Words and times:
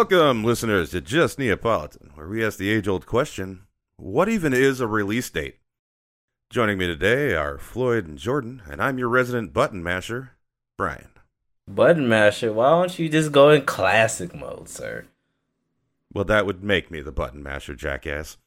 Welcome, 0.00 0.44
listeners, 0.44 0.92
to 0.92 1.02
Just 1.02 1.38
Neapolitan, 1.38 2.12
where 2.14 2.26
we 2.26 2.42
ask 2.42 2.56
the 2.56 2.70
age 2.70 2.88
old 2.88 3.04
question 3.04 3.66
what 3.98 4.30
even 4.30 4.54
is 4.54 4.80
a 4.80 4.86
release 4.86 5.28
date? 5.28 5.58
Joining 6.48 6.78
me 6.78 6.86
today 6.86 7.34
are 7.34 7.58
Floyd 7.58 8.06
and 8.08 8.16
Jordan, 8.16 8.62
and 8.66 8.82
I'm 8.82 8.96
your 8.96 9.10
resident 9.10 9.52
button 9.52 9.82
masher, 9.82 10.30
Bryan. 10.78 11.10
Button 11.68 12.08
masher, 12.08 12.50
why 12.50 12.70
don't 12.70 12.98
you 12.98 13.10
just 13.10 13.30
go 13.30 13.50
in 13.50 13.66
classic 13.66 14.34
mode, 14.34 14.70
sir? 14.70 15.04
Well, 16.14 16.24
that 16.24 16.46
would 16.46 16.64
make 16.64 16.90
me 16.90 17.02
the 17.02 17.12
button 17.12 17.42
masher, 17.42 17.74
jackass. 17.74 18.38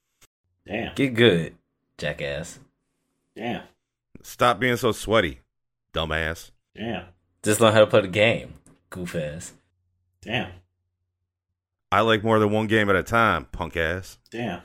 Damn. 0.65 0.95
Get 0.95 1.13
good, 1.13 1.53
jackass. 1.99 2.57
Damn. 3.35 3.61
Stop 4.23 4.59
being 4.59 4.77
so 4.77 4.91
sweaty, 4.91 5.41
dumbass. 5.93 6.49
Damn. 6.75 7.05
Just 7.43 7.61
learn 7.61 7.73
how 7.73 7.81
to 7.81 7.87
play 7.87 8.01
the 8.01 8.07
game, 8.07 8.55
goof 8.89 9.13
ass. 9.13 9.53
Damn. 10.19 10.49
I 11.93 11.99
like 12.01 12.23
more 12.23 12.39
than 12.39 12.49
one 12.49 12.65
game 12.65 12.89
at 12.89 12.95
a 12.95 13.03
time, 13.03 13.45
punk 13.51 13.77
ass. 13.77 14.17
Damn. 14.31 14.61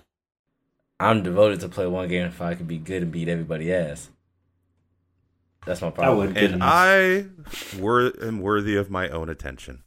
I'm 0.98 1.22
devoted 1.22 1.60
to 1.60 1.68
play 1.68 1.86
one 1.86 2.08
game 2.08 2.24
if 2.24 2.40
I 2.40 2.54
can 2.54 2.64
be 2.64 2.78
good 2.78 3.02
and 3.02 3.12
beat 3.12 3.28
everybody 3.28 3.70
ass. 3.70 4.08
That's 5.66 5.82
my 5.82 5.88
That 5.90 5.94
problem. 5.96 6.28
would 6.28 6.38
And. 6.38 6.62
I 6.64 7.26
wor- 7.78 8.14
am 8.22 8.40
worthy 8.40 8.76
of 8.76 8.90
my 8.90 9.10
own 9.10 9.28
attention. 9.28 9.82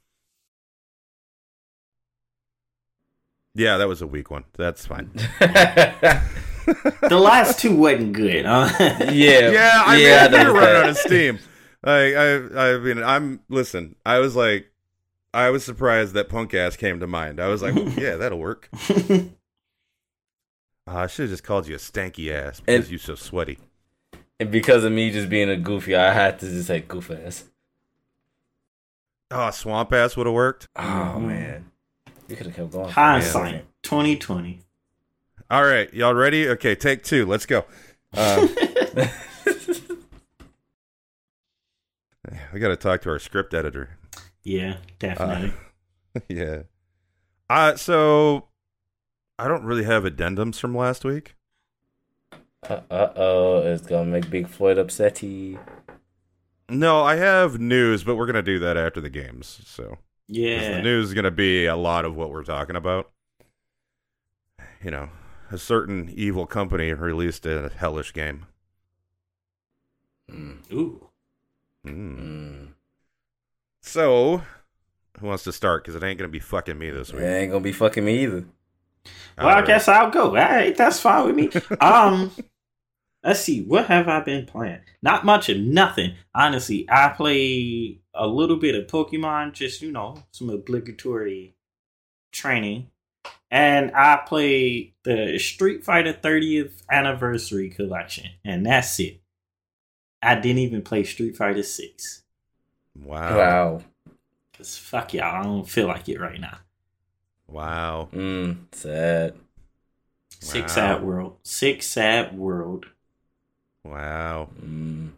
Yeah, 3.55 3.77
that 3.77 3.87
was 3.87 4.03
a 4.03 4.07
weak 4.07 4.29
one. 4.29 4.45
That's 4.53 4.85
fine. 4.85 5.09
the 5.39 6.21
last 7.19 7.59
two 7.59 7.75
wasn't 7.75 8.13
good. 8.13 8.45
Huh? 8.45 8.69
yeah, 9.11 9.81
I 9.83 9.95
mean, 9.95 10.05
yeah, 10.05 10.27
we 10.27 10.37
were 10.45 10.53
running 10.53 10.75
understand. 10.75 10.77
out 10.77 10.89
of 10.89 10.97
steam. 10.97 11.39
Like, 11.83 12.13
I, 12.15 12.75
I 12.75 12.77
mean, 12.77 13.03
I'm 13.03 13.39
listen. 13.49 13.95
I 14.05 14.19
was 14.19 14.35
like, 14.35 14.70
I 15.33 15.49
was 15.49 15.63
surprised 15.63 16.13
that 16.13 16.27
punk 16.29 16.53
ass 16.53 16.75
came 16.75 16.99
to 16.99 17.07
mind. 17.07 17.39
I 17.39 17.47
was 17.47 17.61
like, 17.61 17.75
"Ooh, 17.75 17.89
yeah, 18.01 18.15
that'll 18.17 18.39
work. 18.39 18.69
Uh, 20.87 20.95
I 20.97 21.07
should 21.07 21.23
have 21.23 21.29
just 21.29 21.43
called 21.43 21.67
you 21.67 21.75
a 21.75 21.77
stanky 21.77 22.31
ass 22.33 22.59
because 22.59 22.85
And- 22.85 22.89
you're 22.91 22.99
so 22.99 23.13
sweaty. 23.13 23.59
And 24.39 24.49
because 24.49 24.83
of 24.83 24.91
me 24.91 25.11
just 25.11 25.29
being 25.29 25.47
a 25.47 25.55
goofy, 25.55 25.95
I 25.95 26.11
had 26.11 26.39
to 26.39 26.47
just 26.49 26.65
say 26.67 26.79
goof 26.79 27.11
ass. 27.11 27.43
Oh, 29.29 29.51
swamp 29.51 29.93
ass 29.93 30.17
would 30.17 30.25
have 30.25 30.33
worked. 30.33 30.67
Oh 30.75 31.19
man, 31.19 31.69
you 32.27 32.35
could 32.35 32.47
have 32.47 32.55
kept 32.55 32.71
going. 32.71 32.89
Hindsight, 32.89 33.65
twenty 33.83 34.17
twenty. 34.17 34.61
All 35.51 35.63
right, 35.63 35.93
y'all 35.93 36.15
ready? 36.15 36.49
Okay, 36.49 36.73
take 36.73 37.03
two. 37.03 37.27
Let's 37.27 37.45
go. 37.45 37.63
Uh, 38.17 38.47
we 42.53 42.59
got 42.59 42.69
to 42.69 42.75
talk 42.75 43.01
to 43.03 43.09
our 43.11 43.19
script 43.19 43.53
editor. 43.53 43.97
Yeah, 44.43 44.77
definitely. 44.99 45.53
yeah. 46.29 46.63
Uh 47.49 47.75
so 47.75 48.47
I 49.39 49.47
don't 49.47 49.63
really 49.63 49.83
have 49.83 50.03
addendums 50.03 50.59
from 50.59 50.75
last 50.75 51.03
week. 51.03 51.35
Uh 52.63 52.81
oh, 53.15 53.61
it's 53.63 53.87
gonna 53.87 54.05
make 54.09 54.29
Big 54.29 54.47
Floyd 54.47 54.77
upsetty. 54.77 55.59
No, 56.69 57.01
I 57.03 57.15
have 57.17 57.59
news, 57.59 58.03
but 58.03 58.15
we're 58.15 58.27
gonna 58.27 58.41
do 58.41 58.59
that 58.59 58.77
after 58.77 59.01
the 59.01 59.09
games. 59.09 59.61
So 59.65 59.97
'cause 60.55 60.67
the 60.67 60.81
news 60.83 61.07
is 61.09 61.13
gonna 61.13 61.31
be 61.31 61.65
a 61.65 61.75
lot 61.75 62.05
of 62.05 62.15
what 62.15 62.31
we're 62.31 62.43
talking 62.43 62.75
about. 62.75 63.11
You 64.83 64.91
know, 64.91 65.09
a 65.51 65.57
certain 65.57 66.09
evil 66.09 66.45
company 66.45 66.93
released 66.93 67.45
a 67.45 67.69
hellish 67.75 68.13
game. 68.13 68.45
Mm. 70.29 70.71
Ooh. 70.71 71.09
Mm. 71.85 72.17
Mm. 72.19 72.73
So, 73.81 74.43
who 75.19 75.27
wants 75.27 75.43
to 75.45 75.51
start? 75.51 75.83
Because 75.83 75.95
it 75.95 76.05
ain't 76.05 76.19
gonna 76.19 76.29
be 76.29 76.39
fucking 76.39 76.77
me 76.77 76.89
this 76.91 77.09
It 77.09 77.15
week. 77.15 77.23
ain't 77.23 77.51
gonna 77.51 77.63
be 77.63 77.71
fucking 77.73 78.05
me 78.05 78.23
either. 78.23 78.45
Well, 79.37 79.47
I 79.47 79.51
Alright. 79.53 79.67
guess 79.67 79.87
I'll 79.87 80.11
go. 80.11 80.27
All 80.29 80.33
right, 80.35 80.75
that's 80.75 80.99
fine 80.99 81.25
with 81.25 81.35
me. 81.35 81.49
Um, 81.81 82.31
let's 83.23 83.39
see. 83.39 83.63
What 83.63 83.87
have 83.87 84.07
I 84.07 84.19
been 84.19 84.45
playing? 84.45 84.81
Not 85.01 85.25
much 85.25 85.49
of 85.49 85.57
nothing. 85.57 86.13
Honestly, 86.35 86.85
I 86.89 87.09
play 87.09 87.99
a 88.13 88.27
little 88.27 88.57
bit 88.57 88.75
of 88.75 88.85
Pokemon, 88.87 89.53
just 89.53 89.81
you 89.81 89.91
know, 89.91 90.23
some 90.31 90.49
obligatory 90.51 91.55
training, 92.31 92.91
and 93.49 93.91
I 93.95 94.17
play 94.27 94.93
the 95.03 95.39
Street 95.39 95.83
Fighter 95.83 96.13
30th 96.13 96.83
Anniversary 96.91 97.69
Collection, 97.69 98.29
and 98.45 98.65
that's 98.65 98.99
it. 98.99 99.21
I 100.21 100.35
didn't 100.35 100.59
even 100.59 100.83
play 100.83 101.03
Street 101.03 101.35
Fighter 101.35 101.63
6 101.63 102.20
Wow. 103.03 103.37
Wow. 103.37 103.81
because 104.51 104.77
fuck 104.77 105.13
y'all, 105.13 105.35
I 105.39 105.43
don't 105.43 105.67
feel 105.69 105.87
like 105.87 106.07
it 106.09 106.19
right 106.19 106.39
now. 106.39 106.57
Wow. 107.47 108.09
Mm. 108.13 108.57
Sad. 108.71 109.35
Sick 110.39 110.61
Wow. 110.63 110.67
sad 110.67 111.03
world. 111.03 111.37
Six 111.43 111.85
sad 111.87 112.37
world. 112.37 112.85
Wow. 113.83 114.49
Mm. 114.63 115.11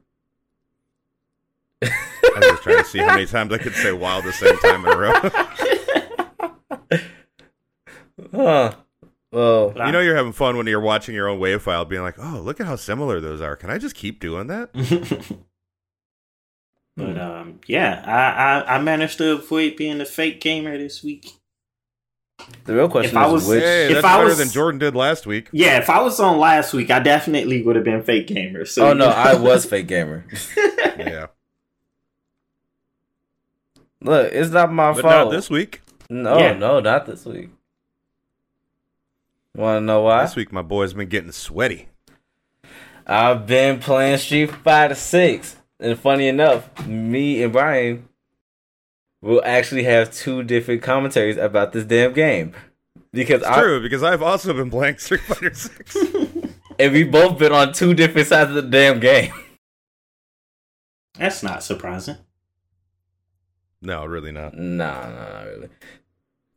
I 1.83 1.89
was 2.39 2.45
just 2.51 2.63
trying 2.63 2.77
to 2.77 2.85
see 2.85 2.99
how 2.99 3.07
many 3.07 3.25
times 3.25 3.51
I 3.53 3.57
could 3.57 3.73
say 3.75 3.91
wow 3.91 4.22
the 4.22 4.31
same 4.31 4.57
time 4.59 4.85
in 4.85 4.91
a 4.91 4.97
row. 4.97 5.13
Huh. 8.31 8.73
Well, 9.31 9.73
You 9.75 9.91
know 9.91 9.99
you're 9.99 10.16
having 10.16 10.31
fun 10.31 10.57
when 10.57 10.67
you're 10.67 10.79
watching 10.79 11.16
your 11.16 11.27
own 11.27 11.39
wave 11.39 11.61
file, 11.63 11.85
being 11.85 12.03
like, 12.03 12.16
"Oh, 12.19 12.39
look 12.43 12.59
at 12.59 12.67
how 12.67 12.75
similar 12.75 13.19
those 13.19 13.41
are. 13.41 13.55
Can 13.55 13.69
I 13.72 13.77
just 13.79 13.95
keep 13.95 14.19
doing 14.19 14.47
that?" 14.47 14.69
but 16.95 17.17
um, 17.19 17.59
yeah, 17.67 18.03
I, 18.05 18.73
I 18.73 18.75
I 18.75 18.81
managed 18.81 19.17
to 19.19 19.31
avoid 19.33 19.75
being 19.75 19.99
a 20.01 20.05
fake 20.05 20.41
gamer 20.41 20.77
this 20.77 21.03
week. 21.03 21.29
the 22.65 22.73
real 22.75 22.89
question 22.89 23.11
If 23.11 23.17
I 23.17 23.27
was- 23.27 23.47
which. 23.47 23.61
Hey, 23.63 23.87
If 23.87 23.93
that's 23.93 24.05
I 24.05 24.15
better 24.17 24.25
was- 24.29 24.37
than 24.37 24.49
Jordan 24.49 24.79
did 24.79 24.95
last 24.95 25.25
week. 25.25 25.49
Yeah, 25.51 25.77
if 25.79 25.89
I 25.89 26.01
was 26.01 26.19
on 26.19 26.37
last 26.39 26.73
week, 26.73 26.91
I 26.91 26.99
definitely 26.99 27.63
would 27.63 27.75
have 27.75 27.85
been 27.85 28.03
fake 28.03 28.27
gamer. 28.27 28.65
So 28.65 28.89
Oh 28.89 28.93
no, 28.93 29.07
I 29.07 29.35
was 29.35 29.65
fake 29.65 29.87
gamer. 29.87 30.25
Yeah, 30.95 31.25
Look, 34.01 34.31
it's 34.33 34.51
not 34.51 34.71
my 34.71 34.91
but 34.93 35.01
fault. 35.01 35.13
not 35.13 35.31
this 35.31 35.49
week. 35.49 35.81
No, 36.09 36.37
Yeah. 36.37 36.53
no, 36.53 36.79
not 36.79 37.05
this 37.05 37.25
week. 37.25 37.49
Want 39.55 39.81
to 39.81 39.85
know 39.85 40.01
why? 40.01 40.23
This 40.23 40.35
week, 40.35 40.51
my 40.51 40.61
boy's 40.61 40.93
been 40.93 41.09
getting 41.09 41.31
sweaty. 41.31 41.89
I've 43.07 43.45
been 43.47 43.79
playing 43.79 44.17
Street 44.17 44.51
Fighter 44.51 44.95
Six, 44.95 45.55
and 45.83 45.99
funny 45.99 46.27
enough, 46.27 46.88
me 46.88 47.44
and 47.44 47.51
Bryan 47.53 48.07
will 49.21 49.41
actually 49.45 49.83
have 49.83 50.11
two 50.13 50.44
different 50.44 50.81
commentaries 50.81 51.38
about 51.38 51.71
this 51.73 51.83
damn 51.85 52.13
game 52.13 52.53
because 53.11 53.41
It's 53.41 53.47
I 53.49 53.61
true 53.61 53.81
because 53.81 54.03
I've 54.03 54.22
also 54.22 54.53
been 54.53 54.69
playing 54.69 54.97
Street 54.97 55.22
Fighter 55.22 55.53
Six. 55.53 55.95
and 56.79 56.91
we 56.93 57.03
both 57.03 57.38
been 57.38 57.51
on 57.51 57.73
two 57.73 57.93
different 57.93 58.27
sides 58.27 58.49
of 58.49 58.55
the 58.55 58.61
damn 58.63 58.99
game. 58.99 59.31
that's 61.17 61.43
not 61.43 61.63
surprising. 61.63 62.17
no, 63.81 64.05
really 64.05 64.31
not. 64.31 64.55
No, 64.55 64.88
no, 64.88 65.09
not 65.33 65.45
really. 65.45 65.69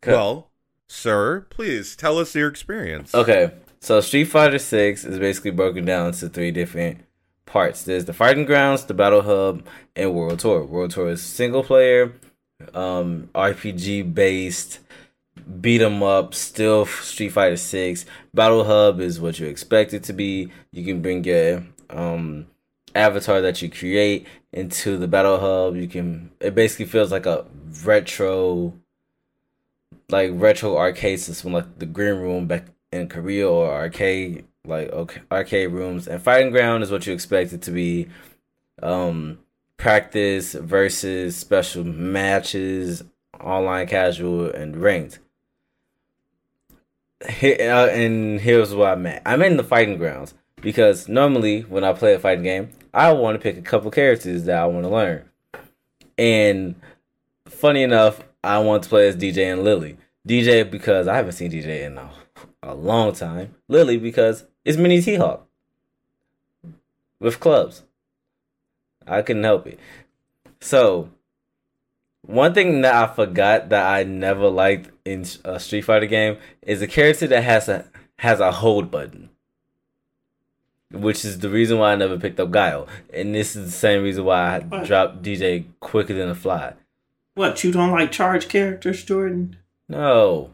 'Cause- 0.03 0.13
Well, 0.13 0.51
sir, 0.89 1.47
please 1.51 1.97
tell 1.97 2.19
us 2.19 2.35
your 2.35 2.49
experience. 2.49 3.15
Okay, 3.15 3.53
so 3.81 4.01
Street 4.01 4.25
Fighter 4.27 4.59
Six 4.59 5.05
is 5.05 5.19
basically 5.19 5.51
broken 5.51 5.85
down 5.85 6.09
into 6.09 6.29
three 6.29 6.51
different 6.51 7.01
parts. 7.47 7.85
There's 7.85 8.05
the 8.05 8.13
fighting 8.13 8.45
grounds, 8.45 8.85
the 8.85 8.95
battle 8.95 9.23
hub, 9.23 9.65
and 9.95 10.15
World 10.15 10.41
Tour. 10.41 10.65
World 10.65 10.91
Tour 10.91 11.11
is 11.11 11.23
single 11.23 11.63
player, 11.65 12.13
um, 12.75 13.31
RPG 13.35 14.15
based, 14.15 14.81
beat 15.61 15.81
'em 15.81 16.03
up, 16.03 16.35
still 16.35 16.85
Street 16.87 17.31
Fighter 17.31 17.57
Six. 17.57 18.05
Battle 18.35 18.65
hub 18.65 19.01
is 19.01 19.21
what 19.21 19.39
you 19.39 19.47
expect 19.47 19.95
it 19.95 20.03
to 20.05 20.13
be. 20.13 20.51
You 20.73 20.85
can 20.85 21.01
bring 21.03 21.25
your 21.25 21.65
um 21.89 22.47
avatar 22.95 23.41
that 23.43 23.63
you 23.63 23.71
create 23.71 24.27
into 24.53 24.97
the 24.97 25.09
battle 25.09 25.39
hub. 25.39 25.77
You 25.77 25.89
can. 25.89 26.31
It 26.41 26.55
basically 26.55 26.87
feels 26.87 27.13
like 27.13 27.27
a 27.27 27.47
retro 27.85 28.75
like 30.09 30.31
retro 30.35 30.77
arcade 30.77 31.21
system, 31.21 31.53
like 31.53 31.79
the 31.79 31.87
green 31.87 32.15
room 32.15 32.47
back 32.47 32.67
in 32.93 33.09
Korea 33.09 33.49
or 33.49 33.71
arcade 33.73 34.45
like 34.67 34.91
okay, 34.91 35.21
arcade 35.31 35.73
rooms. 35.73 36.07
And 36.09 36.23
fighting 36.23 36.51
ground 36.51 36.83
is 36.83 36.91
what 36.91 37.07
you 37.07 37.13
expect 37.13 37.53
it 37.53 37.63
to 37.63 37.71
be. 37.71 38.09
Um, 38.83 39.39
practice 39.77 40.55
versus 40.55 41.37
special 41.37 41.85
matches, 41.85 43.05
online 43.41 43.87
casual, 43.87 44.51
and 44.51 44.77
ranked. 44.77 45.19
Uh, 47.23 47.89
and 47.91 48.41
here's 48.41 48.75
where 48.75 48.93
I'm 48.93 49.07
at. 49.07 49.23
I'm 49.25 49.43
in 49.43 49.57
the 49.57 49.65
fighting 49.65 49.97
grounds 49.97 50.35
because 50.61 51.09
normally 51.09 51.63
when 51.63 51.85
I 51.85 51.93
play 51.93 52.15
a 52.15 52.19
fighting 52.19 52.45
game, 52.45 52.71
I 52.93 53.13
want 53.13 53.35
to 53.35 53.43
pick 53.43 53.57
a 53.57 53.63
couple 53.63 53.91
characters 53.91 54.45
that 54.45 54.59
I 54.59 54.67
want 54.67 54.85
to 54.85 54.91
learn. 54.91 55.29
And 56.19 56.77
funny 57.47 57.83
enough, 57.83 58.23
I 58.43 58.59
want 58.59 58.83
to 58.85 58.89
play 58.89 59.09
as 59.09 59.17
DJ 59.17 59.53
and 59.53 59.65
Lily. 59.65 59.97
DJ 60.27 60.69
because 60.69 61.09
I 61.09 61.17
haven't 61.17 61.33
seen 61.33 61.51
DJ 61.51 61.83
in 61.83 61.99
a, 61.99 62.11
a 62.63 62.75
long 62.75 63.13
time. 63.13 63.55
Lily 63.69 63.99
because 63.99 64.45
it's 64.67 64.77
Mini 64.77 65.01
T 65.01 65.15
Hawk 65.15 65.47
with 67.21 67.41
clubs. 67.41 67.83
I 69.07 69.23
couldn't 69.23 69.45
help 69.45 69.67
it. 69.67 69.79
So 70.61 71.11
One 72.23 72.53
thing 72.55 72.81
that 72.81 72.95
I 72.95 73.15
forgot 73.15 73.69
that 73.69 73.87
I 73.87 74.03
never 74.03 74.49
liked 74.49 74.91
in 75.05 75.25
a 75.45 75.61
Street 75.61 75.83
Fighter 75.83 76.07
game 76.07 76.39
is 76.63 76.83
a 76.83 76.87
character 76.89 77.27
that 77.29 77.45
has 77.45 77.69
a 77.69 77.87
has 78.19 78.41
a 78.41 78.51
hold 78.51 78.91
button, 78.91 79.29
which 80.91 81.25
is 81.25 81.39
the 81.39 81.49
reason 81.51 81.79
why 81.79 81.93
I 81.93 81.97
never 81.97 82.19
picked 82.19 82.41
up 82.41 82.51
Guile, 82.51 82.89
and 83.13 83.35
this 83.35 83.55
is 83.55 83.67
the 83.67 83.71
same 83.79 84.03
reason 84.03 84.25
why 84.25 84.57
I 84.57 84.59
What? 84.61 84.85
dropped 84.87 85.23
DJ 85.23 85.67
quicker 85.81 86.15
than 86.15 86.29
a 86.31 86.35
fly. 86.35 86.73
What 87.35 87.63
you 87.63 87.71
don't 87.71 87.93
like 87.93 88.11
charge 88.11 88.49
characters, 88.49 89.05
Jordan? 89.05 89.57
No, 89.89 90.51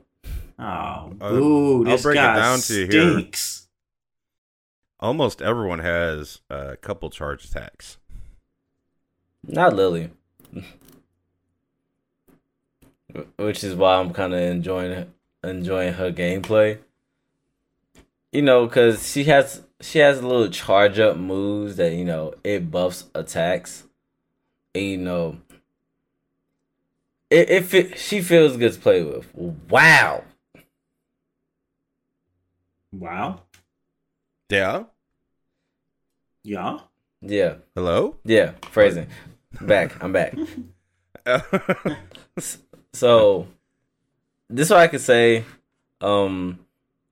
Oh, 0.59 1.14
Uh, 1.20 1.31
boo! 1.31 1.79
I'll 1.79 1.85
This 1.93 2.03
break 2.03 2.17
it 2.17 2.19
guy 2.20 2.37
down 2.37 2.59
to 2.59 2.75
you 2.75 2.87
here. 2.87 3.25
Stinks. 5.02 5.40
Almost 5.43 5.43
everyone 5.43 5.81
has 5.81 6.40
a 6.50 6.76
couple 6.76 7.10
charge 7.10 7.44
attacks. 7.44 7.99
not 9.44 9.75
Lily. 9.75 10.10
Which 13.37 13.62
is 13.62 13.75
why 13.75 13.96
I'm 13.96 14.12
kind 14.12 14.32
of 14.34 14.40
enjoying 14.40 15.12
enjoying 15.44 15.94
her 15.94 16.12
gameplay. 16.12 16.78
You 18.32 18.43
know, 18.43 18.66
cause 18.69 19.10
she 19.10 19.25
has 19.25 19.62
she 19.81 19.99
has 19.99 20.19
a 20.20 20.26
little 20.26 20.49
charge 20.49 20.99
up 20.99 21.16
moves 21.16 21.76
that 21.76 21.93
you 21.93 22.04
know 22.04 22.34
it 22.44 22.70
buffs 22.70 23.04
attacks, 23.14 23.84
and 24.75 24.84
you 24.84 24.99
know 24.99 25.38
it 27.31 27.50
it 27.50 27.64
fit, 27.66 27.99
she 27.99 28.22
feels 28.22 28.56
good 28.56 28.72
to 28.72 28.81
play 28.81 29.02
with. 29.02 29.34
Wow, 29.34 30.25
Wow. 32.93 33.43
Yeah. 34.50 34.84
Yeah. 36.44 36.81
yeah, 37.21 37.55
Hello. 37.75 38.17
yeah. 38.25 38.53
Phrasing, 38.71 39.06
back. 39.61 40.03
I'm 40.03 40.12
back. 40.12 40.35
So 42.94 43.47
this 44.50 44.67
is 44.67 44.71
what 44.71 44.81
I 44.81 44.89
could 44.89 45.00
say. 45.00 45.44
Um 46.00 46.59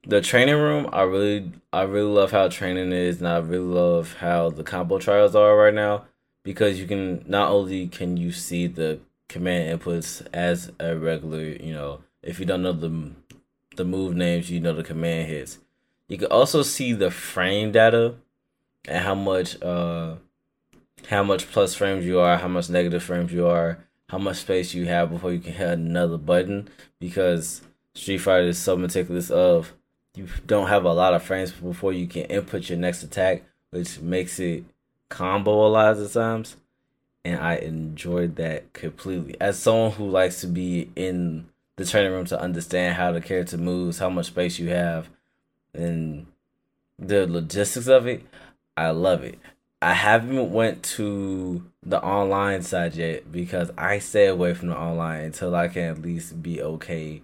the 0.06 0.20
training 0.20 0.56
room, 0.56 0.88
I 0.92 1.02
really 1.02 1.52
I 1.72 1.82
really 1.82 2.10
love 2.10 2.32
how 2.32 2.48
training 2.48 2.92
is 2.92 3.18
and 3.18 3.28
I 3.28 3.38
really 3.38 3.64
love 3.64 4.14
how 4.18 4.50
the 4.50 4.64
combo 4.64 4.98
trials 4.98 5.34
are 5.34 5.56
right 5.56 5.74
now. 5.74 6.04
Because 6.42 6.80
you 6.80 6.86
can 6.86 7.24
not 7.26 7.50
only 7.50 7.86
can 7.88 8.16
you 8.16 8.32
see 8.32 8.66
the 8.66 8.98
command 9.28 9.80
inputs 9.80 10.26
as 10.32 10.72
a 10.80 10.96
regular, 10.96 11.42
you 11.42 11.72
know, 11.72 12.00
if 12.22 12.40
you 12.40 12.46
don't 12.46 12.62
know 12.62 12.72
the 12.72 13.12
the 13.76 13.84
move 13.84 14.14
names, 14.16 14.50
you 14.50 14.60
know 14.60 14.74
the 14.74 14.82
command 14.82 15.28
hits. 15.28 15.58
You 16.08 16.18
can 16.18 16.30
also 16.32 16.62
see 16.62 16.92
the 16.92 17.10
frame 17.10 17.72
data 17.72 18.16
and 18.86 19.04
how 19.04 19.14
much 19.14 19.60
uh 19.62 20.16
how 21.08 21.22
much 21.22 21.50
plus 21.50 21.74
frames 21.74 22.04
you 22.04 22.20
are, 22.20 22.36
how 22.36 22.48
much 22.48 22.68
negative 22.68 23.02
frames 23.02 23.32
you 23.32 23.46
are, 23.46 23.78
how 24.08 24.18
much 24.18 24.38
space 24.38 24.74
you 24.74 24.86
have 24.86 25.10
before 25.10 25.32
you 25.32 25.40
can 25.40 25.52
hit 25.52 25.68
another 25.70 26.18
button 26.18 26.68
because 26.98 27.62
Street 27.94 28.18
Fighter 28.18 28.48
is 28.48 28.58
so 28.58 28.76
meticulous 28.76 29.30
of 29.30 29.72
you 30.14 30.26
don't 30.46 30.68
have 30.68 30.84
a 30.84 30.92
lot 30.92 31.14
of 31.14 31.22
frames 31.22 31.52
before 31.52 31.92
you 31.92 32.06
can 32.06 32.22
input 32.22 32.68
your 32.68 32.78
next 32.78 33.02
attack, 33.02 33.44
which 33.70 34.00
makes 34.00 34.38
it 34.40 34.64
combo 35.08 35.66
a 35.66 35.68
lot 35.68 35.96
of 35.96 36.12
times. 36.12 36.56
And 37.24 37.38
I 37.38 37.56
enjoyed 37.56 38.36
that 38.36 38.72
completely. 38.72 39.36
As 39.40 39.58
someone 39.58 39.92
who 39.92 40.08
likes 40.08 40.40
to 40.40 40.46
be 40.46 40.90
in 40.96 41.46
the 41.76 41.84
training 41.84 42.12
room 42.12 42.24
to 42.26 42.40
understand 42.40 42.96
how 42.96 43.12
the 43.12 43.20
character 43.20 43.58
moves, 43.58 43.98
how 43.98 44.10
much 44.10 44.26
space 44.26 44.58
you 44.58 44.70
have, 44.70 45.08
and 45.74 46.26
the 46.98 47.26
logistics 47.26 47.86
of 47.86 48.06
it, 48.06 48.22
I 48.80 48.92
love 48.92 49.24
it. 49.24 49.38
I 49.82 49.92
haven't 49.92 50.52
went 50.52 50.82
to 50.96 51.62
the 51.82 52.02
online 52.02 52.62
side 52.62 52.94
yet 52.94 53.30
because 53.30 53.70
I 53.76 53.98
stay 53.98 54.26
away 54.26 54.54
from 54.54 54.68
the 54.68 54.76
online 54.76 55.24
until 55.24 55.54
I 55.54 55.68
can 55.68 55.82
at 55.82 56.02
least 56.02 56.42
be 56.42 56.62
okay 56.62 57.20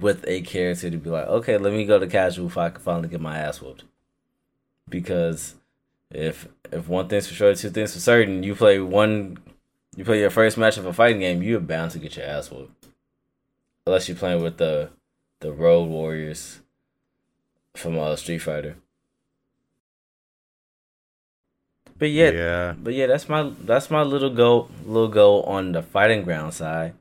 with 0.00 0.24
a 0.28 0.42
character 0.42 0.88
to 0.88 0.96
be 0.96 1.10
like, 1.10 1.26
okay, 1.26 1.58
let 1.58 1.72
me 1.72 1.84
go 1.84 1.98
to 1.98 2.06
casual 2.06 2.46
if 2.46 2.56
I 2.56 2.70
can 2.70 2.80
finally 2.80 3.08
get 3.08 3.20
my 3.20 3.38
ass 3.38 3.60
whooped. 3.60 3.82
Because 4.88 5.56
if 6.12 6.46
if 6.70 6.88
one 6.88 7.08
thing's 7.08 7.26
for 7.26 7.34
sure, 7.34 7.54
two 7.56 7.70
things 7.70 7.94
for 7.94 8.00
certain, 8.00 8.44
you 8.44 8.54
play 8.54 8.78
one, 8.78 9.38
you 9.96 10.04
play 10.04 10.20
your 10.20 10.30
first 10.30 10.58
match 10.58 10.78
of 10.78 10.86
a 10.86 10.92
fighting 10.92 11.20
game, 11.20 11.42
you're 11.42 11.58
bound 11.58 11.90
to 11.90 11.98
get 11.98 12.16
your 12.16 12.26
ass 12.26 12.52
whooped. 12.52 12.86
Unless 13.84 14.08
you're 14.08 14.16
playing 14.16 14.44
with 14.44 14.58
the 14.58 14.90
the 15.40 15.50
Road 15.50 15.88
Warriors 15.88 16.60
from 17.74 17.98
uh, 17.98 18.14
Street 18.14 18.38
Fighter. 18.38 18.76
But 21.98 22.10
yeah, 22.10 22.30
yeah. 22.30 22.74
but 22.78 22.94
yeah, 22.94 23.06
that's 23.06 23.28
my 23.28 23.52
that's 23.64 23.90
my 23.90 24.02
little 24.02 24.30
go 24.30 24.68
little 24.86 25.08
go 25.08 25.42
on 25.42 25.72
the 25.72 25.82
fighting 25.82 26.22
ground 26.22 26.54
side. 26.54 26.94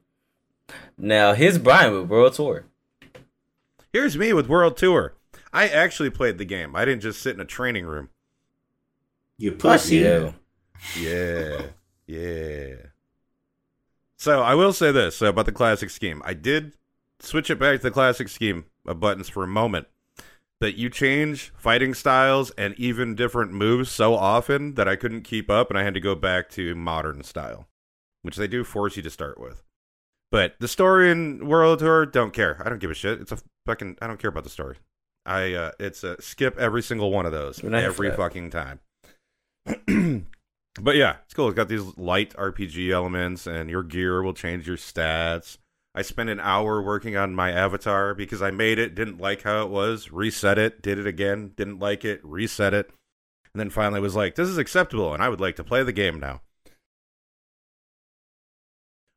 Now 0.97 1.33
here's 1.33 1.57
Bryan 1.57 1.93
with 1.93 2.09
World 2.09 2.33
Tour. 2.33 2.65
Here's 3.93 4.17
me 4.17 4.33
with 4.33 4.47
World 4.47 4.77
Tour. 4.77 5.13
I 5.53 5.67
actually 5.67 6.09
played 6.09 6.37
the 6.37 6.45
game. 6.45 6.75
I 6.75 6.85
didn't 6.85 7.01
just 7.01 7.21
sit 7.21 7.35
in 7.35 7.41
a 7.41 7.45
training 7.45 7.85
room. 7.85 8.09
You 9.37 9.51
pussy. 9.51 9.97
Yeah. 9.97 10.31
Yeah. 10.99 11.61
yeah. 12.07 12.75
So 14.17 14.41
I 14.41 14.55
will 14.55 14.73
say 14.73 14.91
this 14.91 15.21
about 15.21 15.45
the 15.45 15.51
classic 15.51 15.89
scheme. 15.89 16.21
I 16.25 16.33
did 16.33 16.73
switch 17.19 17.49
it 17.49 17.59
back 17.59 17.77
to 17.77 17.83
the 17.83 17.91
classic 17.91 18.29
scheme 18.29 18.65
of 18.85 18.99
buttons 18.99 19.29
for 19.29 19.43
a 19.43 19.47
moment. 19.47 19.87
But 20.59 20.75
you 20.75 20.89
change 20.89 21.51
fighting 21.55 21.93
styles 21.93 22.49
and 22.51 22.73
even 22.79 23.13
different 23.13 23.53
moves 23.53 23.91
so 23.91 24.15
often 24.15 24.73
that 24.73 24.87
I 24.87 24.95
couldn't 24.95 25.21
keep 25.21 25.51
up 25.51 25.69
and 25.69 25.77
I 25.77 25.83
had 25.83 25.93
to 25.93 25.99
go 25.99 26.15
back 26.15 26.49
to 26.51 26.73
modern 26.73 27.23
style, 27.23 27.67
which 28.23 28.37
they 28.37 28.47
do 28.47 28.63
force 28.63 28.97
you 28.97 29.03
to 29.03 29.09
start 29.11 29.39
with. 29.39 29.61
But 30.31 30.55
the 30.59 30.67
story 30.67 31.11
in 31.11 31.47
World 31.47 31.79
Tour, 31.79 32.05
don't 32.07 32.33
care. 32.33 32.61
I 32.65 32.69
don't 32.69 32.79
give 32.79 32.91
a 32.91 32.95
shit. 32.95 33.21
It's 33.21 33.31
a 33.31 33.37
fucking. 33.65 33.97
I 34.01 34.07
don't 34.07 34.19
care 34.19 34.29
about 34.29 34.43
the 34.43 34.49
story. 34.49 34.77
I 35.25 35.53
uh, 35.53 35.71
it's 35.79 36.03
a 36.03 36.21
skip 36.21 36.57
every 36.57 36.81
single 36.81 37.11
one 37.11 37.25
of 37.25 37.31
those 37.31 37.61
We're 37.61 37.69
not 37.69 37.81
here 37.81 37.91
for 37.91 38.05
every 38.05 38.09
that. 38.09 38.17
fucking 38.17 38.49
time. 38.49 38.79
but 40.81 40.95
yeah, 40.95 41.17
it's 41.25 41.33
cool. 41.33 41.47
It's 41.49 41.55
got 41.55 41.67
these 41.67 41.97
light 41.97 42.33
RPG 42.35 42.91
elements, 42.91 43.45
and 43.45 43.69
your 43.69 43.83
gear 43.83 44.21
will 44.23 44.33
change 44.33 44.67
your 44.67 44.77
stats. 44.77 45.57
I 45.97 46.03
spent 46.03 46.29
an 46.29 46.39
hour 46.39 46.79
working 46.79 47.17
on 47.17 47.33
my 47.33 47.51
avatar 47.51 48.13
because 48.13 48.39
I 48.39 48.51
made 48.51 48.77
it, 48.77 48.93
didn't 48.93 49.17
like 49.17 49.41
how 49.41 49.63
it 49.63 49.69
was, 49.71 50.11
reset 50.11 50.59
it, 50.59 50.79
did 50.83 50.99
it 50.99 51.07
again, 51.07 51.53
didn't 51.55 51.79
like 51.79 52.05
it, 52.05 52.23
reset 52.23 52.71
it, 52.71 52.91
and 53.51 53.59
then 53.59 53.71
finally 53.71 53.99
was 53.99 54.15
like, 54.15 54.35
"This 54.35 54.47
is 54.47 54.59
acceptable," 54.59 55.11
and 55.15 55.23
I 55.23 55.29
would 55.29 55.41
like 55.41 55.55
to 55.55 55.63
play 55.63 55.81
the 55.81 55.91
game 55.91 56.19
now. 56.19 56.41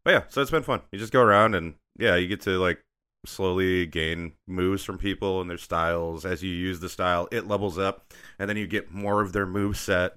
But 0.04 0.10
yeah, 0.10 0.22
so 0.30 0.40
it's 0.40 0.50
been 0.50 0.62
fun. 0.62 0.80
You 0.90 0.99
just 0.99 1.12
go 1.12 1.20
around 1.20 1.54
and 1.54 1.75
yeah, 1.99 2.16
you 2.16 2.26
get 2.28 2.40
to 2.42 2.58
like 2.58 2.80
slowly 3.26 3.84
gain 3.84 4.32
moves 4.46 4.82
from 4.82 4.96
people 4.96 5.42
and 5.42 5.50
their 5.50 5.58
styles 5.58 6.25
as 6.25 6.42
you 6.42 6.50
use 6.50 6.80
the 6.80 6.88
style. 6.88 7.28
It 7.30 7.46
levels 7.46 7.76
up, 7.76 8.10
and 8.38 8.49
then 8.49 8.56
you 8.56 8.66
get 8.66 8.90
more 8.90 9.20
of 9.20 9.34
their 9.34 9.44
move 9.44 9.76
set, 9.76 10.16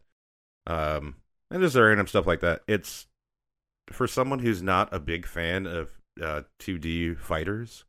um, 0.65 1.17
and 1.51 1.61
just 1.61 1.75
random 1.75 2.07
stuff 2.07 2.25
like 2.25 2.39
that. 2.39 2.61
It's 2.69 3.07
for 3.89 4.07
someone 4.07 4.39
who's 4.39 4.61
not 4.61 4.93
a 4.93 4.99
big 5.01 5.25
fan 5.25 5.67
of 5.67 5.91
uh, 6.21 6.43
2D 6.59 7.17
fighters. 7.17 7.85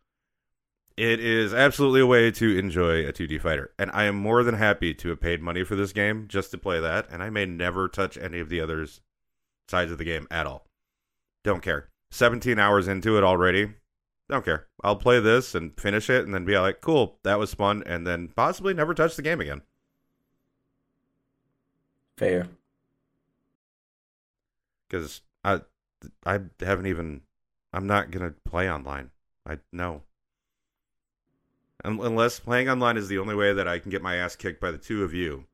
It 0.96 1.18
is 1.18 1.52
absolutely 1.52 2.02
a 2.02 2.06
way 2.06 2.30
to 2.30 2.56
enjoy 2.56 3.04
a 3.04 3.12
2D 3.12 3.40
fighter, 3.40 3.72
and 3.78 3.90
I 3.92 4.04
am 4.04 4.14
more 4.14 4.44
than 4.44 4.54
happy 4.54 4.94
to 4.94 5.08
have 5.08 5.20
paid 5.20 5.42
money 5.42 5.64
for 5.64 5.74
this 5.74 5.92
game 5.92 6.26
just 6.28 6.52
to 6.52 6.58
play 6.58 6.78
that. 6.80 7.08
And 7.10 7.20
I 7.22 7.30
may 7.30 7.46
never 7.46 7.88
touch 7.88 8.16
any 8.16 8.38
of 8.38 8.48
the 8.48 8.60
others 8.60 9.00
sides 9.68 9.90
of 9.90 9.98
the 9.98 10.04
game 10.04 10.28
at 10.30 10.46
all. 10.46 10.66
Don't 11.42 11.62
care. 11.62 11.88
17 12.10 12.58
hours 12.60 12.86
into 12.86 13.18
it 13.18 13.24
already. 13.24 13.74
Don't 14.28 14.44
care. 14.44 14.66
I'll 14.82 14.96
play 14.96 15.20
this 15.20 15.54
and 15.54 15.78
finish 15.78 16.08
it 16.08 16.24
and 16.24 16.32
then 16.32 16.44
be 16.44 16.56
like, 16.56 16.80
cool, 16.80 17.18
that 17.24 17.38
was 17.38 17.52
fun, 17.52 17.82
and 17.84 18.06
then 18.06 18.28
possibly 18.28 18.72
never 18.72 18.94
touch 18.94 19.16
the 19.16 19.22
game 19.22 19.40
again. 19.40 19.62
Fair. 22.16 22.46
Because 24.88 25.22
I, 25.44 25.60
I 26.24 26.38
haven't 26.60 26.86
even, 26.86 27.22
I'm 27.74 27.88
not 27.88 28.12
going 28.12 28.24
to 28.24 28.34
play 28.48 28.70
online. 28.70 29.10
I 29.46 29.58
no. 29.72 30.02
Unless 31.84 32.40
playing 32.40 32.70
online 32.70 32.96
is 32.96 33.08
the 33.08 33.18
only 33.18 33.34
way 33.34 33.52
that 33.52 33.68
I 33.68 33.78
can 33.78 33.90
get 33.90 34.00
my 34.00 34.14
ass 34.14 34.36
kicked 34.36 34.60
by 34.60 34.70
the 34.70 34.78
two 34.78 35.02
of 35.04 35.12
you, 35.12 35.44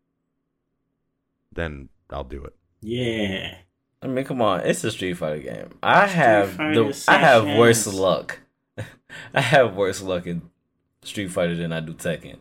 then 1.51 1.89
I'll 2.11 2.23
do 2.23 2.45
it. 2.45 2.55
Yeah. 2.83 3.57
I 4.03 4.07
mean, 4.07 4.25
come 4.25 4.41
on, 4.41 4.61
it's 4.61 4.85
a 4.85 4.91
Street 4.91 5.15
Fighter 5.15 5.41
game. 5.41 5.71
I 5.83 6.07
have 6.07 6.57
the 6.57 7.05
I 7.09 7.17
have 7.17 7.45
worse 7.59 7.87
luck. 7.87 8.39
I 9.35 9.41
have 9.41 9.75
worse 9.75 10.01
luck 10.03 10.27
in 10.27 10.43
Street 11.03 11.29
Fighter 11.29 11.57
than 11.57 11.73
I 11.73 11.81
do 11.81 11.95
Tekken. 11.95 12.39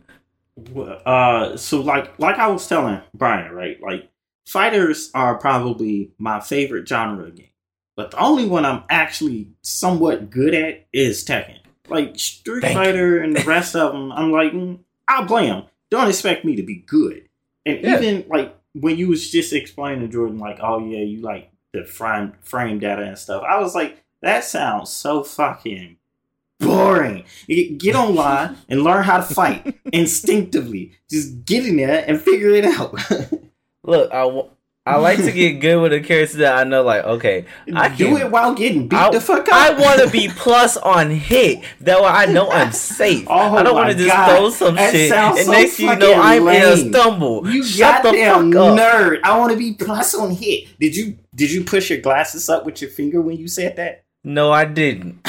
Uh, 1.04 1.56
so 1.56 1.80
like 1.80 2.18
like 2.18 2.38
I 2.38 2.48
was 2.48 2.66
telling 2.68 3.00
Bryan, 3.12 3.52
right? 3.52 3.82
Like 3.82 4.10
fighters 4.46 5.10
are 5.14 5.36
probably 5.38 6.12
my 6.18 6.40
favorite 6.40 6.86
genre 6.86 7.26
of 7.26 7.34
game, 7.34 7.48
but 7.96 8.10
the 8.12 8.18
only 8.20 8.46
one 8.46 8.64
I'm 8.64 8.84
actually 8.88 9.48
somewhat 9.62 10.30
good 10.30 10.54
at 10.54 10.86
is 10.92 11.24
Tekken. 11.24 11.58
Like 11.88 12.18
Street 12.18 12.60
Thank 12.62 12.74
you. 12.76 12.82
Fighter 12.84 13.18
and 13.20 13.36
the 13.36 13.42
rest 13.44 13.74
of 13.76 13.92
them, 13.92 14.12
I'm 14.12 14.30
like, 14.32 14.52
mm, 14.52 14.78
I'll 15.08 15.26
play 15.26 15.46
them. 15.46 15.64
Don't 15.90 16.08
expect 16.08 16.44
me 16.44 16.56
to 16.56 16.62
be 16.62 16.76
good. 16.76 17.28
And 17.66 17.80
Yeah. 17.82 17.98
even 17.98 18.24
like 18.28 18.56
when 18.74 18.96
you 18.96 19.08
was 19.08 19.30
just 19.30 19.52
explaining 19.52 20.00
to 20.00 20.08
Jordan, 20.08 20.38
like, 20.38 20.58
oh 20.62 20.78
yeah, 20.86 21.00
you 21.00 21.20
like 21.20 21.50
the 21.72 21.84
frame 21.84 22.32
frame 22.42 22.78
data 22.78 23.02
and 23.02 23.18
stuff. 23.18 23.42
I 23.48 23.58
was 23.58 23.74
like, 23.74 24.02
That 24.22 24.44
sounds 24.44 24.90
so 24.90 25.22
fucking 25.24 25.96
boring. 26.60 27.24
Get 27.48 27.96
online 27.96 28.56
and 28.68 28.84
learn 28.84 29.02
how 29.02 29.16
to 29.18 29.34
fight 29.34 29.74
instinctively. 29.92 30.92
Just 31.10 31.44
get 31.44 31.66
in 31.66 31.76
there 31.78 32.04
and 32.06 32.20
figure 32.20 32.50
it 32.50 32.64
out. 32.64 32.94
Look, 33.82 34.12
I, 34.12 34.22
w- 34.24 34.50
I 34.90 34.96
like 34.96 35.18
to 35.18 35.32
get 35.32 35.60
good 35.60 35.80
with 35.80 35.92
a 35.92 36.00
character 36.00 36.38
that 36.38 36.58
I 36.58 36.64
know, 36.64 36.82
like, 36.82 37.04
okay, 37.04 37.44
I 37.74 37.88
Do 37.88 38.06
can, 38.08 38.16
it 38.26 38.30
while 38.30 38.54
getting 38.54 38.88
beat 38.88 38.96
I, 38.98 39.10
the 39.10 39.20
fuck 39.20 39.48
up. 39.48 39.54
I 39.54 39.72
want 39.80 40.00
to 40.02 40.10
be 40.10 40.28
plus 40.28 40.76
on 40.76 41.10
hit. 41.10 41.64
That 41.80 42.00
way 42.00 42.06
I 42.08 42.26
know 42.26 42.50
I'm 42.50 42.72
safe. 42.96 43.26
Oh 43.28 43.56
I 43.56 43.62
don't 43.62 43.74
want 43.74 43.88
to 43.90 43.94
just 43.96 44.08
God. 44.08 44.36
throw 44.36 44.50
some 44.50 44.74
That 44.74 44.92
shit 44.92 45.08
sounds 45.10 45.38
and 45.38 45.46
so 45.46 45.52
next 45.52 45.78
you 45.78 45.96
know 45.96 46.14
I'm 46.20 46.46
in 46.48 46.62
a 46.62 46.76
stumble. 46.76 47.48
You 47.48 47.62
Shut 47.64 48.02
the 48.02 48.10
goddamn 48.10 48.52
fuck 48.52 48.60
up. 48.62 48.78
nerd! 48.78 49.20
I 49.24 49.38
want 49.38 49.52
to 49.52 49.58
be 49.58 49.74
plus 49.74 50.14
on 50.14 50.30
hit. 50.32 50.78
Did 50.78 50.94
you 50.96 51.18
did 51.34 51.50
you 51.52 51.64
push 51.64 51.90
your 51.90 52.00
glasses 52.00 52.48
up 52.48 52.64
with 52.66 52.80
your 52.82 52.90
finger 52.90 53.20
when 53.20 53.36
you 53.36 53.48
said 53.48 53.76
that? 53.76 54.04
No, 54.24 54.50
I 54.52 54.64
didn't. 54.66 55.20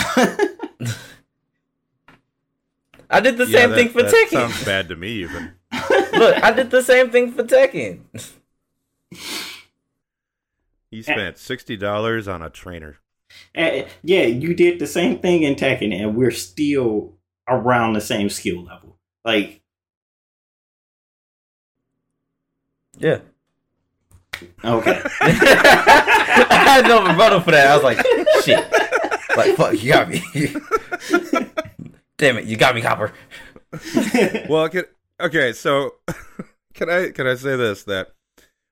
I 3.10 3.20
did 3.20 3.38
the 3.38 3.46
Yeah, 3.46 3.60
same 3.60 3.70
that- 3.72 3.76
thing 3.76 3.90
for 3.90 4.04
that 4.04 4.14
Tekken. 4.14 4.30
Sounds 4.30 4.64
bad 4.66 4.88
to 4.90 4.96
me, 4.96 5.10
even. 5.10 5.54
Look, 6.14 6.44
I 6.44 6.52
did 6.52 6.72
the 6.72 6.82
same 6.82 7.10
thing 7.10 7.32
for 7.32 7.44
Tekken. 7.44 8.02
You 10.92 11.04
spent 11.04 11.38
sixty 11.38 11.78
dollars 11.78 12.28
on 12.28 12.42
a 12.42 12.50
trainer. 12.50 12.98
Uh, 13.58 13.84
yeah, 14.04 14.24
you 14.24 14.54
did 14.54 14.80
the 14.80 14.88
same 14.88 15.20
thing 15.20 15.44
in 15.44 15.56
Tekken, 15.56 15.94
and 15.98 16.16
we're 16.18 16.32
still 16.32 17.14
around 17.48 17.94
the 17.94 18.02
same 18.02 18.28
skill 18.30 18.62
level. 18.64 18.98
Like, 19.24 19.62
Yeah. 22.98 23.20
okay, 24.64 25.02
I 25.22 26.64
had 26.68 26.86
no 26.88 27.06
rebuttal 27.08 27.40
for 27.42 27.52
that. 27.52 27.68
I 27.68 27.76
was 27.76 27.84
like, 27.84 27.98
shit. 28.44 28.60
Like, 29.38 29.56
fuck, 29.56 29.82
you 29.82 29.94
got 29.94 30.10
me. 30.10 30.22
Damn 32.18 32.38
it, 32.38 32.46
you 32.46 32.58
got 32.58 32.76
me, 32.76 32.82
Copper. 32.82 33.14
Well, 34.50 34.68
can, 34.68 34.84
okay, 35.22 35.54
so 35.54 35.96
can 36.74 36.90
I 36.90 37.12
can 37.12 37.26
I 37.28 37.36
say 37.36 37.56
this 37.56 37.84
that 37.84 38.10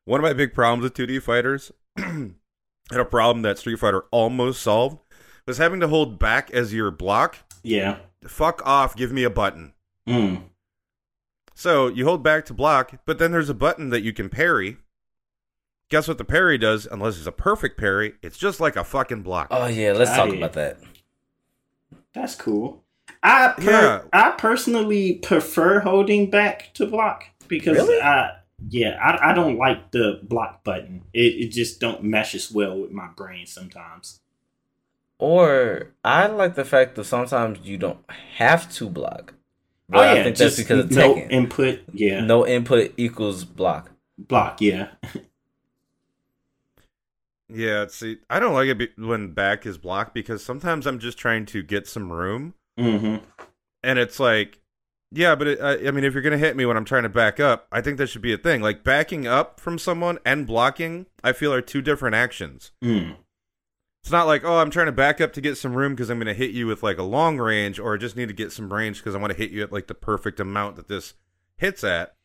one 0.03 0.19
of 0.19 0.23
my 0.23 0.33
big 0.33 0.53
problems 0.53 0.83
with 0.83 0.93
2D 0.95 1.21
fighters 1.21 1.71
and 2.91 2.99
a 2.99 3.05
problem 3.05 3.41
that 3.43 3.57
Street 3.59 3.79
Fighter 3.79 4.03
almost 4.11 4.61
solved 4.61 4.97
was 5.45 5.57
having 5.57 5.79
to 5.79 5.87
hold 5.87 6.19
back 6.19 6.51
as 6.51 6.73
your 6.73 6.91
block. 6.91 7.37
yeah, 7.63 7.97
Fuck 8.27 8.61
off, 8.65 8.95
give 8.95 9.11
me 9.11 9.23
a 9.23 9.29
button. 9.29 9.73
mm. 10.07 10.43
So 11.55 11.87
you 11.87 12.05
hold 12.05 12.23
back 12.23 12.45
to 12.45 12.53
block, 12.53 12.99
but 13.05 13.19
then 13.19 13.31
there's 13.31 13.49
a 13.49 13.53
button 13.53 13.89
that 13.89 14.01
you 14.01 14.13
can 14.13 14.29
parry. 14.29 14.77
Guess 15.89 16.07
what 16.07 16.17
the 16.17 16.23
parry 16.25 16.57
does? 16.57 16.85
Unless 16.89 17.17
it's 17.17 17.27
a 17.27 17.31
perfect 17.31 17.77
parry, 17.77 18.13
it's 18.21 18.37
just 18.37 18.59
like 18.59 18.75
a 18.75 18.83
fucking 18.83 19.23
block. 19.23 19.47
Oh, 19.51 19.65
yeah, 19.65 19.91
let's 19.93 20.11
talk 20.11 20.29
it. 20.29 20.37
about 20.37 20.53
that. 20.53 20.77
that's 22.13 22.35
cool. 22.35 22.83
I 23.23 23.53
per- 23.57 23.63
Yeah. 23.71 24.01
I 24.13 24.31
personally 24.31 25.15
prefer 25.15 25.79
holding 25.81 26.29
back 26.29 26.73
to 26.75 26.85
block 26.85 27.25
because 27.47 27.75
Really? 27.77 28.01
I 28.01 28.37
yeah 28.67 28.97
I, 29.01 29.31
I 29.31 29.33
don't 29.33 29.57
like 29.57 29.91
the 29.91 30.19
block 30.23 30.63
button. 30.63 31.03
It 31.13 31.45
it 31.45 31.51
just 31.51 31.79
don't 31.79 32.03
meshes 32.03 32.51
well 32.51 32.79
with 32.79 32.91
my 32.91 33.07
brain 33.15 33.45
sometimes. 33.45 34.19
Or 35.19 35.93
I 36.03 36.27
like 36.27 36.55
the 36.55 36.65
fact 36.65 36.95
that 36.95 37.03
sometimes 37.03 37.59
you 37.67 37.77
don't 37.77 38.09
have 38.37 38.71
to 38.75 38.89
block. 38.89 39.33
But 39.89 39.99
oh 39.99 40.03
I 40.03 40.15
yeah, 40.15 40.21
think 40.21 40.37
that's 40.37 40.55
just 40.55 40.57
because 40.57 40.85
of 40.85 40.91
no 40.91 41.25
Tekken. 41.25 41.29
input. 41.29 41.81
Yeah, 41.93 42.27
No 42.27 42.45
input 42.47 42.93
equals 42.97 43.43
block. 43.45 43.91
block. 44.17 44.61
Yeah, 44.61 44.89
Yeah, 47.51 47.87
see, 47.87 48.19
I 48.29 48.39
don't 48.39 48.53
like 48.53 48.67
it 48.69 48.97
when 48.97 49.33
back 49.33 49.65
is 49.65 49.77
blocked 49.77 50.13
because 50.13 50.43
sometimes 50.43 50.85
I'm 50.85 50.99
just 50.99 51.17
trying 51.17 51.45
to 51.47 51.63
get 51.63 51.87
some 51.87 52.11
room, 52.11 52.53
hmm 52.77 53.19
and 53.83 53.99
it's 53.99 54.19
like, 54.19 54.58
yeah, 55.11 55.35
but 55.35 55.47
it, 55.47 55.61
I, 55.61 55.87
I 55.87 55.91
mean, 55.91 56.03
if 56.03 56.13
you're 56.13 56.23
gonna 56.23 56.37
hit 56.37 56.55
me 56.55 56.65
when 56.65 56.77
I'm 56.77 56.85
trying 56.85 57.03
to 57.03 57.09
back 57.09 57.39
up, 57.39 57.67
I 57.71 57.81
think 57.81 57.97
that 57.97 58.07
should 58.07 58.21
be 58.21 58.33
a 58.33 58.37
thing. 58.37 58.61
Like 58.61 58.83
backing 58.83 59.27
up 59.27 59.59
from 59.59 59.77
someone 59.77 60.19
and 60.25 60.45
blocking, 60.45 61.07
I 61.23 61.33
feel 61.33 61.53
are 61.53 61.61
two 61.61 61.81
different 61.81 62.15
actions. 62.15 62.71
mm. 62.83 63.15
It's 64.01 64.11
not 64.11 64.27
like, 64.27 64.45
oh, 64.45 64.59
I'm 64.59 64.69
trying 64.69 64.85
to 64.85 64.93
back 64.93 65.19
up 65.19 65.33
to 65.33 65.41
get 65.41 65.57
some 65.57 65.73
room 65.73 65.93
because 65.93 66.09
I'm 66.09 66.19
gonna 66.19 66.33
hit 66.33 66.51
you 66.51 66.67
with 66.67 66.83
like 66.83 66.97
a 66.97 67.03
long 67.03 67.37
range, 67.37 67.79
or 67.79 67.95
I 67.95 67.97
just 67.97 68.15
need 68.15 68.29
to 68.29 68.33
get 68.33 68.51
some 68.51 68.71
range 68.71 68.97
because 68.99 69.13
I 69.15 69.19
want 69.19 69.31
to 69.31 69.37
hit 69.37 69.51
you 69.51 69.61
at 69.61 69.73
like 69.73 69.87
the 69.87 69.93
perfect 69.93 70.39
amount 70.39 70.77
that 70.77 70.87
this 70.87 71.15
hits 71.57 71.83
at. 71.83 72.15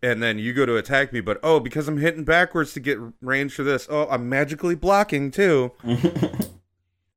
And 0.00 0.22
then 0.22 0.38
you 0.38 0.52
go 0.52 0.64
to 0.64 0.76
attack 0.76 1.12
me, 1.12 1.20
but 1.20 1.40
oh, 1.42 1.58
because 1.58 1.88
I'm 1.88 1.98
hitting 1.98 2.22
backwards 2.24 2.72
to 2.74 2.80
get 2.80 2.98
range 3.20 3.54
for 3.54 3.64
this, 3.64 3.88
oh, 3.90 4.06
I'm 4.08 4.28
magically 4.28 4.76
blocking 4.76 5.32
too. 5.32 5.72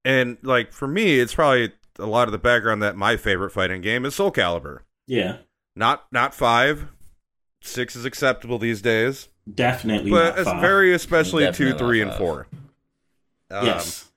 And 0.03 0.37
like 0.41 0.73
for 0.73 0.87
me, 0.87 1.19
it's 1.19 1.35
probably 1.35 1.73
a 2.01 2.05
lot 2.07 2.27
of 2.27 2.31
the 2.31 2.37
background 2.37 2.81
that 2.83 2.95
my 2.95 3.17
favorite 3.17 3.51
fighting 3.51 3.81
game 3.81 4.05
is 4.05 4.15
Soul 4.15 4.31
Calibur. 4.31 4.79
yeah, 5.07 5.37
Not 5.75 6.05
not 6.11 6.33
five, 6.33 6.87
six 7.61 7.95
is 7.95 8.05
acceptable 8.05 8.57
these 8.59 8.81
days, 8.81 9.29
definitely. 9.53 10.11
but 10.11 10.29
not 10.31 10.39
it's 10.39 10.49
five. 10.49 10.61
very 10.61 10.93
especially 10.93 11.43
two, 11.45 11.69
Definitely 11.69 11.71
not 11.71 11.79
three, 11.79 12.01
and 12.01 12.13
four. 12.13 12.47
Um, 13.49 13.65
yes. 13.65 14.09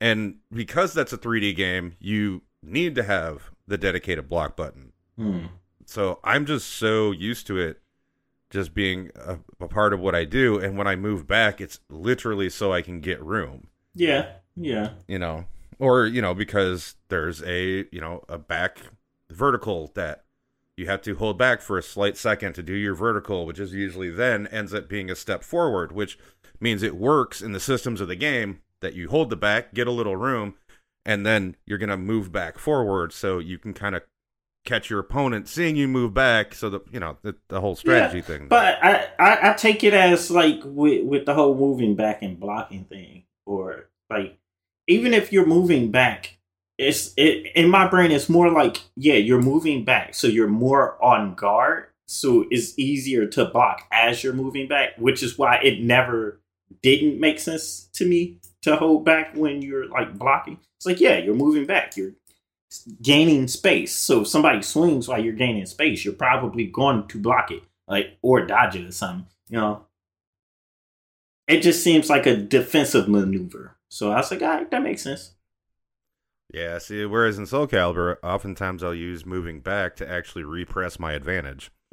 and 0.00 0.36
because 0.52 0.94
that's 0.94 1.12
a 1.12 1.18
3D 1.18 1.54
game, 1.56 1.96
you 1.98 2.42
need 2.62 2.94
to 2.94 3.02
have 3.02 3.50
the 3.66 3.76
dedicated 3.78 4.28
block 4.28 4.56
button. 4.56 4.92
Mm. 5.18 5.48
So 5.84 6.20
I'm 6.22 6.46
just 6.46 6.68
so 6.68 7.10
used 7.10 7.46
to 7.48 7.58
it, 7.58 7.80
just 8.50 8.74
being 8.74 9.10
a, 9.16 9.38
a 9.60 9.66
part 9.68 9.92
of 9.92 10.00
what 10.00 10.14
I 10.14 10.24
do. 10.24 10.58
And 10.58 10.78
when 10.78 10.86
I 10.86 10.94
move 10.96 11.26
back, 11.26 11.60
it's 11.60 11.80
literally 11.90 12.48
so 12.50 12.72
I 12.72 12.82
can 12.82 13.00
get 13.00 13.20
room. 13.22 13.68
Yeah, 13.94 14.28
yeah. 14.54 14.90
you 15.08 15.18
know 15.18 15.46
or 15.78 16.06
you 16.06 16.22
know 16.22 16.34
because 16.34 16.96
there's 17.08 17.42
a 17.42 17.86
you 17.92 18.00
know 18.00 18.24
a 18.28 18.38
back 18.38 18.78
vertical 19.30 19.92
that 19.94 20.24
you 20.76 20.86
have 20.86 21.02
to 21.02 21.16
hold 21.16 21.36
back 21.36 21.60
for 21.60 21.76
a 21.76 21.82
slight 21.82 22.16
second 22.16 22.52
to 22.54 22.62
do 22.62 22.74
your 22.74 22.94
vertical 22.94 23.46
which 23.46 23.58
is 23.58 23.74
usually 23.74 24.10
then 24.10 24.46
ends 24.48 24.72
up 24.72 24.88
being 24.88 25.10
a 25.10 25.16
step 25.16 25.42
forward 25.42 25.92
which 25.92 26.18
means 26.60 26.82
it 26.82 26.96
works 26.96 27.42
in 27.42 27.52
the 27.52 27.60
systems 27.60 28.00
of 28.00 28.08
the 28.08 28.16
game 28.16 28.60
that 28.80 28.94
you 28.94 29.08
hold 29.08 29.28
the 29.30 29.36
back 29.36 29.74
get 29.74 29.86
a 29.86 29.92
little 29.92 30.16
room 30.16 30.54
and 31.08 31.24
then 31.24 31.56
you're 31.64 31.78
going 31.78 31.88
to 31.88 31.96
move 31.96 32.30
back 32.30 32.58
forward. 32.58 33.12
So 33.12 33.38
you 33.38 33.58
can 33.58 33.72
kind 33.72 33.96
of 33.96 34.02
catch 34.66 34.90
your 34.90 34.98
opponent 35.00 35.48
seeing 35.48 35.74
you 35.74 35.88
move 35.88 36.12
back. 36.12 36.54
So 36.54 36.68
that 36.68 36.82
you 36.92 37.00
know 37.00 37.16
the, 37.22 37.34
the 37.48 37.60
whole 37.62 37.74
strategy 37.74 38.18
Yeah, 38.18 38.22
thing. 38.22 38.46
But 38.48 38.78
I, 38.84 39.08
I, 39.18 39.50
I 39.50 39.52
take 39.54 39.82
it 39.82 39.94
as 39.94 40.30
like 40.30 40.60
with 40.64 41.06
with 41.06 41.24
the 41.24 41.34
whole 41.34 41.54
moving 41.54 41.96
back 41.96 42.22
and 42.22 42.38
blocking 42.38 42.84
thing, 42.84 43.24
or 43.46 43.88
like 44.10 44.38
even 44.88 45.14
if 45.14 45.32
you're 45.32 45.46
moving 45.46 45.90
back, 45.92 46.38
it's 46.78 47.12
it 47.16 47.46
in 47.54 47.68
my 47.68 47.88
brain 47.88 48.10
it's 48.10 48.28
more 48.28 48.50
like 48.50 48.82
yeah 48.96 49.14
you're 49.14 49.42
moving 49.42 49.84
back, 49.84 50.14
so 50.14 50.26
you're 50.26 50.48
more 50.48 51.02
on 51.04 51.34
guard, 51.34 51.86
so 52.06 52.46
it's 52.50 52.78
easier 52.78 53.26
to 53.26 53.44
block 53.44 53.86
as 53.92 54.24
you're 54.24 54.32
moving 54.32 54.66
back, 54.66 54.90
which 54.98 55.22
is 55.22 55.38
why 55.38 55.56
it 55.62 55.80
never 55.80 56.40
didn't 56.82 57.20
make 57.20 57.38
sense 57.38 57.88
to 57.94 58.06
me 58.06 58.38
to 58.62 58.76
hold 58.76 59.04
back 59.04 59.34
when 59.36 59.62
you're 59.62 59.88
like 59.88 60.18
blocking. 60.18 60.58
It's 60.76 60.86
like 60.86 61.00
yeah 61.00 61.18
you're 61.18 61.34
moving 61.34 61.66
back, 61.66 61.96
you're 61.96 62.12
gaining 63.02 63.48
space. 63.48 63.94
So 63.94 64.22
if 64.22 64.28
somebody 64.28 64.62
swings 64.62 65.08
while 65.08 65.22
you're 65.22 65.32
gaining 65.34 65.66
space, 65.66 66.04
you're 66.04 66.14
probably 66.14 66.66
going 66.66 67.08
to 67.08 67.18
block 67.18 67.50
it, 67.50 67.62
like 67.86 68.18
or 68.22 68.46
dodge 68.46 68.76
it 68.76 68.86
or 68.86 68.92
something. 68.92 69.26
You 69.48 69.58
know, 69.58 69.86
it 71.48 71.60
just 71.60 71.82
seems 71.82 72.08
like 72.08 72.26
a 72.26 72.36
defensive 72.36 73.08
maneuver. 73.08 73.77
So 73.90 74.12
I 74.12 74.16
was 74.16 74.30
like, 74.30 74.42
all 74.42 74.48
right, 74.48 74.70
that 74.70 74.82
makes 74.82 75.02
sense. 75.02 75.34
Yeah, 76.52 76.78
see, 76.78 77.04
whereas 77.04 77.38
in 77.38 77.46
Soul 77.46 77.66
Calibur, 77.66 78.16
oftentimes 78.22 78.82
I'll 78.82 78.94
use 78.94 79.26
moving 79.26 79.60
back 79.60 79.96
to 79.96 80.08
actually 80.10 80.44
repress 80.44 80.98
my 80.98 81.12
advantage. 81.12 81.70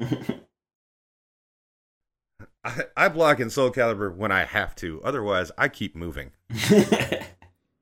I, 2.64 2.84
I 2.96 3.08
block 3.08 3.40
in 3.40 3.50
Soul 3.50 3.70
Calibur 3.70 4.14
when 4.14 4.32
I 4.32 4.44
have 4.44 4.74
to. 4.76 5.00
Otherwise, 5.02 5.50
I 5.56 5.68
keep 5.68 5.94
moving. 5.96 6.32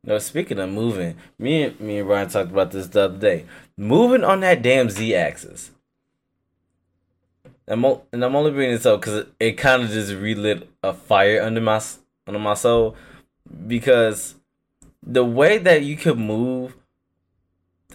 No, 0.07 0.19
speaking 0.19 0.59
of 0.59 0.71
moving, 0.71 1.17
me 1.39 1.63
and 1.63 1.81
me 1.81 1.99
and 1.99 2.09
Ryan 2.09 2.29
talked 2.29 2.51
about 2.51 2.71
this 2.71 2.89
the 2.89 3.03
other 3.03 3.19
day. 3.19 3.47
Moving 3.77 4.23
on 4.23 4.41
that 4.41 4.63
damn 4.63 4.91
Z 4.91 5.15
axis. 5.15 5.71
I'm 7.67 7.85
o- 7.85 8.05
and 8.13 8.25
I'm 8.25 8.37
only 8.37 8.51
bringing 8.51 8.75
this 8.75 8.87
up 8.87 9.01
because 9.01 9.15
it, 9.21 9.33
it 9.41 9.53
kind 9.53 9.83
of 9.83 9.91
just 9.91 10.13
relit 10.13 10.69
a 10.83 10.93
fire 10.93 11.43
under 11.43 11.61
my 11.61 11.81
under 12.27 12.39
my 12.39 12.55
soul 12.55 12.97
because 13.67 14.35
the 15.03 15.25
way 15.25 15.59
that 15.59 15.83
you 15.83 15.97
could 15.97 16.19
move 16.19 16.77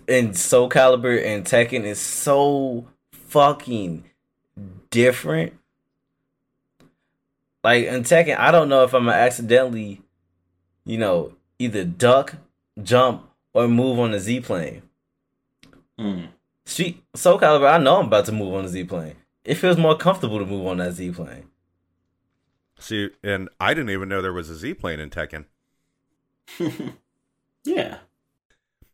in 0.08 0.34
Soul 0.34 0.70
Calibur 0.70 1.24
and 1.24 1.46
Tekken 1.46 1.84
is 1.84 2.00
so 2.00 2.88
fucking 3.12 4.06
different. 4.90 5.54
Like 7.64 7.86
in 7.86 8.04
Tekken, 8.04 8.38
I 8.38 8.52
don't 8.52 8.70
know 8.70 8.84
if 8.84 8.94
I'm 8.94 9.06
gonna 9.06 9.18
accidentally, 9.18 10.02
you 10.86 10.98
know, 10.98 11.34
either 11.58 11.84
duck, 11.84 12.36
jump, 12.82 13.30
or 13.54 13.68
move 13.68 14.00
on 14.00 14.12
the 14.12 14.20
Z 14.20 14.42
plane. 14.42 14.82
Mm. 16.00 16.30
Street 16.66 17.04
Soul 17.16 17.40
Calibur, 17.40 17.72
I 17.72 17.78
know 17.78 18.00
I'm 18.00 18.08
about 18.08 18.26
to 18.26 18.32
move 18.32 18.54
on 18.54 18.64
the 18.64 18.70
Z 18.70 18.86
plane. 18.86 19.16
It 19.44 19.56
feels 19.56 19.78
more 19.78 19.98
comfortable 19.98 20.40
to 20.40 20.46
move 20.46 20.68
on 20.68 20.78
that 20.78 20.94
Z 20.94 21.12
plane. 21.12 21.50
See, 22.80 23.10
and 23.24 23.50
I 23.60 23.74
didn't 23.74 23.90
even 23.92 24.10
know 24.10 24.22
there 24.22 24.34
was 24.34 24.50
a 24.50 24.56
Z 24.56 24.76
plane 24.76 25.00
in 25.00 25.10
Tekken. 25.10 25.46
Yeah. 27.66 27.98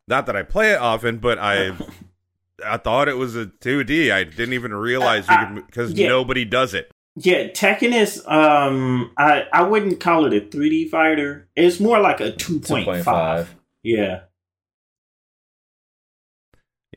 Not 0.08 0.26
that 0.26 0.36
I 0.36 0.44
play 0.44 0.72
it 0.72 0.80
often, 0.80 1.20
but 1.20 1.38
I 1.40 1.76
I 2.66 2.78
thought 2.78 3.08
it 3.08 3.18
was 3.18 3.36
a 3.36 3.46
2D. 3.46 4.12
I 4.12 4.24
didn't 4.24 4.54
even 4.54 4.74
realize 4.74 5.28
you 5.28 5.36
Uh, 5.36 5.54
could 5.54 5.66
because 5.68 5.94
yeah. 5.94 6.08
nobody 6.08 6.46
does 6.46 6.74
it. 6.74 6.92
Yeah, 7.16 7.48
Tekken 7.50 7.94
is 7.94 8.22
um 8.28 9.12
I 9.18 9.46
I 9.54 9.62
wouldn't 9.64 10.00
call 10.00 10.26
it 10.26 10.34
a 10.34 10.42
3D 10.42 10.90
fighter. 10.90 11.48
It's 11.56 11.80
more 11.80 12.00
like 12.00 12.20
a 12.20 12.32
2.5. 12.32 12.86
2.5. 13.04 13.48
Yeah. 13.84 14.22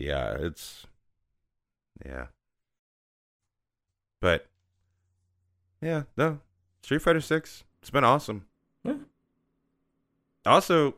Yeah, 0.00 0.37
it's 0.40 0.87
yeah. 2.04 2.26
But 4.21 4.47
yeah, 5.80 6.04
no. 6.16 6.40
Street 6.88 7.02
Fighter 7.02 7.21
6, 7.21 7.64
it's 7.83 7.90
been 7.90 8.02
awesome. 8.02 8.47
Yeah. 8.83 8.95
Also 10.47 10.95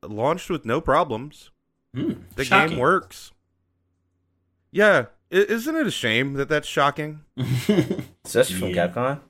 launched 0.00 0.48
with 0.48 0.64
no 0.64 0.80
problems. 0.80 1.50
Hmm, 1.92 2.12
The 2.36 2.44
shocking. 2.44 2.68
game 2.74 2.78
works. 2.78 3.32
Yeah, 4.70 5.06
i- 5.32 5.34
isn't 5.34 5.74
it 5.74 5.88
a 5.88 5.90
shame 5.90 6.34
that 6.34 6.48
that's 6.48 6.68
shocking? 6.68 7.22
Especially 8.24 8.60
from 8.60 8.68
Yeah. 8.68 8.86
Capcom. 8.86 9.20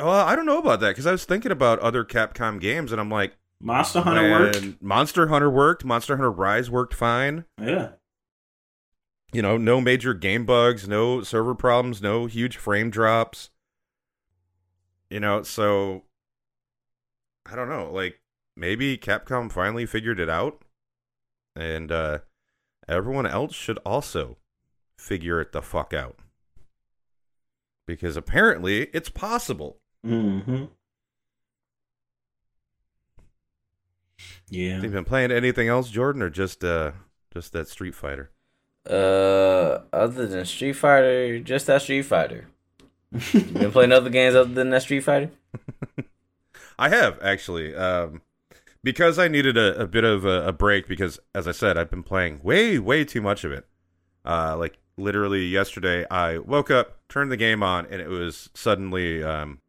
Well, 0.00 0.08
I 0.26 0.34
don't 0.36 0.46
know 0.46 0.56
about 0.58 0.80
that 0.80 0.88
because 0.92 1.06
I 1.06 1.12
was 1.12 1.26
thinking 1.26 1.52
about 1.52 1.78
other 1.80 2.02
Capcom 2.02 2.58
games, 2.62 2.92
and 2.92 3.00
I'm 3.00 3.10
like, 3.10 3.36
Monster 3.60 4.00
Hunter 4.00 4.30
worked. 4.30 4.80
Monster 4.82 5.26
Hunter 5.28 5.50
worked. 5.50 5.84
Monster 5.84 6.16
Hunter 6.16 6.30
Rise 6.32 6.70
worked 6.70 6.94
fine. 6.94 7.44
Yeah. 7.60 7.90
You 9.34 9.42
know, 9.42 9.58
no 9.58 9.82
major 9.82 10.14
game 10.14 10.46
bugs, 10.46 10.88
no 10.88 11.22
server 11.22 11.54
problems, 11.54 12.00
no 12.00 12.24
huge 12.24 12.56
frame 12.56 12.88
drops. 12.88 13.50
You 15.12 15.20
know, 15.20 15.42
so 15.42 16.04
I 17.44 17.54
don't 17.54 17.68
know. 17.68 17.90
Like 17.92 18.22
maybe 18.56 18.96
Capcom 18.96 19.52
finally 19.52 19.84
figured 19.84 20.18
it 20.18 20.30
out, 20.30 20.62
and 21.54 21.92
uh 21.92 22.18
everyone 22.88 23.26
else 23.26 23.54
should 23.54 23.76
also 23.84 24.38
figure 24.96 25.38
it 25.38 25.52
the 25.52 25.60
fuck 25.60 25.92
out 25.92 26.20
because 27.86 28.16
apparently 28.16 28.84
it's 28.94 29.10
possible. 29.10 29.80
Mm-hmm. 30.02 30.64
Yeah. 34.48 34.74
Have 34.76 34.84
you 34.84 34.90
been 34.90 35.04
playing 35.04 35.30
anything 35.30 35.68
else, 35.68 35.90
Jordan, 35.90 36.22
or 36.22 36.30
just 36.30 36.64
uh 36.64 36.92
just 37.34 37.52
that 37.52 37.68
Street 37.68 37.94
Fighter? 37.94 38.30
Uh, 38.88 39.80
other 39.92 40.26
than 40.26 40.46
Street 40.46 40.72
Fighter, 40.72 41.38
just 41.40 41.66
that 41.66 41.82
Street 41.82 42.02
Fighter. 42.02 42.48
You 43.32 43.40
been 43.40 43.72
playing 43.72 43.92
other 43.92 44.10
games 44.10 44.34
other 44.34 44.52
than 44.52 44.70
that 44.70 44.82
Street 44.82 45.00
Fighter? 45.00 45.30
I 46.78 46.88
have 46.88 47.18
actually, 47.22 47.74
um, 47.74 48.22
because 48.82 49.18
I 49.18 49.28
needed 49.28 49.56
a, 49.56 49.78
a 49.80 49.86
bit 49.86 50.04
of 50.04 50.24
a, 50.24 50.48
a 50.48 50.52
break. 50.52 50.88
Because 50.88 51.18
as 51.34 51.46
I 51.46 51.52
said, 51.52 51.76
I've 51.76 51.90
been 51.90 52.02
playing 52.02 52.40
way, 52.42 52.78
way 52.78 53.04
too 53.04 53.20
much 53.20 53.44
of 53.44 53.52
it. 53.52 53.66
Uh, 54.24 54.56
like 54.56 54.78
literally 54.96 55.46
yesterday, 55.46 56.06
I 56.10 56.38
woke 56.38 56.70
up, 56.70 57.00
turned 57.08 57.30
the 57.30 57.36
game 57.36 57.62
on, 57.62 57.86
and 57.86 58.00
it 58.00 58.08
was 58.08 58.50
suddenly, 58.54 59.22
um, 59.22 59.60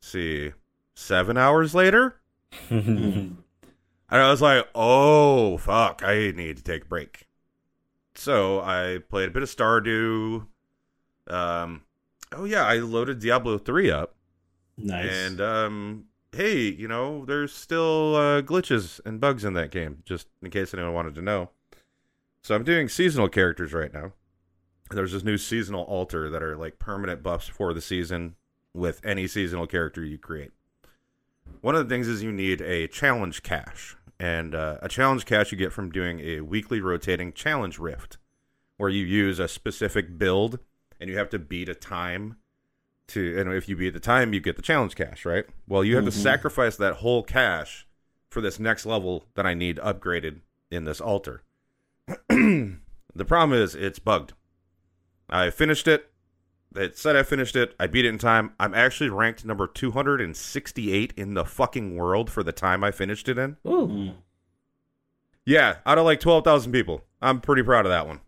see, 0.00 0.52
seven 0.94 1.36
hours 1.36 1.74
later, 1.74 2.20
and 2.70 3.36
I 4.08 4.30
was 4.30 4.42
like, 4.42 4.68
"Oh 4.74 5.56
fuck, 5.58 6.02
I 6.04 6.32
need 6.32 6.56
to 6.58 6.62
take 6.62 6.82
a 6.82 6.86
break." 6.86 7.26
So 8.14 8.60
I 8.60 8.98
played 9.08 9.28
a 9.28 9.32
bit 9.32 9.42
of 9.42 9.48
Stardew. 9.48 10.46
Um, 11.26 11.82
oh 12.32 12.44
yeah, 12.44 12.64
I 12.64 12.76
loaded 12.76 13.18
Diablo 13.20 13.58
three 13.58 13.90
up. 13.90 14.14
Nice. 14.76 15.10
And 15.10 15.40
um, 15.40 16.04
hey, 16.32 16.58
you 16.60 16.88
know, 16.88 17.24
there's 17.24 17.52
still 17.52 18.14
uh, 18.16 18.42
glitches 18.42 19.00
and 19.04 19.20
bugs 19.20 19.44
in 19.44 19.54
that 19.54 19.70
game, 19.70 20.02
just 20.04 20.28
in 20.42 20.50
case 20.50 20.72
anyone 20.72 20.94
wanted 20.94 21.14
to 21.16 21.22
know. 21.22 21.50
So 22.42 22.54
I'm 22.54 22.64
doing 22.64 22.88
seasonal 22.88 23.28
characters 23.28 23.72
right 23.72 23.92
now. 23.92 24.12
There's 24.90 25.12
this 25.12 25.22
new 25.22 25.36
seasonal 25.36 25.84
altar 25.84 26.30
that 26.30 26.42
are 26.42 26.56
like 26.56 26.78
permanent 26.78 27.22
buffs 27.22 27.46
for 27.46 27.74
the 27.74 27.80
season 27.80 28.36
with 28.74 29.00
any 29.04 29.26
seasonal 29.26 29.66
character 29.66 30.04
you 30.04 30.18
create. 30.18 30.52
One 31.60 31.74
of 31.74 31.86
the 31.86 31.92
things 31.92 32.08
is 32.08 32.22
you 32.22 32.32
need 32.32 32.60
a 32.62 32.88
challenge 32.88 33.42
cache, 33.42 33.96
and 34.18 34.54
uh, 34.54 34.78
a 34.80 34.88
challenge 34.88 35.26
cache 35.26 35.52
you 35.52 35.58
get 35.58 35.72
from 35.72 35.90
doing 35.90 36.20
a 36.20 36.40
weekly 36.40 36.80
rotating 36.80 37.32
challenge 37.32 37.78
rift, 37.78 38.18
where 38.78 38.88
you 38.88 39.04
use 39.04 39.38
a 39.38 39.48
specific 39.48 40.16
build 40.16 40.58
and 41.00 41.10
you 41.10 41.16
have 41.16 41.30
to 41.30 41.38
beat 41.38 41.68
a 41.68 41.74
time 41.74 42.36
to 43.08 43.36
and 43.40 43.52
if 43.52 43.68
you 43.68 43.74
beat 43.76 43.90
the 43.94 43.98
time 44.00 44.32
you 44.32 44.38
get 44.40 44.54
the 44.56 44.62
challenge 44.62 44.94
cache 44.94 45.24
right 45.24 45.46
well 45.66 45.82
you 45.82 45.96
have 45.96 46.04
to 46.04 46.10
Mhm. 46.12 46.22
sacrifice 46.22 46.76
that 46.76 46.96
whole 46.96 47.22
cache 47.24 47.86
for 48.28 48.40
this 48.40 48.60
next 48.60 48.86
level 48.86 49.24
that 49.34 49.44
i 49.46 49.54
need 49.54 49.78
upgraded 49.78 50.40
in 50.70 50.84
this 50.84 51.00
altar 51.00 51.42
the 52.28 53.24
problem 53.26 53.58
is 53.60 53.74
it's 53.74 53.98
bugged 53.98 54.32
i 55.28 55.50
finished 55.50 55.88
it 55.88 56.10
it 56.76 56.96
said 56.96 57.16
i 57.16 57.22
finished 57.24 57.56
it 57.56 57.74
i 57.80 57.86
beat 57.88 58.04
it 58.04 58.08
in 58.10 58.18
time 58.18 58.52
i'm 58.60 58.74
actually 58.74 59.10
ranked 59.10 59.44
number 59.44 59.66
268 59.66 61.12
in 61.16 61.34
the 61.34 61.44
fucking 61.44 61.96
world 61.96 62.30
for 62.30 62.44
the 62.44 62.52
time 62.52 62.84
i 62.84 62.92
finished 62.92 63.28
it 63.28 63.38
in 63.38 63.56
Ooh. 63.66 63.88
Mm. 63.88 64.14
yeah, 65.44 65.76
out 65.84 65.98
of 65.98 66.04
like 66.04 66.20
12,000 66.20 66.70
people. 66.70 67.02
I'm 67.20 67.40
pretty 67.40 67.62
proud 67.64 67.86
of 67.86 67.90
that 67.90 68.06
one. 68.06 68.20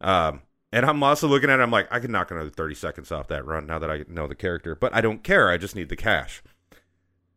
Um, 0.00 0.40
and 0.72 0.84
I'm 0.84 1.02
also 1.02 1.26
looking 1.26 1.50
at 1.50 1.60
it, 1.60 1.62
I'm 1.62 1.70
like, 1.70 1.88
I 1.90 2.00
could 2.00 2.10
knock 2.10 2.30
another 2.30 2.50
30 2.50 2.74
seconds 2.74 3.12
off 3.12 3.28
that 3.28 3.46
run 3.46 3.66
now 3.66 3.78
that 3.78 3.90
I 3.90 4.04
know 4.08 4.26
the 4.26 4.34
character, 4.34 4.74
but 4.74 4.94
I 4.94 5.00
don't 5.00 5.22
care. 5.22 5.48
I 5.48 5.56
just 5.56 5.74
need 5.74 5.88
the 5.88 5.96
cache. 5.96 6.42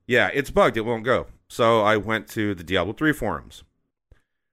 Yeah, 0.07 0.29
it's 0.33 0.51
bugged. 0.51 0.77
It 0.77 0.81
won't 0.81 1.05
go. 1.05 1.27
So 1.47 1.81
I 1.81 1.97
went 1.97 2.27
to 2.29 2.53
the 2.53 2.63
Diablo 2.63 2.93
3 2.93 3.13
forums. 3.13 3.63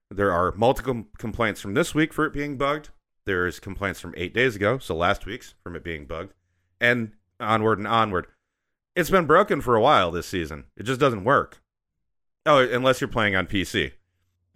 There 0.09 0.31
are 0.31 0.53
multiple 0.53 1.05
complaints 1.17 1.61
from 1.61 1.73
this 1.73 1.93
week 1.93 2.13
for 2.13 2.25
it 2.25 2.33
being 2.33 2.57
bugged. 2.57 2.89
There's 3.25 3.59
complaints 3.59 3.99
from 3.99 4.13
eight 4.17 4.33
days 4.33 4.55
ago, 4.55 4.79
so 4.79 4.95
last 4.95 5.25
week's 5.25 5.53
from 5.61 5.75
it 5.75 5.83
being 5.83 6.05
bugged, 6.05 6.33
and 6.81 7.11
onward 7.39 7.77
and 7.77 7.87
onward. 7.87 8.27
It's 8.95 9.11
been 9.11 9.25
broken 9.25 9.61
for 9.61 9.75
a 9.75 9.81
while 9.81 10.09
this 10.09 10.25
season. 10.25 10.65
It 10.75 10.83
just 10.83 10.99
doesn't 10.99 11.25
work. 11.25 11.61
Oh, 12.45 12.57
unless 12.57 13.01
you're 13.01 13.07
playing 13.07 13.35
on 13.35 13.45
PC 13.45 13.91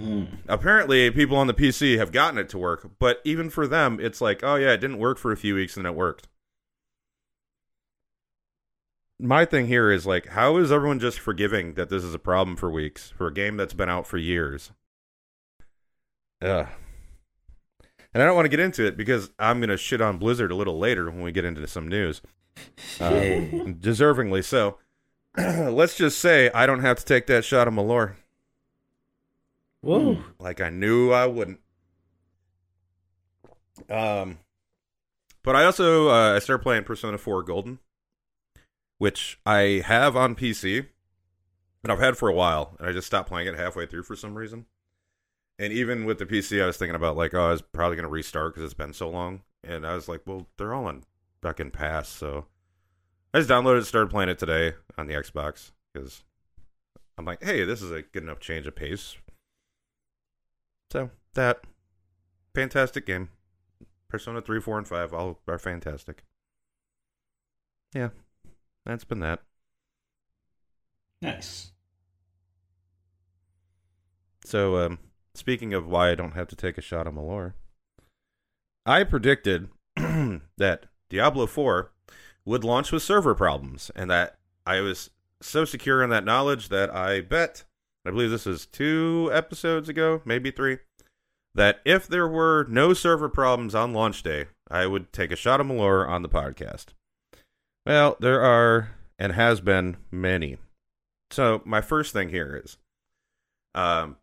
Mm. 0.03 0.27
apparently 0.49 1.09
people 1.11 1.37
on 1.37 1.47
the 1.47 1.53
PC 1.53 1.97
have 1.97 2.11
gotten 2.11 2.37
it 2.37 2.49
to 2.49 2.57
work, 2.57 2.91
but 2.99 3.21
even 3.23 3.49
for 3.49 3.65
them, 3.67 3.99
it's 4.01 4.19
like, 4.19 4.43
oh 4.43 4.55
yeah, 4.55 4.73
it 4.73 4.77
didn't 4.81 4.97
work 4.97 5.17
for 5.17 5.31
a 5.31 5.37
few 5.37 5.55
weeks 5.55 5.77
and 5.77 5.85
then 5.85 5.93
it 5.93 5.97
worked. 5.97 6.27
My 9.19 9.45
thing 9.45 9.67
here 9.67 9.91
is 9.91 10.05
like, 10.05 10.27
how 10.29 10.57
is 10.57 10.71
everyone 10.71 10.99
just 10.99 11.19
forgiving 11.19 11.75
that 11.75 11.89
this 11.89 12.03
is 12.03 12.13
a 12.13 12.19
problem 12.19 12.57
for 12.57 12.69
weeks 12.69 13.13
for 13.15 13.27
a 13.27 13.33
game 13.33 13.55
that's 13.55 13.73
been 13.73 13.87
out 13.89 14.05
for 14.05 14.17
years? 14.17 14.71
Ugh. 16.41 16.67
And 18.13 18.21
I 18.21 18.25
don't 18.25 18.35
want 18.35 18.45
to 18.45 18.49
get 18.49 18.59
into 18.59 18.85
it 18.85 18.97
because 18.97 19.31
I'm 19.39 19.61
gonna 19.61 19.77
shit 19.77 20.01
on 20.01 20.17
Blizzard 20.17 20.51
a 20.51 20.55
little 20.55 20.77
later 20.77 21.05
when 21.09 21.21
we 21.21 21.31
get 21.31 21.45
into 21.45 21.65
some 21.67 21.87
news, 21.87 22.21
Hey. 22.99 23.49
deservingly 23.79 24.43
so. 24.43 24.77
Let's 25.37 25.95
just 25.95 26.19
say 26.19 26.51
I 26.51 26.65
don't 26.65 26.81
have 26.81 26.97
to 26.99 27.05
take 27.05 27.27
that 27.27 27.45
shot 27.45 27.67
of 27.69 27.73
Malört 27.73 28.15
Whoa. 29.83 30.17
like 30.39 30.61
I 30.61 30.69
knew 30.69 31.11
I 31.11 31.25
wouldn't. 31.25 31.59
Um, 33.89 34.39
but 35.43 35.57
I 35.57 35.65
also 35.65 36.09
uh, 36.09 36.35
I 36.35 36.39
started 36.39 36.63
playing 36.63 36.85
Persona 36.85 37.17
4 37.17 37.43
Golden, 37.43 37.79
which 38.97 39.41
I 39.45 39.83
have 39.85 40.15
on 40.15 40.35
PC, 40.35 40.87
and 41.83 41.91
I've 41.91 41.99
had 41.99 42.17
for 42.17 42.29
a 42.29 42.33
while, 42.33 42.77
and 42.79 42.87
I 42.87 42.93
just 42.93 43.07
stopped 43.07 43.27
playing 43.27 43.49
it 43.49 43.59
halfway 43.59 43.85
through 43.85 44.03
for 44.03 44.15
some 44.15 44.35
reason. 44.35 44.67
And 45.59 45.73
even 45.73 46.05
with 46.05 46.17
the 46.17 46.25
PC, 46.25 46.63
I 46.63 46.67
was 46.67 46.77
thinking 46.77 46.95
about 46.95 47.17
like, 47.17 47.33
oh, 47.33 47.47
I 47.47 47.51
was 47.51 47.61
probably 47.61 47.97
gonna 47.97 48.07
restart 48.07 48.53
because 48.53 48.63
it's 48.63 48.73
been 48.73 48.93
so 48.93 49.09
long, 49.09 49.41
and 49.65 49.85
I 49.85 49.95
was 49.95 50.07
like, 50.07 50.21
well, 50.25 50.47
they're 50.57 50.73
all 50.73 50.85
on 50.85 51.03
fucking 51.41 51.71
pass, 51.71 52.07
so 52.07 52.45
I 53.33 53.39
just 53.39 53.49
downloaded, 53.49 53.81
it, 53.81 53.85
started 53.85 54.11
playing 54.11 54.29
it 54.29 54.39
today 54.39 54.75
on 54.97 55.07
the 55.07 55.15
Xbox 55.15 55.71
because 55.91 56.23
I'm 57.17 57.25
like, 57.25 57.43
hey, 57.43 57.65
this 57.65 57.81
is 57.81 57.91
a 57.91 58.01
good 58.01 58.23
enough 58.23 58.39
change 58.39 58.65
of 58.65 58.77
pace 58.77 59.17
so 60.93 61.09
that 61.33 61.61
fantastic 62.53 63.07
game. 63.07 63.29
Persona 64.09 64.41
3, 64.41 64.61
4, 64.61 64.77
and 64.77 64.87
5 64.87 65.11
all 65.11 65.39
are 65.47 65.57
fantastic. 65.57 66.23
Yeah. 67.95 68.09
That's 68.85 69.03
been 69.03 69.19
that. 69.21 69.39
Nice. 71.19 71.71
So 74.45 74.77
um 74.77 74.99
speaking 75.33 75.73
of 75.73 75.87
why 75.87 76.11
I 76.11 76.15
don't 76.15 76.35
have 76.35 76.47
to 76.49 76.55
take 76.55 76.77
a 76.77 76.81
shot 76.81 77.07
on 77.07 77.15
Malört, 77.15 77.53
I 78.85 79.03
predicted 79.03 79.69
that 79.95 80.85
Diablo 81.09 81.47
4 81.47 81.91
would 82.45 82.63
launch 82.63 82.91
with 82.91 83.01
server 83.01 83.33
problems 83.33 83.89
and 83.95 84.11
that 84.11 84.37
I 84.67 84.81
was 84.81 85.09
so 85.41 85.65
secure 85.65 86.03
in 86.03 86.11
that 86.11 86.23
knowledge 86.23 86.69
that 86.69 86.93
I 86.93 87.21
bet 87.21 87.63
I 88.05 88.11
believe 88.11 88.31
this 88.31 88.47
is 88.47 88.65
two 88.65 89.29
episodes 89.33 89.87
ago, 89.87 90.21
maybe 90.25 90.51
three, 90.51 90.79
that 91.55 91.79
if 91.85 92.07
there 92.07 92.27
were 92.27 92.65
no 92.69 92.93
server 92.93 93.29
problems 93.29 93.73
on 93.73 93.93
launch 93.93 94.23
day, 94.23 94.47
I 94.69 94.87
would 94.87 95.13
take 95.13 95.31
a 95.31 95.37
shot 95.37 95.61
of 95.61 95.67
Malört 95.67 96.09
on 96.09 96.21
the 96.21 96.29
podcast. 96.29 96.87
Well, 97.85 98.17
there 98.19 98.41
are 98.41 98.95
and 99.19 99.33
has 99.33 99.61
been 99.61 99.97
many. 100.11 100.57
So 101.31 101.61
my 101.65 101.81
first 101.81 102.13
thing 102.13 102.29
here 102.29 102.61
is, 102.63 102.77
um, 103.75 104.17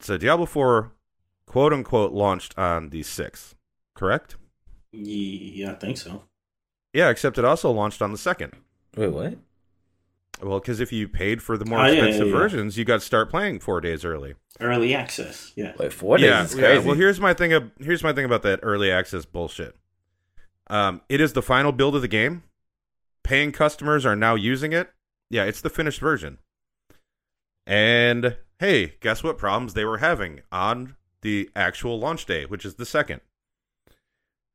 so 0.00 0.16
Diablo 0.16 0.46
Four, 0.46 0.92
quote 1.46 1.72
unquote, 1.72 2.12
launched 2.12 2.58
on 2.58 2.90
the 2.90 3.02
sixth, 3.02 3.54
correct? 3.94 4.36
Yeah, 4.92 5.72
I 5.72 5.74
think 5.74 5.96
so. 5.96 6.24
Yeah, 6.92 7.10
except 7.10 7.38
it 7.38 7.44
also 7.44 7.70
launched 7.70 8.02
on 8.02 8.12
the 8.12 8.18
second. 8.18 8.52
Wait, 8.96 9.08
what? 9.08 9.38
Well, 10.42 10.58
because 10.60 10.80
if 10.80 10.92
you 10.92 11.06
paid 11.08 11.42
for 11.42 11.58
the 11.58 11.64
more 11.66 11.80
Oh, 11.80 11.84
yeah, 11.86 11.92
yeah, 11.92 11.98
expensive 12.04 12.28
yeah. 12.28 12.32
versions, 12.38 12.78
you 12.78 12.84
got 12.84 13.00
to 13.00 13.06
start 13.06 13.30
playing 13.30 13.60
four 13.60 13.80
days 13.80 14.04
early. 14.04 14.34
Early 14.60 14.94
access. 14.94 15.52
Yeah. 15.56 15.72
Wait, 15.78 15.92
four 15.92 16.16
days 16.16 16.26
yeah, 16.26 16.44
is 16.44 16.54
crazy. 16.54 16.66
yeah. 16.66 16.78
Well, 16.78 16.94
here's 16.96 17.20
my 17.20 17.34
thing. 17.34 17.52
Of, 17.52 17.70
here's 17.78 18.02
my 18.02 18.12
thing 18.12 18.24
about 18.24 18.42
that 18.42 18.60
early 18.62 18.90
access 18.90 19.24
bullshit. 19.24 19.76
Um, 20.68 21.02
it 21.08 21.20
is 21.20 21.32
the 21.32 21.42
final 21.42 21.72
build 21.72 21.94
of 21.96 22.02
the 22.02 22.08
game. 22.08 22.42
Paying 23.22 23.52
customers 23.52 24.06
are 24.06 24.16
now 24.16 24.34
using 24.34 24.72
it. 24.72 24.90
Yeah, 25.28 25.44
it's 25.44 25.60
the 25.60 25.70
finished 25.70 26.00
version. 26.00 26.38
And 27.66 28.36
hey, 28.58 28.94
guess 29.00 29.22
what 29.22 29.38
problems 29.38 29.74
they 29.74 29.84
were 29.84 29.98
having 29.98 30.40
on 30.50 30.96
the 31.22 31.50
actual 31.54 31.98
launch 31.98 32.24
day, 32.26 32.46
which 32.46 32.64
is 32.64 32.76
the 32.76 32.86
second? 32.86 33.20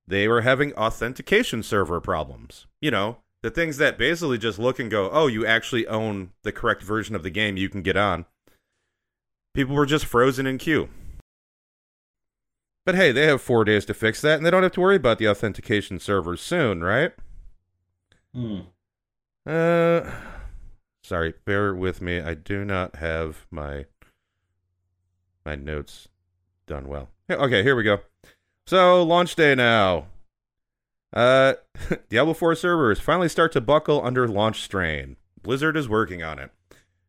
They 0.08 0.28
were 0.28 0.42
having 0.42 0.74
authentication 0.74 1.64
server 1.64 2.00
problems. 2.02 2.68
You 2.82 2.92
know, 2.92 3.18
the 3.46 3.52
things 3.52 3.78
that 3.78 3.96
basically 3.96 4.40
just 4.40 4.58
look 4.58 4.80
and 4.80 4.90
go, 4.90 5.08
oh, 5.12 5.28
you 5.28 5.46
actually 5.46 5.86
own 5.86 6.32
the 6.42 6.52
correct 6.52 6.82
version 6.82 7.16
of 7.16 7.22
the 7.22 7.30
game 7.30 7.58
you 7.58 7.70
can 7.70 7.84
get 7.84 7.96
on. 7.96 8.26
People 9.54 9.76
were 9.76 9.86
just 9.86 10.06
frozen 10.06 10.48
in 10.48 10.58
queue. 10.58 10.90
But 12.88 12.96
hey, 12.96 13.12
they 13.12 13.28
have 13.28 13.44
four 13.44 13.64
days 13.64 13.86
to 13.86 13.94
fix 13.94 14.20
that, 14.22 14.38
and 14.38 14.46
they 14.48 14.50
don't 14.50 14.64
have 14.64 14.72
to 14.72 14.82
worry 14.82 14.96
about 14.96 15.20
the 15.20 15.30
authentication 15.30 16.00
servers 16.00 16.42
soon, 16.42 16.84
right? 16.84 17.12
Hmm. 18.34 18.62
Uh, 19.46 20.10
sorry, 21.04 21.36
bear 21.46 21.76
with 21.76 22.02
me. 22.02 22.20
I 22.20 22.34
do 22.34 22.66
not 22.66 22.96
have 22.96 23.46
my 23.52 23.86
my 25.46 25.54
notes 25.54 26.08
done 26.66 26.88
well. 26.88 27.10
Okay, 27.30 27.62
here 27.62 27.76
we 27.76 27.84
go. 27.84 28.00
So 28.66 29.04
launch 29.04 29.36
day 29.36 29.54
now. 29.54 30.08
Uh, 31.16 31.54
Diablo 32.10 32.34
4 32.34 32.56
servers 32.56 33.00
finally 33.00 33.30
start 33.30 33.52
to 33.54 33.62
buckle 33.62 34.06
under 34.06 34.28
launch 34.28 34.62
strain. 34.62 35.16
Blizzard 35.42 35.78
is 35.78 35.88
working 35.88 36.22
on 36.22 36.40
it. 36.40 36.52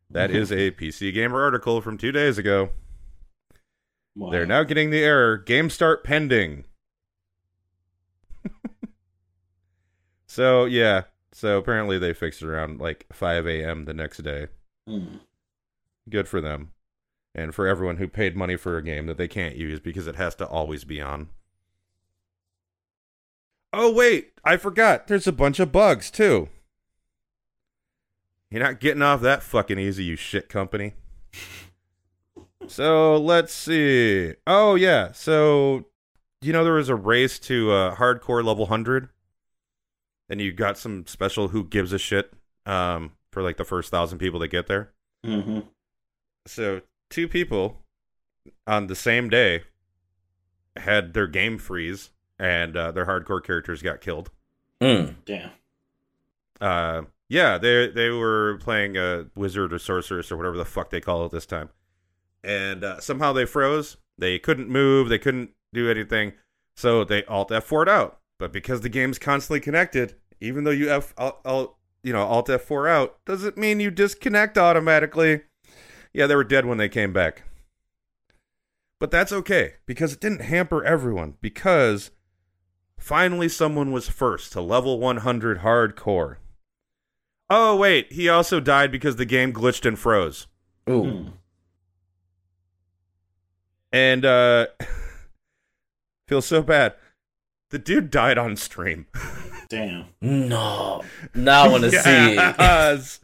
That 0.09 0.31
is 0.31 0.51
a 0.51 0.71
PC 0.79 1.13
Gamer 1.13 1.41
article 1.41 1.81
from 1.81 1.97
two 1.97 2.11
days 2.13 2.37
ago. 2.37 2.69
Wow. 4.15 4.31
They're 4.31 4.45
now 4.45 4.63
getting 4.63 4.89
the 4.89 5.03
error 5.03 5.37
game 5.37 5.69
start 5.69 6.03
pending. 6.03 6.63
so, 10.27 10.65
yeah. 10.65 11.03
So 11.33 11.57
apparently 11.57 11.99
they 11.99 12.13
fixed 12.13 12.41
it 12.41 12.47
around 12.47 12.79
like 12.79 13.05
5 13.11 13.45
a.m. 13.45 13.85
the 13.85 13.93
next 13.93 14.23
day. 14.23 14.47
Hmm. 14.87 15.17
Good 16.09 16.27
for 16.27 16.41
them. 16.41 16.71
And 17.35 17.53
for 17.53 17.67
everyone 17.67 17.97
who 17.97 18.07
paid 18.07 18.35
money 18.35 18.55
for 18.55 18.77
a 18.77 18.83
game 18.83 19.05
that 19.05 19.17
they 19.17 19.27
can't 19.27 19.55
use 19.55 19.79
because 19.79 20.07
it 20.07 20.15
has 20.15 20.33
to 20.35 20.47
always 20.47 20.83
be 20.85 20.99
on. 21.01 21.29
Oh, 23.73 23.91
wait. 23.91 24.31
I 24.43 24.57
forgot. 24.57 25.07
There's 25.07 25.27
a 25.27 25.31
bunch 25.31 25.59
of 25.59 25.71
bugs, 25.71 26.09
too. 26.09 26.49
You're 28.49 28.63
not 28.63 28.79
getting 28.79 29.01
off 29.01 29.21
that 29.21 29.43
fucking 29.43 29.77
easy, 29.77 30.05
you 30.05 30.15
shit 30.15 30.47
company. 30.47 30.93
so 32.67 33.17
let's 33.17 33.53
see. 33.53 34.33
Oh, 34.45 34.75
yeah. 34.75 35.11
So, 35.11 35.85
you 36.41 36.53
know, 36.53 36.63
there 36.63 36.73
was 36.73 36.89
a 36.89 36.95
race 36.95 37.39
to 37.39 37.71
uh, 37.71 37.95
hardcore 37.95 38.43
level 38.43 38.65
100. 38.65 39.09
And 40.29 40.41
you 40.41 40.51
got 40.53 40.77
some 40.77 41.05
special 41.07 41.49
who 41.49 41.63
gives 41.63 41.93
a 41.93 41.97
shit 41.97 42.31
um, 42.65 43.11
for 43.31 43.41
like 43.41 43.57
the 43.57 43.65
first 43.65 43.91
thousand 43.91 44.17
people 44.19 44.39
that 44.39 44.49
get 44.49 44.67
there. 44.67 44.91
Mm-hmm. 45.25 45.59
So 46.45 46.81
two 47.09 47.27
people 47.27 47.83
on 48.65 48.87
the 48.87 48.95
same 48.95 49.29
day 49.29 49.63
had 50.75 51.13
their 51.13 51.27
game 51.27 51.57
freeze 51.57 52.11
and 52.39 52.75
uh, 52.75 52.91
their 52.91 53.05
hardcore 53.05 53.43
characters 53.43 53.81
got 53.81 54.01
killed. 54.01 54.29
Mm. 54.81 55.15
Damn. 55.25 55.51
Uh, 56.59 57.03
yeah, 57.29 57.57
they 57.57 57.87
they 57.87 58.09
were 58.09 58.57
playing 58.61 58.97
a 58.97 59.25
wizard 59.35 59.73
or 59.73 59.79
sorceress 59.79 60.31
or 60.31 60.37
whatever 60.37 60.57
the 60.57 60.65
fuck 60.65 60.89
they 60.89 61.01
call 61.01 61.25
it 61.25 61.31
this 61.31 61.45
time, 61.45 61.69
and 62.43 62.83
uh, 62.83 62.99
somehow 62.99 63.33
they 63.33 63.45
froze. 63.45 63.97
They 64.17 64.39
couldn't 64.39 64.69
move. 64.69 65.09
They 65.09 65.19
couldn't 65.19 65.51
do 65.73 65.91
anything. 65.91 66.33
So 66.75 67.03
they 67.03 67.23
alt 67.25 67.51
F 67.51 67.65
4 67.65 67.89
out. 67.89 68.19
But 68.39 68.53
because 68.53 68.81
the 68.81 68.89
game's 68.89 69.19
constantly 69.19 69.59
connected, 69.59 70.15
even 70.39 70.63
though 70.63 70.71
you 70.71 70.89
F 70.89 71.13
alt, 71.17 71.39
alt 71.43 71.77
you 72.03 72.13
know 72.13 72.23
alt 72.23 72.49
F 72.49 72.61
four 72.61 72.87
out, 72.87 73.17
doesn't 73.25 73.57
mean 73.57 73.79
you 73.79 73.91
disconnect 73.91 74.57
automatically. 74.57 75.41
Yeah, 76.13 76.27
they 76.27 76.35
were 76.35 76.43
dead 76.43 76.65
when 76.65 76.77
they 76.77 76.89
came 76.89 77.13
back. 77.13 77.43
But 78.99 79.11
that's 79.11 79.31
okay 79.31 79.75
because 79.85 80.13
it 80.13 80.19
didn't 80.19 80.41
hamper 80.41 80.83
everyone 80.83 81.35
because 81.41 82.11
finally 83.07 83.47
someone 83.47 83.93
was 83.93 84.09
first 84.09 84.51
to 84.51 84.59
level 84.59 84.99
100 84.99 85.59
hardcore. 85.59 86.35
Oh 87.49 87.77
wait, 87.77 88.11
he 88.11 88.27
also 88.27 88.59
died 88.59 88.91
because 88.91 89.15
the 89.15 89.25
game 89.25 89.53
glitched 89.53 89.85
and 89.85 89.97
froze. 89.97 90.47
Ooh. 90.89 91.03
Hmm. 91.03 91.27
And 93.93 94.25
uh 94.25 94.67
feels 96.27 96.45
so 96.45 96.61
bad. 96.61 96.95
The 97.69 97.79
dude 97.79 98.11
died 98.11 98.37
on 98.37 98.57
stream. 98.57 99.07
Damn. 99.69 100.07
No. 100.19 101.01
Now 101.33 101.63
I 101.63 101.67
want 101.69 101.83
to 101.85 101.91
see 101.91 102.33
it. 102.33 102.35
Yes. 102.59 103.21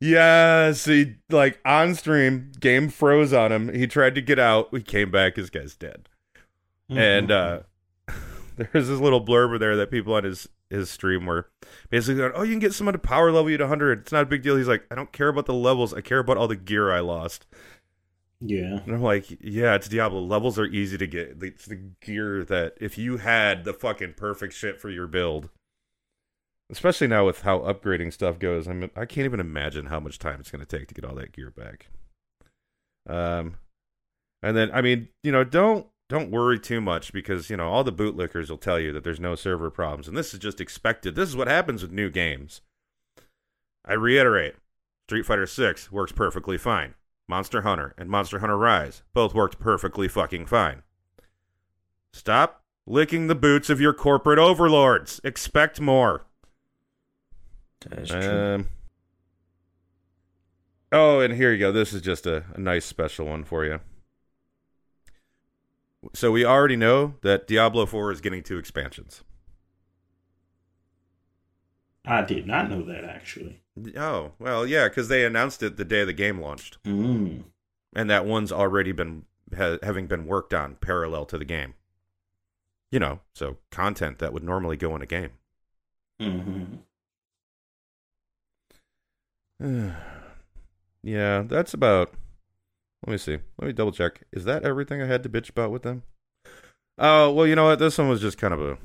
Yes. 0.00 0.84
He 0.86 1.14
like 1.30 1.60
on 1.64 1.94
stream, 1.94 2.50
game 2.58 2.88
froze 2.88 3.32
on 3.32 3.52
him. 3.52 3.72
He 3.72 3.86
tried 3.86 4.16
to 4.16 4.22
get 4.22 4.40
out. 4.40 4.72
We 4.72 4.82
came 4.82 5.12
back. 5.12 5.36
His 5.36 5.50
guy's 5.50 5.76
dead. 5.76 6.08
And 6.88 7.30
uh 7.30 7.60
there's 8.72 8.88
this 8.88 9.00
little 9.00 9.24
blurb 9.24 9.58
there 9.58 9.76
that 9.76 9.90
people 9.90 10.14
on 10.14 10.24
his 10.24 10.48
his 10.68 10.90
stream 10.90 11.26
were 11.26 11.48
basically 11.88 12.16
going, 12.16 12.32
"Oh, 12.34 12.42
you 12.42 12.52
can 12.52 12.60
get 12.60 12.74
someone 12.74 12.92
to 12.92 12.98
power 12.98 13.32
level 13.32 13.50
you 13.50 13.56
to 13.56 13.64
100. 13.64 14.00
It's 14.00 14.12
not 14.12 14.22
a 14.22 14.26
big 14.26 14.42
deal." 14.42 14.56
He's 14.56 14.68
like, 14.68 14.84
"I 14.90 14.94
don't 14.94 15.12
care 15.12 15.28
about 15.28 15.46
the 15.46 15.54
levels. 15.54 15.94
I 15.94 16.00
care 16.00 16.18
about 16.18 16.36
all 16.36 16.48
the 16.48 16.56
gear 16.56 16.92
I 16.92 17.00
lost." 17.00 17.46
yeah. 18.40 18.80
And 18.84 18.94
I'm 18.94 19.02
like, 19.02 19.26
"Yeah, 19.40 19.74
it's 19.74 19.88
Diablo. 19.88 20.20
Levels 20.20 20.58
are 20.58 20.66
easy 20.66 20.98
to 20.98 21.06
get. 21.06 21.42
It's 21.42 21.66
the 21.66 21.76
gear 22.00 22.44
that 22.44 22.74
if 22.80 22.98
you 22.98 23.18
had 23.18 23.64
the 23.64 23.72
fucking 23.72 24.14
perfect 24.14 24.54
shit 24.54 24.80
for 24.80 24.90
your 24.90 25.06
build, 25.06 25.50
especially 26.70 27.06
now 27.06 27.26
with 27.26 27.42
how 27.42 27.60
upgrading 27.60 28.12
stuff 28.12 28.38
goes, 28.38 28.68
I 28.68 28.72
mean, 28.74 28.90
I 28.94 29.06
can't 29.06 29.24
even 29.24 29.40
imagine 29.40 29.86
how 29.86 30.00
much 30.00 30.18
time 30.18 30.40
it's 30.40 30.50
going 30.50 30.64
to 30.64 30.78
take 30.78 30.88
to 30.88 30.94
get 30.94 31.04
all 31.04 31.14
that 31.16 31.32
gear 31.32 31.50
back." 31.50 31.88
Um, 33.08 33.56
and 34.42 34.56
then 34.56 34.70
I 34.72 34.82
mean, 34.82 35.08
you 35.22 35.32
know, 35.32 35.44
don't 35.44 35.86
don't 36.10 36.30
worry 36.32 36.58
too 36.58 36.80
much 36.80 37.12
because 37.12 37.48
you 37.48 37.56
know 37.56 37.68
all 37.68 37.84
the 37.84 37.92
bootlickers 37.92 38.50
will 38.50 38.58
tell 38.58 38.80
you 38.80 38.92
that 38.92 39.04
there's 39.04 39.20
no 39.20 39.36
server 39.36 39.70
problems, 39.70 40.08
and 40.08 40.16
this 40.16 40.34
is 40.34 40.40
just 40.40 40.60
expected. 40.60 41.14
This 41.14 41.28
is 41.28 41.36
what 41.36 41.46
happens 41.46 41.82
with 41.82 41.92
new 41.92 42.10
games. 42.10 42.60
I 43.84 43.92
reiterate, 43.94 44.56
Street 45.06 45.24
Fighter 45.24 45.46
Six 45.46 45.90
works 45.90 46.12
perfectly 46.12 46.58
fine. 46.58 46.94
Monster 47.28 47.62
Hunter 47.62 47.94
and 47.96 48.10
Monster 48.10 48.40
Hunter 48.40 48.58
Rise 48.58 49.02
both 49.14 49.34
worked 49.34 49.60
perfectly 49.60 50.08
fucking 50.08 50.46
fine. 50.46 50.82
Stop 52.12 52.64
licking 52.86 53.28
the 53.28 53.36
boots 53.36 53.70
of 53.70 53.80
your 53.80 53.92
corporate 53.94 54.40
overlords. 54.40 55.20
Expect 55.22 55.80
more. 55.80 56.26
That's 57.88 58.10
true. 58.10 58.54
Um, 58.54 58.68
oh, 60.90 61.20
and 61.20 61.34
here 61.34 61.52
you 61.52 61.58
go. 61.58 61.70
This 61.70 61.92
is 61.92 62.02
just 62.02 62.26
a, 62.26 62.44
a 62.52 62.58
nice 62.60 62.84
special 62.84 63.26
one 63.26 63.44
for 63.44 63.64
you. 63.64 63.78
So 66.14 66.32
we 66.32 66.44
already 66.44 66.76
know 66.76 67.14
that 67.22 67.46
Diablo 67.46 67.86
4 67.86 68.12
is 68.12 68.20
getting 68.20 68.42
two 68.42 68.58
expansions. 68.58 69.22
I 72.06 72.22
did 72.22 72.46
not 72.46 72.70
know 72.70 72.82
that 72.82 73.04
actually. 73.04 73.60
Oh, 73.96 74.32
well, 74.38 74.66
yeah, 74.66 74.88
because 74.88 75.08
they 75.08 75.24
announced 75.24 75.62
it 75.62 75.76
the 75.76 75.84
day 75.84 76.04
the 76.04 76.12
game 76.12 76.40
launched. 76.40 76.82
Mm. 76.84 77.44
And 77.94 78.08
that 78.10 78.24
one's 78.24 78.52
already 78.52 78.92
been 78.92 79.24
ha- 79.56 79.78
having 79.82 80.06
been 80.06 80.26
worked 80.26 80.54
on 80.54 80.76
parallel 80.76 81.26
to 81.26 81.38
the 81.38 81.44
game. 81.44 81.74
You 82.90 82.98
know, 82.98 83.20
so 83.34 83.58
content 83.70 84.18
that 84.18 84.32
would 84.32 84.42
normally 84.42 84.76
go 84.76 84.96
in 84.96 85.02
a 85.02 85.06
game. 85.06 85.30
Mm-hmm. 86.20 86.76
yeah, 91.02 91.42
that's 91.42 91.74
about. 91.74 92.14
Let 93.06 93.12
me 93.12 93.18
see. 93.18 93.38
Let 93.58 93.66
me 93.66 93.72
double 93.72 93.92
check. 93.92 94.22
Is 94.32 94.44
that 94.44 94.64
everything 94.64 95.00
I 95.00 95.06
had 95.06 95.22
to 95.22 95.28
bitch 95.28 95.50
about 95.50 95.70
with 95.70 95.82
them? 95.82 96.02
Oh, 96.98 97.30
well, 97.32 97.46
you 97.46 97.54
know 97.54 97.64
what? 97.64 97.78
This 97.78 97.96
one 97.96 98.08
was 98.08 98.20
just 98.20 98.36
kind 98.38 98.52
of 98.52 98.60
a 98.60 98.78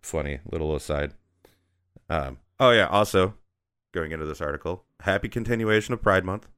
funny 0.00 0.40
little 0.50 0.74
aside. 0.74 1.12
Um, 2.08 2.38
oh, 2.58 2.70
yeah. 2.70 2.86
Also, 2.86 3.34
going 3.92 4.12
into 4.12 4.24
this 4.24 4.40
article, 4.40 4.84
happy 5.00 5.28
continuation 5.28 5.92
of 5.92 6.02
Pride 6.02 6.24
Month. 6.24 6.48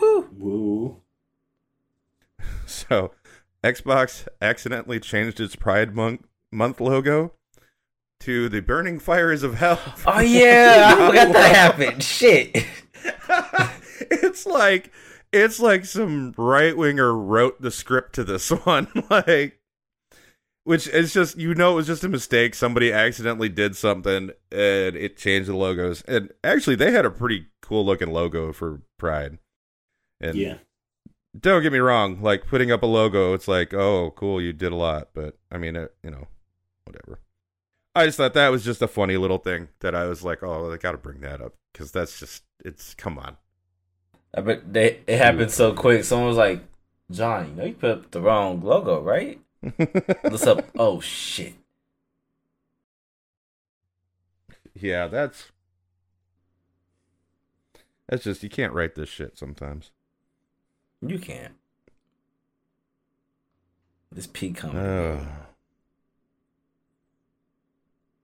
Woo. 0.00 1.00
So, 2.66 3.12
Xbox 3.62 4.26
accidentally 4.42 5.00
changed 5.00 5.40
its 5.40 5.56
Pride 5.56 5.94
Month, 5.94 6.26
month 6.50 6.80
logo 6.80 7.32
to 8.20 8.48
the 8.48 8.60
burning 8.60 8.98
fires 8.98 9.42
of 9.42 9.54
hell. 9.54 9.80
Oh 10.06 10.20
yeah, 10.20 10.94
I 10.96 11.06
forgot 11.06 11.32
that 11.32 11.54
happened. 11.78 12.02
Shit. 12.02 12.66
it's 14.10 14.44
like 14.46 14.90
it's 15.34 15.58
like 15.58 15.84
some 15.84 16.32
right 16.38 16.76
winger 16.76 17.12
wrote 17.12 17.60
the 17.60 17.70
script 17.70 18.14
to 18.14 18.24
this 18.24 18.50
one, 18.64 18.88
like 19.10 19.58
which 20.62 20.88
is 20.88 21.12
just 21.12 21.36
you 21.36 21.54
know 21.54 21.72
it 21.72 21.76
was 21.76 21.86
just 21.86 22.04
a 22.04 22.08
mistake. 22.08 22.54
Somebody 22.54 22.92
accidentally 22.92 23.48
did 23.48 23.76
something 23.76 24.30
and 24.50 24.96
it 24.96 25.16
changed 25.16 25.48
the 25.48 25.56
logos. 25.56 26.02
And 26.02 26.32
actually, 26.42 26.76
they 26.76 26.92
had 26.92 27.04
a 27.04 27.10
pretty 27.10 27.46
cool 27.60 27.84
looking 27.84 28.12
logo 28.12 28.52
for 28.52 28.82
Pride. 28.98 29.38
And 30.20 30.36
yeah. 30.36 30.58
don't 31.38 31.62
get 31.62 31.72
me 31.72 31.80
wrong, 31.80 32.22
like 32.22 32.46
putting 32.46 32.70
up 32.70 32.82
a 32.82 32.86
logo, 32.86 33.34
it's 33.34 33.48
like, 33.48 33.74
oh, 33.74 34.12
cool, 34.16 34.40
you 34.40 34.52
did 34.52 34.72
a 34.72 34.76
lot. 34.76 35.08
But 35.12 35.36
I 35.50 35.58
mean, 35.58 35.76
it, 35.76 35.94
you 36.02 36.10
know, 36.10 36.28
whatever. 36.84 37.20
I 37.96 38.06
just 38.06 38.16
thought 38.16 38.34
that 38.34 38.48
was 38.48 38.64
just 38.64 38.82
a 38.82 38.88
funny 38.88 39.16
little 39.16 39.38
thing 39.38 39.68
that 39.80 39.94
I 39.94 40.06
was 40.06 40.24
like, 40.24 40.42
oh, 40.42 40.72
I 40.72 40.76
got 40.78 40.92
to 40.92 40.98
bring 40.98 41.20
that 41.20 41.40
up 41.40 41.54
because 41.72 41.92
that's 41.92 42.18
just 42.18 42.44
it's 42.64 42.94
come 42.94 43.18
on. 43.18 43.36
I 44.36 44.40
bet 44.40 44.72
they 44.72 45.00
it 45.06 45.18
happened 45.18 45.50
so 45.50 45.72
quick. 45.72 46.04
Someone 46.04 46.28
was 46.28 46.36
like, 46.36 46.62
"John, 47.10 47.48
you 47.48 47.54
know 47.54 47.64
you 47.64 47.74
put 47.74 47.90
up 47.90 48.10
the 48.10 48.20
wrong 48.20 48.60
logo, 48.60 49.00
right?" 49.00 49.40
What's 50.22 50.46
up? 50.46 50.66
Oh 50.76 51.00
shit! 51.00 51.54
yeah, 54.74 55.06
that's 55.06 55.50
that's 58.08 58.24
just 58.24 58.42
you 58.42 58.48
can't 58.48 58.72
write 58.72 58.94
this 58.94 59.08
shit 59.08 59.38
sometimes. 59.38 59.92
You 61.00 61.18
can't. 61.18 61.54
This 64.12 64.26
peak 64.26 64.56
coming. 64.56 64.76
Uh, 64.76 65.26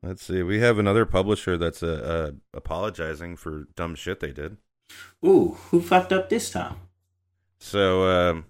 let's 0.02 0.24
see. 0.24 0.42
We 0.42 0.60
have 0.60 0.78
another 0.78 1.04
publisher 1.04 1.56
that's 1.56 1.82
uh, 1.82 2.32
uh, 2.32 2.56
apologizing 2.56 3.36
for 3.36 3.66
dumb 3.74 3.94
shit 3.94 4.20
they 4.20 4.32
did. 4.32 4.56
Ooh, 5.24 5.56
who 5.70 5.80
fucked 5.80 6.12
up 6.12 6.28
this 6.28 6.50
time? 6.50 6.76
So, 7.58 8.04
um, 8.08 8.46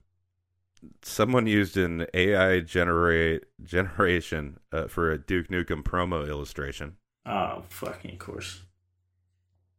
someone 1.02 1.46
used 1.46 1.76
an 1.76 2.06
AI 2.14 2.60
generate 2.60 3.44
generation 3.62 4.58
uh, 4.72 4.86
for 4.86 5.10
a 5.10 5.18
Duke 5.18 5.48
Nukem 5.48 5.82
promo 5.82 6.28
illustration. 6.28 6.96
Oh, 7.26 7.64
fucking 7.68 8.18
course. 8.18 8.62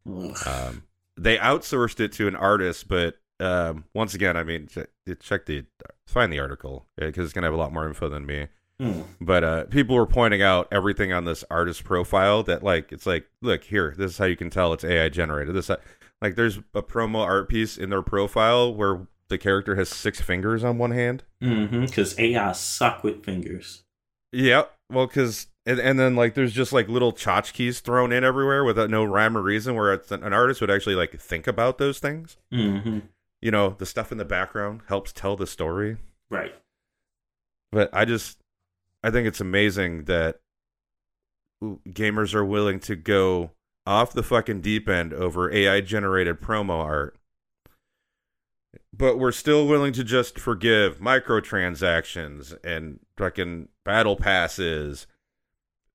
Um, 0.06 0.84
they 1.17 1.38
outsourced 1.38 2.00
it 2.00 2.12
to 2.13 2.28
an 2.28 2.36
artist, 2.36 2.88
but 2.88 3.17
um, 3.39 3.86
once 3.93 4.13
again, 4.13 4.38
I 4.38 4.43
mean, 4.43 4.67
check 4.67 5.45
the 5.45 5.65
find 6.08 6.32
the 6.32 6.39
article 6.39 6.88
because 6.97 7.26
it's 7.26 7.34
gonna 7.34 7.47
have 7.47 7.54
a 7.54 7.58
lot 7.58 7.74
more 7.74 7.88
info 7.88 8.10
than 8.10 8.26
me. 8.26 8.47
Hmm. 8.80 9.02
But 9.19 9.43
uh, 9.43 9.63
people 9.65 9.95
were 9.95 10.08
pointing 10.08 10.41
out 10.41 10.67
everything 10.71 11.13
on 11.13 11.26
this 11.26 11.43
artist 11.52 11.84
profile 11.84 12.41
that, 12.43 12.63
like, 12.63 12.91
it's 12.91 13.06
like, 13.06 13.28
look 13.41 13.63
here, 13.63 13.93
this 13.95 14.13
is 14.13 14.17
how 14.17 14.26
you 14.26 14.36
can 14.36 14.50
tell 14.50 14.74
it's 14.74 14.84
AI 14.84 15.08
generated. 15.10 15.54
This, 15.54 15.69
uh, 15.69 15.76
like, 16.22 16.36
there's 16.36 16.58
a 16.74 16.82
promo 16.82 17.20
art 17.20 17.50
piece 17.50 17.78
in 17.78 17.90
their 17.90 18.02
profile 18.02 18.74
where 18.74 19.08
the 19.30 19.38
character 19.38 19.76
has 19.76 19.90
six 19.90 20.22
fingers 20.22 20.64
on 20.64 20.78
one 20.78 20.92
hand. 20.92 21.24
Mm-hmm. 21.42 21.86
Because 21.86 22.18
AI 22.20 22.52
suck 22.52 23.04
with 23.04 23.24
fingers. 23.24 23.84
Yeah, 24.32 24.66
well, 24.90 25.08
because 25.08 25.48
and, 25.66 25.80
and 25.80 26.00
then 26.00 26.16
like 26.16 26.34
there's 26.34 26.54
just 26.54 26.74
like 26.74 26.88
little 26.88 27.14
tchotchkes 27.14 27.82
thrown 27.82 28.12
in 28.12 28.24
everywhere 28.24 28.64
without 28.64 28.90
no 28.90 29.04
rhyme 29.04 29.38
or 29.38 29.42
reason, 29.42 29.76
where 29.76 29.94
it's, 29.94 30.12
an 30.12 30.34
artist 30.34 30.62
would 30.62 30.72
actually 30.72 30.96
like 30.96 31.20
think 31.20 31.48
about 31.48 31.78
those 31.78 32.00
things. 32.00 32.38
Mm-hmm. 32.52 33.00
You 33.42 33.52
know, 33.52 33.76
the 33.78 33.86
stuff 33.86 34.12
in 34.12 34.18
the 34.18 34.26
background 34.26 34.82
helps 34.88 35.12
tell 35.12 35.36
the 35.36 35.48
story. 35.48 35.98
Right. 36.30 36.54
But 37.72 37.90
I 37.94 38.06
just, 38.06 38.40
I 39.04 39.12
think 39.12 39.28
it's 39.28 39.42
amazing 39.42 40.06
that 40.06 40.40
gamers 41.64 42.34
are 42.34 42.46
willing 42.46 42.80
to 42.82 42.96
go 42.96 43.52
off 43.86 44.13
the 44.13 44.24
fucking 44.24 44.62
deep 44.62 44.88
end 44.88 45.13
over 45.13 45.52
AI 45.52 45.82
generated 45.82 46.39
promo 46.41 46.84
art. 46.84 47.17
But 48.94 49.17
we're 49.17 49.32
still 49.32 49.67
willing 49.67 49.94
to 49.94 50.04
just 50.04 50.38
forgive 50.39 51.00
microtransactions 51.00 52.56
and 52.63 53.00
fucking 53.17 53.70
battle 53.84 54.15
passes. 54.15 55.08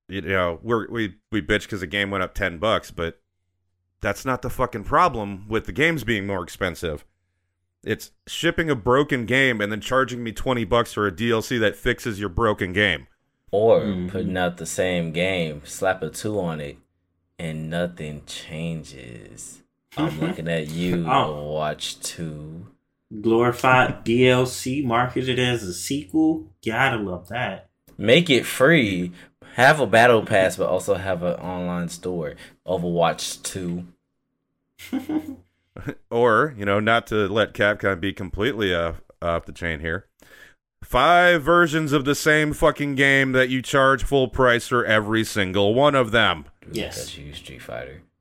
You 0.07 0.21
know, 0.21 0.59
we're, 0.63 0.89
we 0.89 1.15
we 1.31 1.41
bitch 1.41 1.63
because 1.63 1.81
the 1.81 1.87
game 1.87 2.11
went 2.11 2.23
up 2.23 2.33
ten 2.33 2.57
bucks, 2.59 2.91
but 2.91 3.19
that's 4.01 4.25
not 4.25 4.41
the 4.41 4.49
fucking 4.49 4.83
problem 4.83 5.47
with 5.47 5.65
the 5.65 5.71
games 5.71 6.03
being 6.03 6.27
more 6.27 6.43
expensive. 6.43 7.03
It's 7.83 8.11
shipping 8.27 8.69
a 8.69 8.75
broken 8.75 9.25
game 9.25 9.61
and 9.61 9.71
then 9.71 9.81
charging 9.81 10.23
me 10.23 10.31
20 10.31 10.65
bucks 10.65 10.93
for 10.93 11.07
a 11.07 11.11
DLC 11.11 11.59
that 11.59 11.75
fixes 11.75 12.19
your 12.19 12.29
broken 12.29 12.73
game. 12.73 13.07
Or 13.51 13.79
Mhm. 13.81 14.09
putting 14.09 14.37
out 14.37 14.57
the 14.57 14.65
same 14.65 15.11
game, 15.11 15.61
slap 15.63 16.03
a 16.03 16.09
two 16.09 16.39
on 16.39 16.59
it, 16.59 16.77
and 17.39 17.69
nothing 17.69 18.23
changes. 18.25 19.61
I'm 19.97 20.19
looking 20.19 20.47
at 20.47 20.69
you, 20.69 21.05
Oh. 21.09 21.51
Watch 21.53 21.99
Two. 21.99 22.67
Glorified 23.21 24.03
DLC 24.05 24.83
marketed 24.83 25.39
as 25.39 25.63
a 25.63 25.73
sequel. 25.73 26.47
Gotta 26.65 26.97
love 26.97 27.29
that. 27.29 27.69
Make 27.97 28.29
it 28.29 28.45
free. 28.45 29.11
Have 29.55 29.79
a 29.79 29.87
battle 29.87 30.23
pass, 30.23 30.55
but 30.57 30.67
also 30.69 30.95
have 30.95 31.23
an 31.23 31.33
online 31.35 31.89
store. 31.89 32.35
Overwatch 32.65 33.41
Two. 33.43 33.87
Or, 36.09 36.55
you 36.57 36.65
know, 36.65 36.79
not 36.79 37.05
to 37.07 37.27
let 37.27 37.53
Capcom 37.53 37.99
be 38.01 38.11
completely 38.11 38.73
off, 38.73 38.99
off 39.21 39.45
the 39.45 39.51
chain 39.51 39.79
here. 39.79 40.07
Five 40.83 41.43
versions 41.43 41.91
of 41.93 42.03
the 42.03 42.15
same 42.15 42.51
fucking 42.53 42.95
game 42.95 43.31
that 43.33 43.49
you 43.49 43.61
charge 43.61 44.03
full 44.03 44.27
price 44.27 44.67
for 44.67 44.83
every 44.85 45.23
single 45.23 45.75
one 45.75 45.93
of 45.93 46.09
them. 46.09 46.45
Yes. 46.71 46.97
That's 46.97 47.17
you, 47.17 47.33
Street 47.33 47.61
Fighter. 47.61 48.01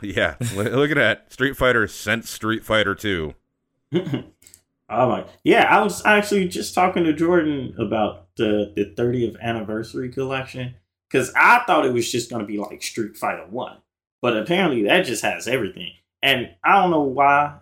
Yeah, 0.00 0.36
look 0.54 0.72
look 0.72 0.90
at 0.92 0.96
that. 0.96 1.32
Street 1.32 1.56
Fighter 1.56 1.88
sent 1.88 2.24
Street 2.24 2.64
Fighter 2.64 2.94
2. 2.94 3.34
oh 4.90 5.08
my 5.08 5.24
yeah 5.44 5.64
i 5.64 5.82
was 5.82 6.04
actually 6.06 6.48
just 6.48 6.74
talking 6.74 7.04
to 7.04 7.12
jordan 7.12 7.74
about 7.78 8.26
the 8.36 8.72
the 8.74 8.94
30th 8.96 9.38
anniversary 9.40 10.08
collection 10.08 10.74
because 11.08 11.32
i 11.36 11.62
thought 11.66 11.84
it 11.84 11.92
was 11.92 12.10
just 12.10 12.30
going 12.30 12.40
to 12.40 12.46
be 12.46 12.58
like 12.58 12.82
street 12.82 13.16
fighter 13.16 13.44
1 13.48 13.76
but 14.22 14.36
apparently 14.36 14.84
that 14.84 15.04
just 15.04 15.22
has 15.22 15.46
everything 15.46 15.90
and 16.22 16.50
i 16.64 16.80
don't 16.80 16.90
know 16.90 17.02
why 17.02 17.54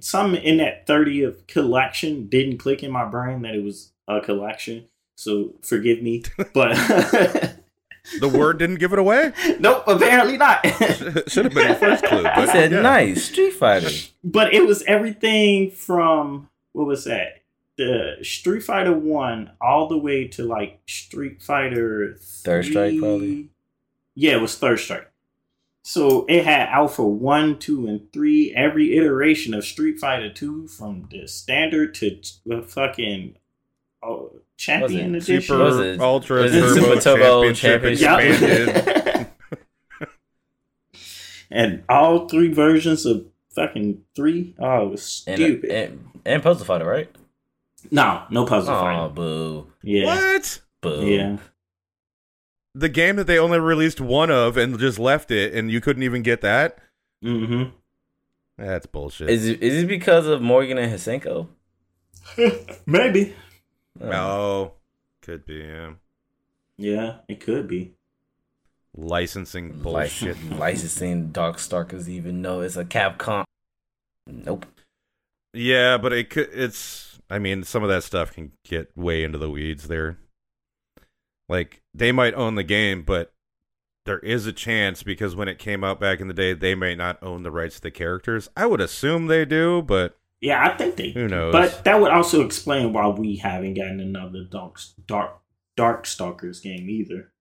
some 0.00 0.34
in 0.34 0.58
that 0.58 0.86
30th 0.86 1.46
collection 1.46 2.26
didn't 2.26 2.58
click 2.58 2.82
in 2.82 2.90
my 2.90 3.04
brain 3.04 3.42
that 3.42 3.54
it 3.54 3.62
was 3.62 3.92
a 4.08 4.20
collection 4.20 4.86
so 5.16 5.54
forgive 5.62 6.02
me 6.02 6.22
but 6.52 6.76
The 8.20 8.28
word 8.28 8.58
didn't 8.58 8.76
give 8.76 8.92
it 8.92 8.98
away? 8.98 9.32
nope 9.58 9.84
apparently 9.86 10.36
not 10.36 10.64
Should 11.28 11.44
have 11.46 11.54
been 11.54 11.68
the 11.68 11.76
first 11.78 12.04
clue. 12.04 12.24
I 12.26 12.36
But 12.36 12.48
said 12.50 12.72
yeah. 12.72 12.80
nice 12.80 13.24
Street 13.24 13.52
Fighter. 13.52 13.88
but 14.22 14.52
it 14.54 14.66
was 14.66 14.82
everything 14.84 15.70
from 15.70 16.48
what 16.72 16.86
was 16.86 17.04
that 17.04 17.42
the 17.76 18.16
street 18.22 18.62
fighter 18.62 18.92
1 18.92 19.50
all 19.60 19.86
the 19.88 19.98
way 19.98 20.26
to 20.28 20.44
like 20.44 20.80
street 20.86 21.42
fighter 21.42 22.16
Third 22.18 22.64
Strike, 22.64 22.98
probably? 22.98 23.48
yeah 24.14 24.32
it 24.32 24.40
was 24.40 24.56
third 24.56 24.78
strike 24.80 25.10
so 25.82 26.24
it 26.26 26.44
had 26.44 26.68
alpha 26.70 27.04
1 27.06 27.58
2 27.58 27.86
and 27.86 28.12
3 28.12 28.54
every 28.56 28.96
iteration 28.96 29.52
of 29.52 29.62
street 29.64 29.98
fighter 30.00 30.32
2 30.32 30.68
from 30.68 31.06
the 31.10 31.26
standard 31.28 31.94
to 31.96 32.18
the 32.46 32.62
fucking 32.62 33.36
oh, 34.02 34.32
champion 34.56 35.12
Was 35.12 35.28
edition 35.28 35.42
Super, 35.42 35.62
Was 35.64 35.78
it- 35.80 36.00
Ultra, 36.00 36.42
was 36.42 36.54
it 36.54 36.60
Turbo, 36.80 37.00
Turbo 37.00 37.52
Championship, 37.52 38.06
Championship? 38.08 38.68
Expanded. 38.76 39.26
Yeah. 40.00 40.06
and 41.50 41.84
all 41.88 42.28
three 42.28 42.52
versions 42.52 43.06
of 43.06 43.26
fucking 43.54 44.02
three. 44.14 44.54
Oh, 44.58 44.86
it 44.86 44.90
was 44.90 45.02
stupid. 45.02 45.70
and, 45.70 46.08
and 46.24 46.42
Puzzle 46.42 46.64
Fighter, 46.66 46.86
right? 46.86 47.08
no, 47.90 48.22
no 48.30 48.44
puzzle 48.44 48.74
fighter. 48.74 49.00
Oh, 49.02 49.08
boo. 49.10 49.72
Yeah, 49.82 50.06
What? 50.06 50.60
Boo. 50.80 51.06
yeah. 51.06 51.36
The 52.74 52.88
game 52.88 53.16
that 53.16 53.26
they 53.28 53.38
only 53.38 53.60
released 53.60 54.00
one 54.00 54.30
of 54.30 54.56
and 54.56 54.78
just 54.78 54.98
left 54.98 55.30
it, 55.30 55.54
and 55.54 55.70
you 55.70 55.80
couldn't 55.80 56.02
even 56.02 56.22
get 56.22 56.40
that? 56.40 56.78
Mm-hmm. 57.24 57.70
That's 58.58 58.86
bullshit. 58.86 59.30
Is 59.30 59.46
it, 59.46 59.62
is 59.62 59.84
it 59.84 59.86
because 59.86 60.26
of 60.26 60.42
Morrigan 60.42 60.78
and 60.78 60.98
Hsien-Ko? 60.98 61.48
Maybe. 62.86 63.34
Oh. 64.00 64.12
oh, 64.12 64.72
could 65.22 65.46
be. 65.46 65.56
Yeah. 65.56 65.92
Yeah, 66.78 67.14
it 67.28 67.40
could 67.40 67.68
be. 67.68 67.94
Licensing 68.96 69.72
bullshit. 69.72 70.36
licensing 70.58 71.28
Darkstalkers 71.30 72.08
even 72.08 72.40
though 72.42 72.60
it's 72.60 72.76
a 72.76 72.84
Capcom. 72.84 73.44
Nope. 74.26 74.66
Yeah, 75.52 75.98
but 75.98 76.12
it 76.12 76.30
could. 76.30 76.48
It's. 76.52 77.18
I 77.28 77.38
mean, 77.38 77.64
some 77.64 77.82
of 77.82 77.88
that 77.88 78.04
stuff 78.04 78.32
can 78.32 78.52
get 78.64 78.96
way 78.96 79.24
into 79.24 79.38
the 79.38 79.50
weeds 79.50 79.88
there. 79.88 80.18
Like 81.48 81.82
they 81.94 82.12
might 82.12 82.34
own 82.34 82.54
the 82.54 82.62
game, 82.62 83.02
but 83.02 83.32
there 84.04 84.18
is 84.20 84.46
a 84.46 84.52
chance 84.52 85.02
because 85.02 85.36
when 85.36 85.48
it 85.48 85.58
came 85.58 85.84
out 85.84 86.00
back 86.00 86.20
in 86.20 86.28
the 86.28 86.34
day, 86.34 86.54
they 86.54 86.74
may 86.74 86.94
not 86.94 87.22
own 87.22 87.42
the 87.42 87.50
rights 87.50 87.76
to 87.76 87.82
the 87.82 87.90
characters. 87.90 88.48
I 88.56 88.66
would 88.66 88.80
assume 88.80 89.26
they 89.26 89.44
do, 89.44 89.82
but 89.82 90.16
Yeah, 90.40 90.64
I 90.66 90.76
think 90.76 90.96
they. 90.96 91.10
who 91.12 91.28
knows? 91.28 91.52
But 91.52 91.84
that 91.84 92.00
would 92.00 92.10
also 92.12 92.44
explain 92.44 92.92
why 92.92 93.06
we 93.08 93.36
haven't 93.36 93.74
gotten 93.74 94.00
another 94.00 94.44
Dark 94.44 94.78
Dark 95.06 95.38
Dark 95.76 96.06
Stalkers 96.06 96.60
game 96.60 96.88
either. 96.90 97.32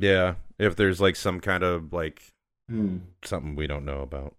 Yeah, 0.00 0.34
if 0.58 0.76
there's 0.76 1.00
like 1.00 1.16
some 1.16 1.40
kind 1.40 1.62
of 1.62 1.92
like 1.92 2.32
Hmm. 2.68 2.98
something 3.24 3.56
we 3.56 3.66
don't 3.66 3.84
know 3.84 4.00
about, 4.00 4.34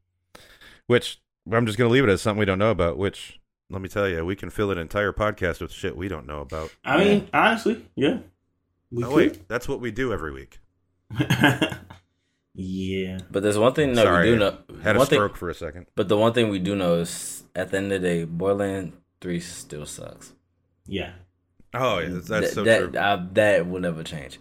which 0.88 1.20
I'm 1.52 1.66
just 1.66 1.78
gonna 1.78 1.90
leave 1.92 2.04
it 2.04 2.10
as 2.10 2.22
something 2.22 2.40
we 2.40 2.46
don't 2.46 2.58
know 2.60 2.72
about. 2.72 2.98
Which 2.98 3.40
let 3.70 3.82
me 3.82 3.90
tell 3.90 4.08
you, 4.08 4.24
we 4.26 4.36
can 4.36 4.50
fill 4.50 4.72
an 4.72 4.78
entire 4.78 5.12
podcast 5.12 5.60
with 5.62 5.72
shit 5.72 5.98
we 5.98 6.08
don't 6.08 6.26
know 6.28 6.40
about. 6.42 6.72
I 6.84 6.98
mean, 7.04 7.28
honestly, 7.34 7.86
yeah. 7.96 8.20
We 8.92 9.04
Oh 9.04 9.08
could. 9.10 9.16
wait, 9.16 9.48
that's 9.48 9.68
what 9.68 9.82
we 9.82 9.92
do 9.92 10.14
every 10.14 10.32
week. 10.32 10.60
yeah. 12.56 13.20
But 13.30 13.44
there's 13.44 13.58
one 13.58 13.74
thing 13.74 13.94
that 13.94 14.04
Sorry, 14.04 14.32
we 14.32 14.36
do 14.36 14.40
know. 14.40 14.58
Had 14.82 14.96
a 14.96 15.00
one 15.00 15.08
thing, 15.08 15.18
stroke 15.18 15.36
for 15.38 15.50
a 15.50 15.54
second. 15.54 15.88
but 15.96 16.08
the 16.08 16.18
one 16.18 16.34
thing 16.34 16.50
we 16.50 16.60
do 16.60 16.76
know 16.76 16.96
is 16.96 17.44
at 17.56 17.72
the 17.72 17.78
end 17.78 17.92
of 17.92 18.02
the 18.02 18.08
day, 18.08 18.24
Borderlands 18.24 18.96
Three 19.22 19.40
still 19.40 19.86
sucks. 19.86 20.34
Yeah. 20.86 21.14
Oh 21.74 22.00
yeah, 22.00 22.10
that's, 22.10 22.28
that's 22.28 22.46
Th- 22.46 22.54
so 22.54 22.64
that, 22.64 22.80
true. 22.92 23.00
I, 23.00 23.26
that 23.34 23.68
will 23.68 23.82
never 23.82 24.04
change. 24.04 24.40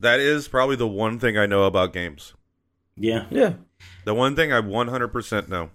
That 0.00 0.18
is 0.20 0.48
probably 0.48 0.76
the 0.76 0.88
one 0.88 1.18
thing 1.18 1.36
I 1.36 1.46
know 1.46 1.64
about 1.64 1.92
games. 1.92 2.34
Yeah. 2.96 3.26
Yeah. 3.30 3.54
The 4.04 4.14
one 4.14 4.34
thing 4.36 4.52
I 4.52 4.60
100% 4.60 5.48
know. 5.48 5.70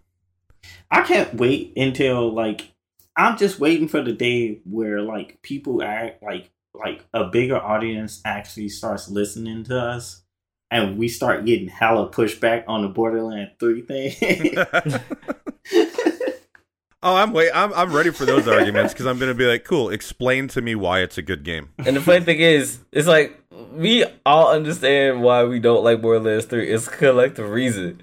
I 0.89 1.01
can't 1.03 1.35
wait 1.35 1.73
until 1.77 2.31
like 2.33 2.71
I'm 3.15 3.37
just 3.37 3.59
waiting 3.59 3.87
for 3.87 4.01
the 4.01 4.13
day 4.13 4.61
where 4.65 5.01
like 5.01 5.41
people 5.41 5.83
act 5.83 6.23
like 6.23 6.49
like 6.73 7.05
a 7.13 7.25
bigger 7.25 7.57
audience 7.57 8.21
actually 8.25 8.69
starts 8.69 9.09
listening 9.09 9.63
to 9.65 9.79
us 9.79 10.23
and 10.71 10.97
we 10.97 11.07
start 11.07 11.45
getting 11.45 11.67
hella 11.67 12.09
pushback 12.09 12.63
on 12.67 12.81
the 12.81 12.89
Borderland 12.89 13.51
3 13.59 13.81
thing. 13.81 14.57
Oh, 17.05 17.15
I'm 17.15 17.33
wait. 17.33 17.51
I'm 17.53 17.71
I'm 17.75 17.93
ready 17.93 18.09
for 18.09 18.25
those 18.25 18.47
arguments 18.47 18.91
because 18.91 19.05
I'm 19.05 19.19
gonna 19.19 19.35
be 19.35 19.45
like, 19.45 19.63
cool. 19.63 19.91
Explain 19.91 20.47
to 20.47 20.61
me 20.61 20.73
why 20.73 21.01
it's 21.01 21.19
a 21.19 21.21
good 21.21 21.43
game. 21.43 21.69
And 21.85 21.95
the 21.95 22.01
funny 22.01 22.25
thing 22.25 22.39
is, 22.39 22.79
it's 22.91 23.07
like 23.07 23.39
we 23.73 24.05
all 24.25 24.51
understand 24.51 25.21
why 25.21 25.43
we 25.43 25.59
don't 25.59 25.83
like 25.83 26.01
Borderlands 26.01 26.45
Three. 26.45 26.67
It's 26.67 26.87
collective 26.87 27.47
reason. 27.47 28.01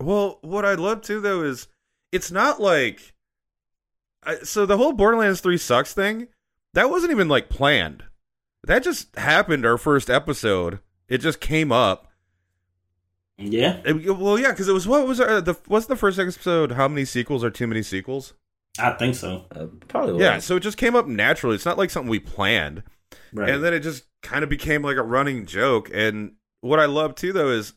Well, 0.00 0.38
what 0.42 0.64
I'd 0.64 0.78
love 0.78 1.02
to 1.02 1.20
though 1.20 1.42
is 1.42 1.66
it's 2.12 2.30
not 2.30 2.60
like 2.60 3.14
I, 4.22 4.36
so 4.44 4.64
the 4.64 4.76
whole 4.76 4.92
Borderlands 4.92 5.40
3 5.40 5.58
sucks 5.58 5.92
thing, 5.92 6.28
that 6.74 6.88
wasn't 6.88 7.10
even 7.10 7.28
like 7.28 7.48
planned. 7.48 8.04
That 8.62 8.84
just 8.84 9.16
happened 9.16 9.66
our 9.66 9.78
first 9.78 10.08
episode. 10.08 10.78
It 11.08 11.18
just 11.18 11.40
came 11.40 11.70
up. 11.72 12.08
yeah. 13.38 13.80
It- 13.84 14.16
well, 14.16 14.38
yeah, 14.38 14.52
cuz 14.54 14.68
it 14.68 14.72
was 14.72 14.86
what 14.88 15.06
was 15.06 15.20
our, 15.20 15.40
the 15.40 15.54
what's 15.66 15.86
the 15.86 15.96
first 15.96 16.18
episode 16.18 16.72
how 16.72 16.88
many 16.88 17.04
sequels 17.04 17.44
are 17.44 17.50
too 17.50 17.66
many 17.66 17.82
sequels? 17.82 18.34
I 18.78 18.90
think 18.92 19.14
so. 19.14 19.44
Uh, 19.54 19.66
probably 19.88 20.14
was. 20.14 20.22
Yeah, 20.22 20.38
so 20.38 20.56
it 20.56 20.60
just 20.60 20.76
came 20.78 20.94
up 20.96 21.06
naturally. 21.06 21.54
It's 21.54 21.64
not 21.64 21.78
like 21.78 21.90
something 21.90 22.10
we 22.10 22.20
planned. 22.20 22.82
Right. 23.32 23.48
And 23.48 23.62
then 23.64 23.72
it 23.74 23.80
just 23.80 24.04
kind 24.22 24.42
of 24.42 24.50
became 24.50 24.82
like 24.82 24.96
a 24.96 25.02
running 25.02 25.46
joke. 25.46 25.90
And 25.94 26.32
what 26.60 26.78
I 26.80 26.84
love 26.86 27.14
too, 27.14 27.32
though, 27.32 27.48
is 27.50 27.72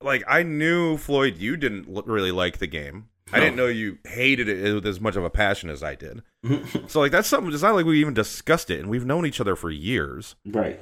like 0.00 0.22
I 0.26 0.42
knew 0.42 0.96
Floyd, 0.96 1.38
you 1.38 1.56
didn't 1.56 1.86
l- 1.94 2.02
really 2.06 2.32
like 2.32 2.58
the 2.58 2.66
game. 2.66 3.08
I 3.32 3.40
didn't 3.40 3.56
know 3.56 3.66
you 3.66 3.98
hated 4.06 4.48
it 4.48 4.74
with 4.74 4.86
as 4.86 5.00
much 5.00 5.16
of 5.16 5.24
a 5.24 5.30
passion 5.30 5.70
as 5.70 5.82
I 5.82 5.94
did. 5.94 6.22
So 6.88 7.00
like 7.00 7.10
that's 7.12 7.26
something. 7.28 7.52
It's 7.52 7.62
not 7.62 7.74
like 7.74 7.86
we 7.86 8.00
even 8.00 8.14
discussed 8.14 8.70
it, 8.70 8.80
and 8.80 8.88
we've 8.90 9.06
known 9.06 9.26
each 9.26 9.40
other 9.40 9.56
for 9.56 9.70
years. 9.70 10.34
right. 10.46 10.78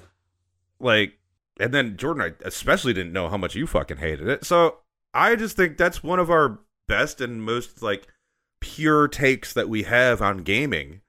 Like, 0.81 1.19
and 1.63 1.73
then 1.73 1.97
Jordan, 1.97 2.23
I 2.23 2.45
especially 2.45 2.93
didn't 2.93 3.13
know 3.13 3.29
how 3.29 3.37
much 3.37 3.55
you 3.55 3.69
fucking 3.69 3.99
hated 3.99 4.27
it. 4.27 4.45
So 4.45 4.79
I 5.15 5.37
just 5.37 5.57
think 5.57 5.77
that's 5.77 6.03
one 6.03 6.19
of 6.19 6.29
our 6.29 6.59
best 6.89 7.21
and 7.21 7.41
most 7.41 7.83
like 7.83 8.09
pure 8.61 9.07
takes 9.07 9.53
that 9.53 9.69
we 9.69 9.85
have 9.85 10.21
on 10.21 10.39
gaming. 10.39 11.03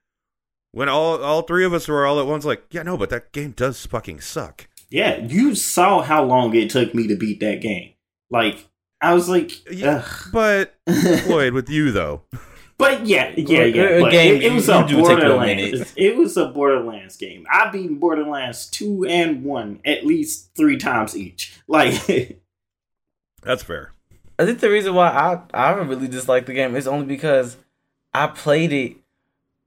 When 0.71 0.89
all 0.89 1.23
all 1.23 1.41
three 1.41 1.65
of 1.65 1.73
us 1.73 1.87
were 1.87 2.05
all 2.05 2.19
at 2.19 2.27
once 2.27 2.45
like, 2.45 2.65
yeah, 2.69 2.83
no, 2.83 2.97
but 2.97 3.09
that 3.09 3.31
game 3.31 3.51
does 3.51 3.83
fucking 3.87 4.21
suck. 4.21 4.67
Yeah, 4.89 5.17
you 5.21 5.55
saw 5.55 6.03
how 6.03 6.23
long 6.23 6.55
it 6.55 6.69
took 6.69 6.93
me 6.93 7.07
to 7.07 7.15
beat 7.15 7.39
that 7.39 7.61
game. 7.61 7.93
Like 8.29 8.69
I 9.01 9.15
was 9.15 9.27
like, 9.27 9.67
Yeah, 9.71 10.03
ugh. 10.05 10.29
But 10.31 10.75
Floyd, 11.23 11.53
with 11.53 11.67
you 11.67 11.91
though, 11.91 12.21
But 12.83 13.05
yeah, 13.05 13.33
yeah, 13.37 13.63
yeah. 13.63 13.83
a 13.83 14.01
But 14.01 14.11
game, 14.11 14.35
it, 14.35 14.43
it 14.43 14.53
was 14.53 14.67
a 14.67 14.85
you 14.89 14.99
a 14.99 15.01
Borderlands. 15.01 15.93
It 15.97 16.17
was 16.17 16.35
a 16.35 16.47
Borderlands 16.47 17.15
game. 17.15 17.45
I 17.49 17.69
beat 17.69 17.99
Borderlands 17.99 18.67
two 18.67 19.05
and 19.05 19.43
one 19.43 19.79
at 19.85 20.05
least 20.05 20.49
three 20.55 20.77
times 20.77 21.15
each. 21.15 21.53
Like, 21.67 22.39
that's 23.41 23.63
fair. 23.63 23.93
I 24.37 24.45
think 24.45 24.59
the 24.59 24.69
reason 24.69 24.93
why 24.93 25.09
I 25.09 25.39
I 25.53 25.71
really 25.73 26.07
dislike 26.07 26.45
the 26.45 26.53
game 26.53 26.75
is 26.75 26.87
only 26.87 27.05
because 27.05 27.57
I 28.13 28.27
played 28.27 28.73
it 28.73 28.97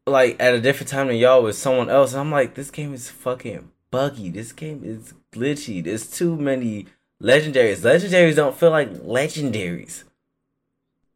like 0.06 0.36
at 0.38 0.54
a 0.54 0.60
different 0.60 0.90
time 0.90 1.08
than 1.08 1.16
y'all 1.16 1.42
with 1.42 1.56
someone 1.56 1.90
else. 1.90 2.12
And 2.12 2.20
I'm 2.20 2.30
like, 2.30 2.54
this 2.54 2.70
game 2.70 2.94
is 2.94 3.08
fucking 3.10 3.70
buggy. 3.90 4.30
This 4.30 4.52
game 4.52 4.82
is 4.84 5.14
glitchy. 5.32 5.82
There's 5.82 6.08
too 6.08 6.36
many 6.36 6.86
legendaries. 7.22 7.78
Legendaries 7.80 8.36
don't 8.36 8.56
feel 8.56 8.70
like 8.70 8.92
legendaries. 8.92 10.04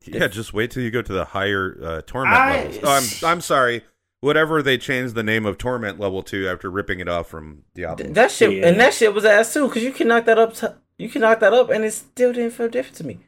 Yeah, 0.05 0.29
just 0.29 0.53
wait 0.55 0.71
till 0.71 0.83
you 0.83 0.91
go 0.91 1.03
to 1.03 1.13
the 1.13 1.25
higher 1.27 1.77
uh, 1.83 2.03
torment 2.07 2.37
I- 2.37 2.57
levels. 2.65 2.79
Oh, 2.83 2.91
I'm 3.25 3.33
I'm 3.33 3.41
sorry. 3.41 3.83
Whatever 4.21 4.63
they 4.63 4.77
changed 4.77 5.15
the 5.15 5.23
name 5.23 5.47
of 5.47 5.57
torment 5.57 5.99
level 5.99 6.23
to 6.25 6.47
after 6.49 6.71
ripping 6.71 7.01
it 7.01 7.09
off 7.09 7.27
from 7.29 7.63
Diablo. 7.75 8.05
Th- 8.05 8.15
That 8.15 8.31
shit 8.31 8.53
Yeah. 8.53 8.69
and 8.69 8.79
that 8.81 8.93
shit 8.95 9.15
was 9.15 9.25
ass 9.25 9.53
too, 9.55 9.67
cause 9.69 9.83
you 9.83 9.93
can 9.93 10.09
knock 10.09 10.25
that 10.27 10.39
up. 10.39 10.55
T- 10.55 10.67
you 10.99 11.09
can 11.09 11.23
knock 11.23 11.41
that 11.41 11.55
up, 11.55 11.71
and 11.71 11.85
it 11.85 11.93
still 11.93 12.33
didn't 12.33 12.51
feel 12.53 12.69
different 12.69 12.97
to 12.99 13.05
me. 13.05 13.21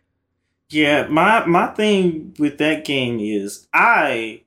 yeah, 0.69 1.07
my 1.09 1.45
my 1.47 1.69
thing 1.69 2.35
with 2.39 2.59
that 2.59 2.85
game 2.85 3.19
is 3.21 3.69
I 3.73 4.43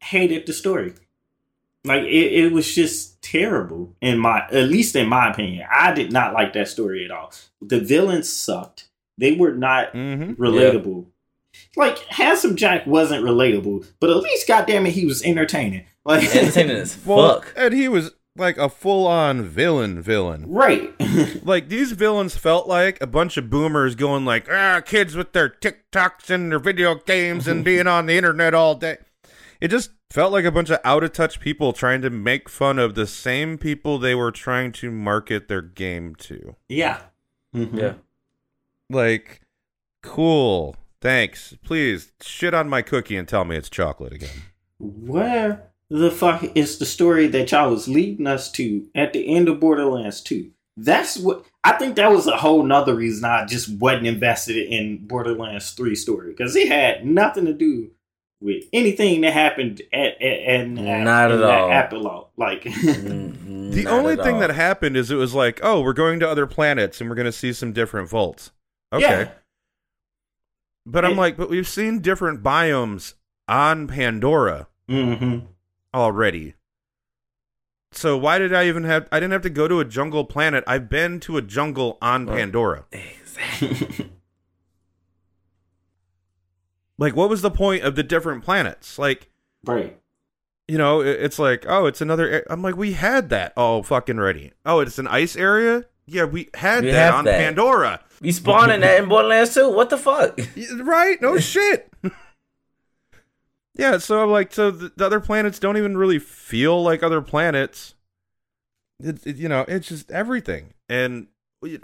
hated 0.00 0.46
the 0.46 0.52
story. 0.52 0.94
Like 1.84 2.02
it, 2.02 2.32
it 2.44 2.52
was 2.52 2.72
just 2.74 3.20
terrible 3.22 3.94
in 4.00 4.18
my 4.18 4.46
at 4.52 4.68
least 4.68 4.94
in 4.96 5.08
my 5.08 5.30
opinion. 5.30 5.66
I 5.70 5.92
did 5.92 6.12
not 6.12 6.32
like 6.32 6.52
that 6.52 6.68
story 6.68 7.04
at 7.04 7.10
all. 7.10 7.32
The 7.60 7.80
villains 7.80 8.32
sucked. 8.32 8.88
They 9.18 9.32
were 9.32 9.52
not 9.54 9.92
Mm-hmm. 9.92 10.40
relatable. 10.42 11.06
Like 11.76 11.98
Handsome 12.06 12.56
Jack 12.56 12.86
wasn't 12.86 13.24
relatable, 13.24 13.86
but 14.00 14.10
at 14.10 14.16
least 14.16 14.46
goddamn 14.48 14.86
it, 14.86 14.92
he 14.92 15.06
was 15.06 15.22
entertaining. 15.22 15.84
Like 16.04 16.24
Entertaining 16.34 16.76
as 16.76 16.98
Well, 17.06 17.40
fuck. 17.40 17.54
and 17.56 17.72
he 17.72 17.88
was 17.88 18.12
like 18.36 18.56
a 18.58 18.68
full-on 18.68 19.42
villain 19.44 20.00
villain. 20.02 20.44
right. 20.48 20.92
Like 21.44 21.68
these 21.68 21.92
villains 21.92 22.36
felt 22.36 22.66
like 22.68 23.00
a 23.02 23.06
bunch 23.06 23.36
of 23.36 23.50
boomers 23.50 23.94
going 23.94 24.24
like, 24.24 24.48
ah, 24.50 24.80
kids 24.84 25.14
with 25.14 25.32
their 25.32 25.48
TikToks 25.50 26.30
and 26.30 26.50
their 26.52 26.58
video 26.58 26.94
games 26.94 27.46
and 27.46 27.64
being 27.64 27.86
on 27.86 28.06
the 28.06 28.16
internet 28.16 28.54
all 28.54 28.74
day. 28.74 28.96
It 29.60 29.68
just 29.68 29.90
felt 30.10 30.32
like 30.32 30.44
a 30.44 30.50
bunch 30.50 30.70
of 30.70 30.78
out 30.84 31.04
of 31.04 31.12
touch 31.12 31.40
people 31.40 31.72
trying 31.72 32.00
to 32.02 32.10
make 32.10 32.48
fun 32.48 32.78
of 32.78 32.94
the 32.94 33.06
same 33.06 33.58
people 33.58 33.98
they 33.98 34.14
were 34.14 34.30
trying 34.32 34.72
to 34.72 34.90
market 34.90 35.48
their 35.48 35.62
game 35.62 36.14
to. 36.16 36.56
yeah. 36.68 37.00
Mhm. 37.54 37.78
Yeah. 37.78 37.94
Like, 38.90 39.42
cool. 40.02 40.76
Thanks. 41.02 41.54
Please 41.64 42.12
shit 42.22 42.54
on 42.54 42.68
my 42.68 42.80
cookie 42.80 43.16
and 43.16 43.28
tell 43.28 43.44
me 43.44 43.56
it's 43.56 43.68
chocolate 43.68 44.12
again. 44.14 44.30
Where 44.78 45.64
the 45.90 46.10
fuck 46.10 46.44
is 46.56 46.78
the 46.78 46.86
story 46.86 47.26
that 47.28 47.50
y'all 47.52 47.70
was 47.70 47.88
leading 47.88 48.26
us 48.26 48.50
to 48.52 48.86
at 48.94 49.12
the 49.12 49.34
end 49.34 49.48
of 49.48 49.60
Borderlands 49.60 50.20
2? 50.22 50.50
That's 50.76 51.18
what 51.18 51.44
I 51.64 51.72
think 51.72 51.96
that 51.96 52.10
was 52.10 52.26
a 52.26 52.36
whole 52.36 52.62
nother 52.62 52.94
reason 52.94 53.24
I 53.24 53.44
just 53.46 53.68
wasn't 53.78 54.06
invested 54.06 54.56
in 54.56 55.06
Borderlands 55.06 55.72
3 55.72 55.94
story 55.94 56.30
because 56.30 56.56
it 56.56 56.68
had 56.68 57.04
nothing 57.04 57.44
to 57.46 57.52
do 57.52 57.90
with 58.40 58.64
anything 58.72 59.20
that 59.20 59.32
happened 59.32 59.82
at, 59.92 60.20
at, 60.20 60.22
and 60.22 60.74
Not 60.76 61.30
at 61.30 61.30
in 61.32 61.40
that 61.40 61.60
all. 61.60 61.70
epilogue. 61.72 62.26
Like, 62.36 62.62
Mm, 63.42 63.72
The 63.72 63.86
only 63.86 64.16
thing 64.16 64.34
all. 64.36 64.40
that 64.40 64.50
happened 64.50 64.96
is 64.96 65.10
it 65.10 65.16
was 65.16 65.34
like, 65.34 65.60
oh, 65.62 65.80
we're 65.82 65.92
going 65.92 66.20
to 66.20 66.28
other 66.28 66.46
planets 66.46 67.00
and 67.00 67.08
we're 67.10 67.16
going 67.16 67.26
to 67.26 67.32
see 67.32 67.52
some 67.52 67.72
different 67.72 68.08
vaults. 68.08 68.50
Okay. 68.92 69.02
yeah, 69.04 69.28
But 70.84 71.04
I'm 71.04 71.16
like, 71.16 71.36
but 71.36 71.48
we've 71.48 71.68
seen 71.68 72.00
different 72.00 72.42
biomes 72.42 73.14
on 73.48 73.86
Pandora 73.86 74.66
hmm 74.88 75.38
already. 75.94 76.54
So 77.92 78.16
why 78.16 78.38
did 78.38 78.54
I 78.54 78.66
even 78.66 78.84
have 78.84 79.06
I 79.12 79.20
didn't 79.20 79.32
have 79.32 79.42
to 79.42 79.50
go 79.50 79.68
to 79.68 79.78
a 79.80 79.84
jungle 79.84 80.24
planet. 80.24 80.64
I've 80.66 80.88
been 80.88 81.20
to 81.20 81.36
a 81.36 81.42
jungle 81.42 81.98
on 82.02 82.26
Right. 82.26 82.38
Pandora. 82.38 82.84
Exactly. 82.92 84.10
Like 86.98 87.16
what 87.16 87.28
was 87.30 87.42
the 87.42 87.50
point 87.50 87.82
of 87.84 87.96
the 87.96 88.02
different 88.02 88.44
planets? 88.44 88.98
Like, 88.98 89.30
right. 89.64 89.98
you 90.68 90.78
know, 90.78 91.00
it- 91.00 91.20
it's 91.20 91.38
like, 91.38 91.64
oh, 91.68 91.86
it's 91.86 92.00
another 92.00 92.44
I'm 92.48 92.62
like, 92.62 92.76
we 92.76 92.92
had 92.92 93.28
that 93.30 93.52
all 93.56 93.82
fucking 93.82 94.18
ready. 94.20 94.52
Oh, 94.64 94.80
it's 94.80 94.98
an 94.98 95.08
ice 95.08 95.34
area? 95.36 95.84
Yeah, 96.06 96.24
we 96.24 96.50
had 96.54 96.84
We 96.84 96.90
that 96.92 97.12
on 97.14 97.24
that. 97.24 97.38
Pandora. 97.38 98.00
You 98.22 98.32
spawning 98.32 98.80
that 98.80 99.02
in 99.02 99.08
Borderlands 99.08 99.52
too? 99.54 99.68
What 99.70 99.90
the 99.90 99.98
fuck? 99.98 100.38
Right? 100.76 101.20
No 101.20 101.38
shit. 101.40 101.92
yeah, 103.74 103.98
so 103.98 104.22
I'm 104.22 104.30
like, 104.30 104.52
so 104.52 104.70
the, 104.70 104.92
the 104.96 105.06
other 105.06 105.20
planets 105.20 105.58
don't 105.58 105.76
even 105.76 105.96
really 105.96 106.18
feel 106.18 106.82
like 106.82 107.02
other 107.02 107.20
planets. 107.20 107.94
It, 109.02 109.26
it- 109.26 109.36
you 109.36 109.48
know, 109.48 109.64
it's 109.68 109.88
just 109.88 110.10
everything. 110.10 110.74
And 110.88 111.26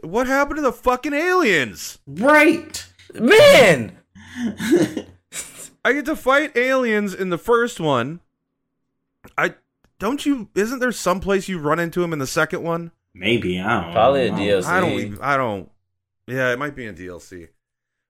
what 0.03 0.26
happened 0.26 0.57
to 0.57 0.62
the 0.62 0.72
fucking 0.72 1.12
aliens? 1.14 1.99
Right. 2.07 2.84
Man, 3.14 3.97
I 5.84 5.93
get 5.93 6.05
to 6.07 6.16
fight 6.16 6.57
aliens 6.57 7.14
in 7.14 7.30
the 7.30 7.39
first 7.39 7.80
one. 7.80 8.20
I 9.36 9.55
don't 9.99 10.24
you? 10.26 10.49
Isn't 10.55 10.78
there 10.80 10.93
some 10.93 11.20
place 11.20 11.49
you 11.49 11.59
run 11.59 11.78
into 11.78 12.03
him 12.05 12.12
in 12.12 12.18
the 12.18 12.26
second 12.26 12.62
one? 12.62 12.93
Maybe 13.14 13.59
I 13.61 13.82
don't. 13.82 13.93
Probably 13.93 14.28
a. 14.28 14.30
DLC. 14.30 14.64
I 14.66 14.80
don't. 14.80 15.18
I 15.22 15.36
don't. 15.36 15.70
Yeah, 16.29 16.53
it 16.53 16.59
might 16.59 16.76
be 16.76 16.87
in 16.87 16.95
DLC. 16.95 17.49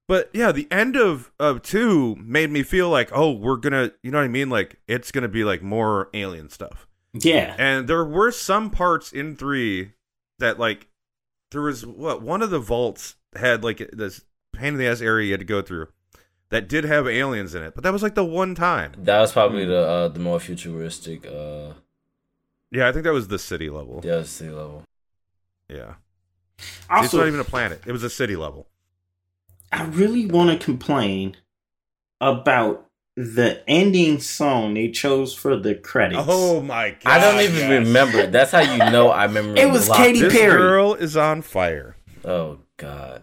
But 0.06 0.30
yeah, 0.32 0.52
the 0.52 0.66
end 0.70 0.96
of 0.96 1.30
of 1.38 1.62
two 1.62 2.16
made 2.16 2.50
me 2.50 2.62
feel 2.62 2.88
like, 2.90 3.10
oh, 3.12 3.30
we're 3.30 3.56
gonna, 3.56 3.92
you 4.02 4.10
know 4.10 4.18
what 4.18 4.24
I 4.24 4.28
mean? 4.28 4.50
Like 4.50 4.80
it's 4.88 5.12
gonna 5.12 5.28
be 5.28 5.44
like 5.44 5.62
more 5.62 6.08
alien 6.14 6.48
stuff. 6.48 6.86
Yeah, 7.14 7.56
And 7.58 7.88
there 7.88 8.04
were 8.04 8.30
some 8.30 8.70
parts 8.70 9.12
in 9.12 9.36
three 9.36 9.92
that 10.38 10.58
like 10.58 10.88
there 11.50 11.62
was 11.62 11.86
what 11.86 12.22
one 12.22 12.42
of 12.42 12.50
the 12.50 12.58
vaults 12.58 13.16
had 13.34 13.64
like 13.64 13.78
this 13.92 14.24
pain 14.52 14.74
in 14.74 14.78
the 14.78 14.86
ass 14.86 15.00
area 15.00 15.26
you 15.26 15.32
had 15.32 15.40
to 15.40 15.46
go 15.46 15.62
through 15.62 15.88
that 16.50 16.68
did 16.68 16.84
have 16.84 17.06
aliens 17.06 17.54
in 17.54 17.62
it, 17.62 17.74
but 17.74 17.84
that 17.84 17.92
was 17.92 18.02
like 18.02 18.14
the 18.14 18.24
one 18.24 18.54
time. 18.54 18.92
That 18.98 19.20
was 19.20 19.32
probably 19.32 19.64
the 19.64 19.78
uh, 19.78 20.08
the 20.08 20.20
more 20.20 20.40
futuristic 20.40 21.26
uh 21.26 21.72
Yeah, 22.70 22.88
I 22.88 22.92
think 22.92 23.04
that 23.04 23.12
was 23.12 23.28
the 23.28 23.38
city 23.38 23.70
level. 23.70 24.00
DLC 24.02 24.46
level. 24.54 24.84
Yeah, 25.68 25.94
it's 26.58 26.86
also, 26.90 27.18
not 27.18 27.28
even 27.28 27.40
a 27.40 27.44
planet; 27.44 27.82
it 27.86 27.92
was 27.92 28.02
a 28.02 28.10
city 28.10 28.36
level. 28.36 28.66
I 29.72 29.84
really 29.84 30.26
want 30.26 30.50
to 30.58 30.64
complain 30.64 31.36
about 32.20 32.86
the 33.16 33.62
ending 33.68 34.20
song 34.20 34.74
they 34.74 34.90
chose 34.90 35.34
for 35.34 35.56
the 35.56 35.74
credits. 35.74 36.22
Oh 36.26 36.60
my 36.60 36.90
god! 36.90 36.98
I 37.04 37.18
don't 37.20 37.40
even 37.40 37.56
yes. 37.56 37.86
remember. 37.86 38.18
it. 38.20 38.32
That's 38.32 38.52
how 38.52 38.60
you 38.60 38.78
know 38.90 39.10
I 39.10 39.24
remember. 39.24 39.60
It 39.60 39.70
was 39.70 39.88
a 39.88 39.90
lot. 39.90 39.98
Katy 39.98 40.20
This 40.20 40.32
Perry. 40.32 40.56
girl 40.56 40.94
is 40.94 41.16
on 41.16 41.42
fire. 41.42 41.96
Oh 42.24 42.60
god. 42.76 43.22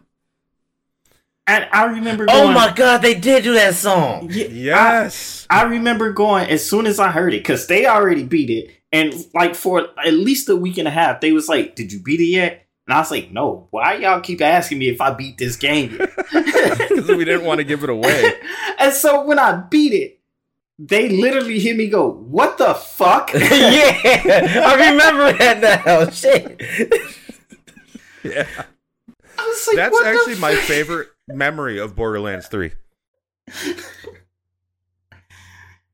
And 1.47 1.67
I 1.71 1.85
remember. 1.85 2.25
Oh 2.27 2.51
my 2.51 2.73
god, 2.75 3.01
they 3.03 3.13
did 3.13 3.43
do 3.43 3.53
that 3.53 3.75
song. 3.75 4.29
Yeah, 4.31 4.47
Yes. 4.47 5.45
I 5.49 5.63
remember 5.63 6.11
going 6.11 6.49
as 6.49 6.67
soon 6.67 6.87
as 6.87 6.99
I 6.99 7.11
heard 7.11 7.33
it 7.33 7.39
because 7.43 7.67
they 7.67 7.85
already 7.85 8.23
beat 8.23 8.49
it, 8.49 8.71
and 8.91 9.13
like 9.33 9.53
for 9.55 9.87
at 10.03 10.13
least 10.13 10.49
a 10.49 10.55
week 10.55 10.77
and 10.77 10.87
a 10.87 10.91
half, 10.91 11.21
they 11.21 11.31
was 11.31 11.47
like, 11.47 11.75
"Did 11.75 11.91
you 11.93 11.99
beat 11.99 12.19
it 12.19 12.25
yet?" 12.25 12.64
And 12.87 12.93
I 12.95 12.99
was 12.99 13.09
like, 13.11 13.31
"No. 13.31 13.67
Why 13.71 13.95
y'all 13.95 14.21
keep 14.21 14.41
asking 14.41 14.77
me 14.79 14.89
if 14.89 15.01
I 15.01 15.11
beat 15.11 15.37
this 15.37 15.55
game?" 15.57 15.97
Because 16.31 17.07
we 17.09 17.25
didn't 17.25 17.45
want 17.45 17.59
to 17.59 17.63
give 17.63 17.83
it 17.83 17.89
away. 17.89 18.33
and 18.79 18.93
so 18.93 19.23
when 19.25 19.39
I 19.39 19.53
beat 19.69 19.93
it, 19.93 20.19
they 20.77 21.09
literally 21.09 21.59
hear 21.59 21.75
me 21.75 21.87
go, 21.89 22.09
"What 22.11 22.57
the 22.57 22.73
fuck?" 22.75 23.31
yeah, 23.33 24.63
I 24.65 24.89
remember 24.91 25.37
that 25.37 25.61
now. 25.85 26.09
Shit. 26.09 26.61
Yeah. 28.23 28.47
I 29.37 29.45
was 29.47 29.67
like, 29.67 29.75
That's 29.77 29.91
"What 29.91 30.03
the 30.03 30.09
actually 30.09 30.35
my 30.35 30.53
fuck?" 30.55 30.63
favorite 30.65 31.07
memory 31.27 31.79
of 31.79 31.95
Borderlands 31.95 32.47
3, 32.47 32.71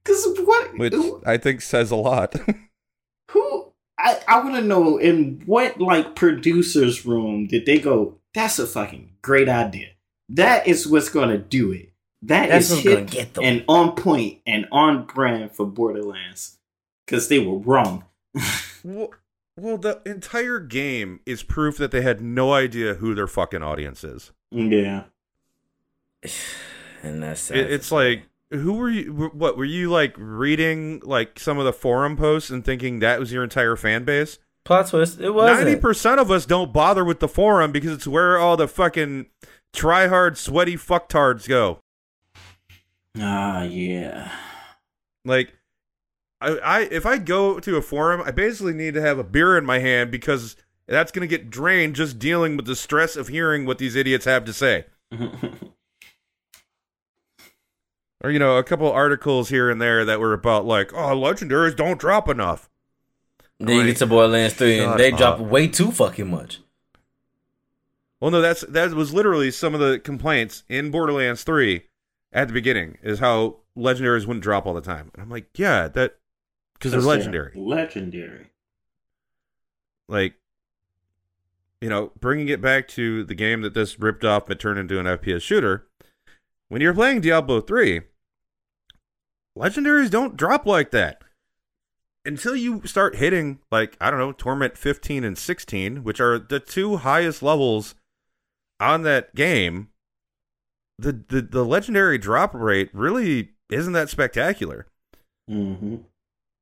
Because 0.03 0.27
what? 0.43 0.77
which? 0.77 0.93
I 1.25 1.37
think 1.37 1.61
says 1.61 1.91
a 1.91 1.95
lot. 1.95 2.35
who 3.31 3.70
I, 4.01 4.19
I 4.27 4.39
want 4.43 4.55
to 4.55 4.61
know 4.61 4.97
in 4.97 5.43
what 5.45 5.79
like 5.79 6.15
producer's 6.15 7.05
room 7.05 7.47
did 7.47 7.65
they 7.65 7.79
go? 7.79 8.17
That's 8.33 8.59
a 8.59 8.67
fucking 8.67 9.11
great 9.21 9.49
idea. 9.49 9.89
That 10.29 10.67
is 10.67 10.87
what's 10.87 11.09
gonna 11.09 11.37
do 11.37 11.71
it. 11.71 11.91
That 12.23 12.49
That's 12.49 12.71
is 12.71 12.83
hit 12.83 13.09
get 13.09 13.33
them. 13.33 13.43
and 13.43 13.65
on 13.67 13.95
point 13.95 14.39
and 14.45 14.67
on 14.71 15.05
brand 15.05 15.51
for 15.51 15.65
Borderlands 15.65 16.57
because 17.05 17.27
they 17.27 17.39
were 17.39 17.57
wrong. 17.57 18.05
well, 18.83 19.09
well, 19.57 19.77
the 19.77 20.01
entire 20.05 20.59
game 20.59 21.19
is 21.25 21.43
proof 21.43 21.77
that 21.77 21.91
they 21.91 22.01
had 22.01 22.21
no 22.21 22.53
idea 22.53 22.95
who 22.95 23.13
their 23.13 23.27
fucking 23.27 23.63
audience 23.63 24.03
is. 24.03 24.31
Yeah. 24.51 25.03
and 27.03 27.21
that's 27.23 27.41
sad. 27.41 27.57
It, 27.57 27.71
it's 27.71 27.91
like, 27.91 28.23
who 28.51 28.73
were 28.73 28.89
you? 28.89 29.31
What 29.33 29.57
were 29.57 29.65
you 29.65 29.89
like 29.89 30.13
reading? 30.17 31.01
Like 31.03 31.39
some 31.39 31.57
of 31.57 31.65
the 31.65 31.73
forum 31.73 32.17
posts 32.17 32.49
and 32.49 32.63
thinking 32.63 32.99
that 32.99 33.19
was 33.19 33.31
your 33.31 33.43
entire 33.43 33.75
fan 33.75 34.03
base? 34.03 34.39
plot 34.63 34.87
twist. 34.87 35.19
It. 35.19 35.31
Ninety 35.31 35.75
percent 35.75 36.19
of 36.19 36.31
us 36.31 36.45
don't 36.45 36.73
bother 36.73 37.03
with 37.03 37.19
the 37.19 37.27
forum 37.27 37.71
because 37.71 37.91
it's 37.91 38.07
where 38.07 38.37
all 38.37 38.57
the 38.57 38.67
fucking 38.67 39.27
try 39.73 40.07
hard, 40.07 40.37
sweaty 40.37 40.75
fucktards 40.75 41.47
go. 41.47 41.79
Ah, 43.19 43.63
yeah. 43.63 44.31
Like, 45.25 45.53
I, 46.39 46.57
I 46.57 46.79
if 46.83 47.05
I 47.05 47.17
go 47.17 47.59
to 47.59 47.77
a 47.77 47.81
forum, 47.81 48.21
I 48.25 48.31
basically 48.31 48.73
need 48.73 48.93
to 48.93 49.01
have 49.01 49.19
a 49.19 49.23
beer 49.23 49.57
in 49.57 49.65
my 49.65 49.79
hand 49.79 50.11
because 50.11 50.55
that's 50.87 51.11
gonna 51.11 51.27
get 51.27 51.49
drained 51.49 51.95
just 51.95 52.19
dealing 52.19 52.57
with 52.57 52.65
the 52.65 52.75
stress 52.75 53.15
of 53.15 53.27
hearing 53.27 53.65
what 53.65 53.77
these 53.77 53.95
idiots 53.95 54.25
have 54.25 54.45
to 54.45 54.53
say. 54.53 54.85
Or 58.23 58.29
you 58.31 58.39
know, 58.39 58.57
a 58.57 58.63
couple 58.63 58.91
articles 58.91 59.49
here 59.49 59.69
and 59.69 59.81
there 59.81 60.05
that 60.05 60.19
were 60.19 60.33
about 60.33 60.65
like, 60.65 60.93
oh, 60.93 61.15
legendaries 61.15 61.75
don't 61.75 61.99
drop 61.99 62.29
enough. 62.29 62.69
Then 63.59 63.77
you 63.77 63.85
get 63.85 63.97
to 63.97 64.07
Borderlands 64.07 64.55
3 64.55 64.79
and 64.79 64.99
they 64.99 65.11
drop 65.11 65.39
way 65.39 65.67
too 65.67 65.91
fucking 65.91 66.29
much. 66.29 66.59
Well, 68.19 68.31
no, 68.31 68.41
that's 68.41 68.61
that 68.61 68.91
was 68.91 69.13
literally 69.13 69.49
some 69.51 69.73
of 69.73 69.79
the 69.79 69.99
complaints 69.99 70.63
in 70.69 70.91
Borderlands 70.91 71.43
Three 71.43 71.85
at 72.31 72.47
the 72.47 72.53
beginning 72.53 72.97
is 73.01 73.19
how 73.19 73.57
legendaries 73.75 74.25
wouldn't 74.27 74.43
drop 74.43 74.65
all 74.67 74.73
the 74.75 74.81
time. 74.81 75.09
And 75.13 75.23
I'm 75.23 75.29
like, 75.29 75.47
yeah, 75.55 75.87
that 75.89 76.17
because 76.73 76.91
they're 76.91 77.01
legendary. 77.01 77.53
Legendary. 77.55 78.51
like 80.07 80.35
you 81.79 81.89
know 81.89 82.11
bringing 82.19 82.49
it 82.49 82.61
back 82.61 82.87
to 82.89 83.23
the 83.23 83.35
game 83.35 83.61
that 83.61 83.73
this 83.73 83.99
ripped 83.99 84.23
off 84.23 84.45
but 84.45 84.59
turned 84.59 84.79
into 84.79 84.99
an 84.99 85.05
fps 85.05 85.41
shooter 85.41 85.87
when 86.69 86.81
you're 86.81 86.93
playing 86.93 87.21
diablo 87.21 87.61
3 87.61 88.01
legendaries 89.57 90.09
don't 90.09 90.37
drop 90.37 90.65
like 90.65 90.91
that 90.91 91.21
until 92.25 92.55
you 92.55 92.81
start 92.85 93.15
hitting 93.15 93.59
like 93.71 93.97
i 93.99 94.09
don't 94.09 94.19
know 94.19 94.31
torment 94.31 94.77
15 94.77 95.23
and 95.23 95.37
16 95.37 96.03
which 96.03 96.19
are 96.19 96.39
the 96.39 96.59
two 96.59 96.97
highest 96.97 97.41
levels 97.43 97.95
on 98.79 99.01
that 99.03 99.35
game 99.35 99.89
the 100.97 101.11
the, 101.27 101.41
the 101.41 101.65
legendary 101.65 102.17
drop 102.17 102.53
rate 102.53 102.89
really 102.93 103.51
isn't 103.69 103.93
that 103.93 104.09
spectacular 104.09 104.87
Mm-hmm. 105.49 105.97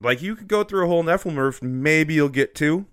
like 0.01 0.21
you 0.21 0.35
could 0.35 0.47
go 0.47 0.63
through 0.63 0.85
a 0.85 0.87
whole 0.87 1.03
Nephalem 1.03 1.61
maybe 1.61 2.15
you'll 2.15 2.29
get 2.29 2.55
two. 2.55 2.87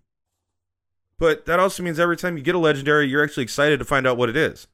But 1.19 1.47
that 1.47 1.59
also 1.59 1.83
means 1.83 1.99
every 1.99 2.19
time 2.19 2.37
you 2.37 2.43
get 2.43 2.55
a 2.55 2.59
legendary, 2.59 3.09
you're 3.09 3.25
actually 3.25 3.45
excited 3.45 3.79
to 3.79 3.87
find 3.87 4.07
out 4.07 4.19
what 4.19 4.29
it 4.29 4.37
is. 4.37 4.67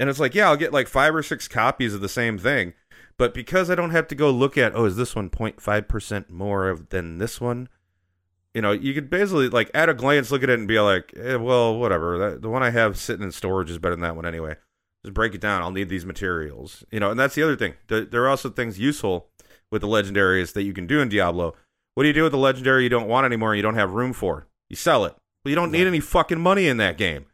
And 0.00 0.08
it's 0.08 0.18
like, 0.18 0.34
yeah, 0.34 0.48
I'll 0.48 0.56
get 0.56 0.72
like 0.72 0.88
five 0.88 1.14
or 1.14 1.22
six 1.22 1.46
copies 1.46 1.92
of 1.92 2.00
the 2.00 2.08
same 2.08 2.38
thing. 2.38 2.72
But 3.16 3.34
because 3.34 3.70
I 3.70 3.74
don't 3.74 3.90
have 3.90 4.08
to 4.08 4.14
go 4.14 4.30
look 4.30 4.58
at, 4.58 4.74
oh, 4.74 4.84
is 4.84 4.96
this 4.96 5.14
one 5.14 5.30
0.5% 5.30 6.30
more 6.30 6.68
of 6.68 6.88
than 6.88 7.18
this 7.18 7.40
one? 7.40 7.68
You 8.52 8.62
know, 8.62 8.72
you 8.72 8.94
could 8.94 9.10
basically 9.10 9.48
like 9.48 9.70
at 9.74 9.88
a 9.88 9.94
glance 9.94 10.30
look 10.30 10.42
at 10.42 10.50
it 10.50 10.58
and 10.58 10.68
be 10.68 10.80
like, 10.80 11.12
eh, 11.16 11.36
well, 11.36 11.76
whatever. 11.76 12.18
That, 12.18 12.42
the 12.42 12.48
one 12.48 12.62
I 12.62 12.70
have 12.70 12.96
sitting 12.96 13.24
in 13.24 13.32
storage 13.32 13.70
is 13.70 13.78
better 13.78 13.94
than 13.94 14.02
that 14.02 14.16
one 14.16 14.26
anyway. 14.26 14.56
Just 15.04 15.14
break 15.14 15.34
it 15.34 15.40
down. 15.40 15.62
I'll 15.62 15.70
need 15.70 15.88
these 15.88 16.06
materials. 16.06 16.84
You 16.90 17.00
know, 17.00 17.10
and 17.10 17.18
that's 17.18 17.34
the 17.34 17.42
other 17.42 17.56
thing. 17.56 17.74
There, 17.88 18.04
there 18.04 18.24
are 18.24 18.28
also 18.28 18.50
things 18.50 18.78
useful 18.78 19.28
with 19.70 19.82
the 19.82 19.88
legendaries 19.88 20.52
that 20.52 20.62
you 20.62 20.72
can 20.72 20.86
do 20.86 21.00
in 21.00 21.08
Diablo. 21.08 21.54
What 21.94 22.04
do 22.04 22.08
you 22.08 22.14
do 22.14 22.22
with 22.22 22.32
the 22.32 22.38
legendary 22.38 22.84
you 22.84 22.88
don't 22.88 23.08
want 23.08 23.26
anymore 23.26 23.52
and 23.52 23.58
you 23.58 23.62
don't 23.62 23.74
have 23.74 23.92
room 23.92 24.12
for? 24.12 24.46
You 24.68 24.76
sell 24.76 25.04
it. 25.04 25.14
Well, 25.44 25.50
you 25.50 25.56
don't 25.56 25.70
need 25.70 25.86
any 25.86 26.00
fucking 26.00 26.40
money 26.40 26.66
in 26.66 26.78
that 26.78 26.96
game. 26.96 27.26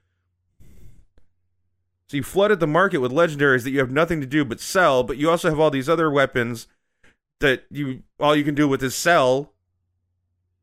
So 2.11 2.17
you 2.17 2.25
flooded 2.25 2.59
the 2.59 2.67
market 2.67 2.99
with 2.99 3.13
legendaries 3.13 3.63
that 3.63 3.71
you 3.71 3.79
have 3.79 3.93
nothing 3.93 4.21
to 4.21 4.27
do 4.27 4.45
but 4.45 4.59
sell, 4.59 5.05
but 5.05 5.17
you 5.17 5.31
also 5.31 5.49
have 5.49 5.61
all 5.61 5.71
these 5.71 5.89
other 5.89 6.11
weapons 6.11 6.67
that 7.39 7.67
you 7.71 8.03
all 8.19 8.35
you 8.35 8.43
can 8.43 8.57
do 8.57 8.67
with 8.67 8.83
is 8.83 8.97
sell. 8.97 9.53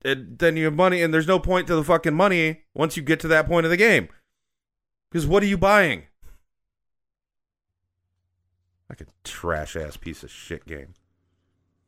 And 0.04 0.38
then 0.40 0.58
you 0.58 0.66
have 0.66 0.74
money 0.74 1.02
and 1.02 1.14
there's 1.14 1.26
no 1.26 1.40
point 1.40 1.68
to 1.68 1.76
the 1.78 1.86
fucking 1.86 2.14
money 2.14 2.64
once 2.74 2.98
you 2.98 3.02
get 3.02 3.22
to 3.22 3.30
that 3.30 3.48
point 3.48 3.66
of 3.66 3.70
the 3.70 3.78
game. 3.78 4.10
Because 5.10 5.26
what 5.26 5.42
are 5.42 5.46
you 5.46 5.58
buying? 5.58 6.04
Like 8.90 9.00
a 9.00 9.06
trash 9.24 9.78
ass 9.78 9.96
piece 9.96 10.24
of 10.24 10.30
shit 10.30 10.66
game. 10.66 10.96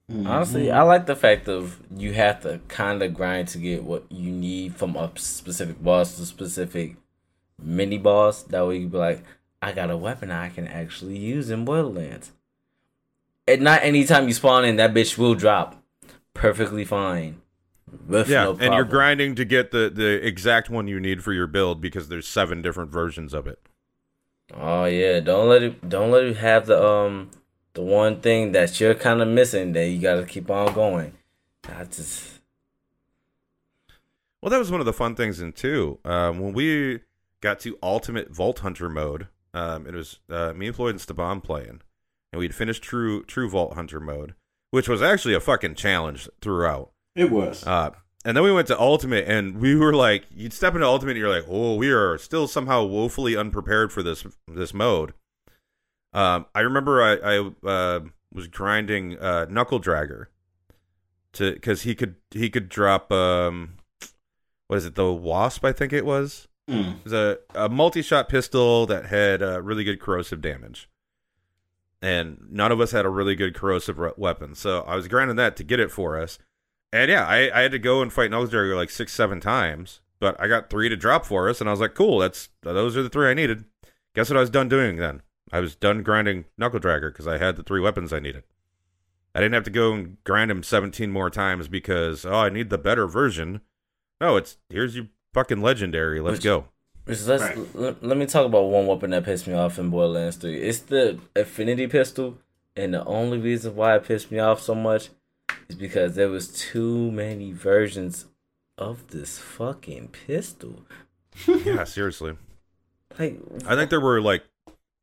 Mm-hmm. 0.10 0.26
Honestly, 0.26 0.72
I 0.72 0.84
like 0.84 1.05
the 1.05 1.18
fact 1.18 1.49
of 1.49 1.82
you 1.93 2.14
have 2.14 2.39
to 2.43 2.62
kind 2.70 3.03
of 3.03 3.14
grind 3.14 3.49
to 3.49 3.57
get 3.57 3.84
what 3.84 4.10
you 4.10 4.32
need 4.32 4.78
from 4.78 4.95
a 4.95 5.12
specific 5.16 5.84
boss 5.84 6.16
to 6.16 6.26
specific 6.26 6.95
mini 7.62 7.97
boss. 7.97 8.43
That 8.43 8.66
way 8.66 8.78
you 8.78 8.88
be 8.88 8.97
like, 8.97 9.26
I 9.62 9.72
got 9.72 9.89
a 9.89 9.97
weapon 9.97 10.32
I 10.32 10.49
can 10.49 10.68
actually 10.68 11.18
use 11.18 11.49
in 11.49 11.66
Borderlands. 11.66 12.32
And 13.47 13.62
not 13.62 13.84
anytime 13.84 14.28
you 14.28 14.34
spawn 14.34 14.64
in, 14.64 14.78
that 14.78 14.93
bitch 14.93 15.18
will 15.18 15.36
drop 15.36 15.82
perfectly 16.34 16.86
fine. 16.86 17.41
With 18.07 18.30
Yeah, 18.30 18.43
no 18.43 18.57
and 18.60 18.74
you're 18.74 18.84
grinding 18.84 19.36
to 19.36 19.45
get 19.45 19.72
the 19.72 19.89
the 19.89 20.26
exact 20.26 20.70
one 20.70 20.88
you 20.88 20.99
need 20.99 21.24
for 21.24 21.34
your 21.34 21.47
build 21.47 21.82
because 21.82 22.07
there's 22.07 22.28
seven 22.28 22.62
different 22.62 22.91
versions 22.91 23.34
of 23.34 23.47
it. 23.47 23.60
Oh 24.53 24.86
yeah, 24.86 25.20
don't 25.20 25.49
let 25.49 25.64
it 25.64 25.89
don't 25.89 26.12
let 26.12 26.24
it 26.26 26.38
have 26.38 26.68
the 26.68 26.82
um 26.82 27.32
the 27.74 27.82
one 27.82 28.22
thing 28.22 28.51
that 28.51 28.80
you're 28.80 28.93
kind 28.93 29.22
of 29.22 29.28
missing 29.28 29.74
that 29.74 29.88
you 29.88 29.99
got 29.99 30.16
to 30.16 30.26
keep 30.26 30.49
on 30.49 30.74
going. 30.74 31.14
I 31.68 31.84
just 31.86 32.39
Well, 34.41 34.49
that 34.49 34.60
was 34.60 34.72
one 34.72 34.80
of 34.80 34.86
the 34.86 34.93
fun 34.93 35.16
things 35.16 35.41
in 35.41 35.53
two. 35.53 35.99
Um, 36.05 36.39
when 36.39 36.53
we 36.53 36.99
got 37.41 37.60
to 37.62 37.78
Ultimate 37.82 38.30
Vault 38.30 38.60
Hunter 38.60 38.89
mode, 38.89 39.28
um, 39.54 39.88
it 39.88 39.93
was 39.93 40.20
uh, 40.30 40.54
me, 40.54 40.68
and 40.68 40.76
Floyd, 40.76 40.91
and 40.91 41.00
Staban 41.00 41.43
playing, 41.43 41.82
and 42.32 42.39
we'd 42.39 42.56
finished 42.56 42.84
True 42.84 43.24
True 43.24 43.50
Vault 43.50 43.74
Hunter 43.74 44.00
mode. 44.00 44.36
which 44.72 44.88
was 44.88 45.02
actually 45.02 45.34
a 45.34 45.39
fucking 45.39 45.76
challenge 45.76 46.30
throughout. 46.41 46.91
It 47.16 47.32
was. 47.32 47.66
Uh, 47.66 47.91
and 48.26 48.36
then 48.36 48.43
we 48.43 48.52
went 48.52 48.68
to 48.68 48.80
Ultimate, 48.80 49.28
and 49.28 49.58
we 49.58 49.76
were 49.76 49.93
like, 49.93 50.26
you'd 50.30 50.54
step 50.54 50.76
into 50.76 50.86
Ultimate, 50.86 51.12
and 51.12 51.20
you're 51.20 51.30
like, 51.30 51.45
oh, 51.50 51.76
we 51.76 51.89
are 51.89 52.18
still 52.18 52.47
somehow 52.47 52.84
woefully 52.84 53.36
unprepared 53.36 53.91
for 53.91 54.04
this 54.04 54.26
this 54.47 54.74
mode. 54.74 55.14
Um, 56.14 56.45
I 56.54 56.62
remember 56.62 57.02
I, 57.02 57.14
I 57.16 57.68
uh, 57.68 58.00
was 58.34 58.47
grinding 58.47 59.18
uh, 59.20 59.45
Knuckle 59.50 59.80
Dragger 59.80 60.26
to 61.34 61.54
because 61.54 61.84
he 61.84 61.95
could 61.95 62.16
he 62.32 62.50
could 62.50 62.68
drop 62.68 63.12
um, 63.12 63.76
what 64.68 64.78
is 64.78 64.86
it 64.86 64.95
the 64.95 65.12
Wasp 65.14 65.64
I 65.64 65.72
think 65.72 65.93
it 65.93 66.06
was. 66.06 66.47
Mm. 66.70 66.97
It 66.97 67.03
was 67.03 67.13
a, 67.13 67.39
a 67.55 67.67
multi 67.67 68.01
shot 68.01 68.30
pistol 68.30 68.86
that 68.86 69.07
had 69.07 69.41
uh, 69.41 69.61
really 69.61 69.84
good 69.84 69.99
corrosive 69.99 70.41
damage. 70.41 70.88
And 72.01 72.38
none 72.49 72.72
of 72.72 72.80
us 72.80 72.91
had 72.91 73.05
a 73.05 73.09
really 73.09 73.36
good 73.36 73.55
corrosive 73.55 73.97
re- 73.97 74.11
weapon. 74.15 74.55
So 74.55 74.82
I 74.82 74.95
was 74.95 75.07
grinding 75.07 75.36
that 75.38 75.57
to 75.57 75.63
get 75.63 75.80
it 75.80 75.91
for 75.91 76.17
us. 76.17 76.38
And 76.93 77.11
yeah, 77.11 77.26
I, 77.26 77.51
I 77.53 77.61
had 77.61 77.72
to 77.72 77.80
go 77.80 78.01
and 78.01 78.13
fight 78.13 78.32
Dragger 78.32 78.76
like 78.76 78.89
six, 78.89 79.13
seven 79.13 79.39
times. 79.39 80.01
But 80.20 80.39
I 80.39 80.47
got 80.47 80.70
three 80.70 80.89
to 80.89 80.95
drop 80.95 81.26
for 81.26 81.49
us. 81.49 81.59
And 81.59 81.70
I 81.70 81.74
was 81.74 81.80
like, 81.80 81.95
cool, 81.95 82.20
that's 82.20 82.49
those 82.61 82.95
are 82.95 83.03
the 83.03 83.09
three 83.09 83.30
I 83.30 83.34
needed. 83.34 83.65
Guess 84.15 84.30
what 84.30 84.38
I 84.38 84.41
was 84.41 84.49
done 84.49 84.70
doing 84.70 84.97
then? 84.97 85.22
I 85.51 85.59
was 85.59 85.76
done 85.76 86.03
grinding 86.03 86.45
Knuckle 86.57 86.80
Dragger 86.80 87.11
because 87.11 87.28
I 87.28 87.38
had 87.38 87.55
the 87.55 87.63
three 87.63 87.82
weapons 87.82 88.13
I 88.13 88.20
needed. 88.20 88.43
I 89.34 89.39
didn't 89.39 89.53
have 89.53 89.63
to 89.63 89.72
go 89.72 89.93
and 89.93 90.17
grind 90.24 90.51
him 90.51 90.63
17 90.63 91.11
more 91.11 91.30
times 91.30 91.67
because, 91.67 92.26
oh, 92.26 92.34
I 92.34 92.49
need 92.49 92.70
the 92.70 92.78
better 92.78 93.07
version. 93.07 93.61
No, 94.20 94.36
it's 94.36 94.57
here's 94.70 94.95
your 94.95 95.07
fucking 95.34 95.61
legendary. 95.61 96.19
Let's 96.21 96.38
Which- 96.38 96.43
go. 96.43 96.65
Let's, 97.07 97.27
let's- 97.27 97.41
Right. 97.43 97.75
let, 97.75 98.03
let 98.03 98.17
me 98.17 98.25
talk 98.27 98.45
about 98.45 98.65
one 98.65 98.86
weapon 98.86 99.09
that 99.11 99.23
pissed 99.25 99.47
me 99.47 99.53
off 99.53 99.80
in 99.80 99.89
Borderlands 99.89 100.36
3. 100.38 100.55
It's 100.61 100.80
the 100.80 101.17
Infinity 101.36 101.88
Pistol, 101.88 102.38
and 102.75 102.93
the 102.93 103.03
only 103.05 103.39
reason 103.39 103.75
why 103.75 103.95
it 103.95 104.03
pissed 104.03 104.32
me 104.32 104.38
off 104.39 104.61
so 104.61 104.75
much 104.75 105.09
is 105.67 105.75
because 105.75 106.13
there 106.15 106.30
was 106.30 106.49
too 106.49 107.09
many 107.11 107.51
versions 107.51 108.25
of 108.77 109.07
this 109.07 109.39
fucking 109.39 110.09
pistol. 110.09 110.86
yeah, 111.47 111.84
seriously. 111.84 112.38
Like, 113.17 113.39
I 113.65 113.75
think 113.75 113.89
there 113.89 113.99
were 113.99 114.21
like 114.21 114.43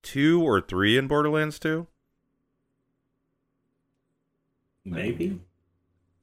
two 0.03 0.43
or 0.43 0.61
three 0.61 0.97
in 0.97 1.09
Borderlands 1.09 1.59
2. 1.59 1.87
Maybe. 4.85 5.41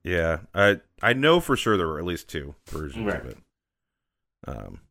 Yeah, 0.04 0.40
I 0.54 0.80
I 1.02 1.14
know 1.14 1.40
for 1.40 1.58
sure 1.58 1.76
there 1.78 1.88
were 1.88 2.00
at 2.00 2.06
least 2.06 2.30
two 2.30 2.56
versions 2.68 3.06
Right. 3.06 3.20
of 3.22 3.26
it. 3.28 3.38
Um, 4.46 4.82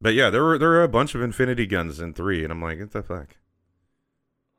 but 0.00 0.14
yeah, 0.14 0.30
there 0.30 0.42
were 0.42 0.58
there 0.58 0.70
were 0.70 0.82
a 0.82 0.88
bunch 0.88 1.14
of 1.14 1.22
Infinity 1.22 1.66
guns 1.66 2.00
in 2.00 2.14
three, 2.14 2.42
and 2.42 2.52
I'm 2.52 2.62
like, 2.62 2.80
what 2.80 2.90
the 2.92 3.02
fuck? 3.02 3.36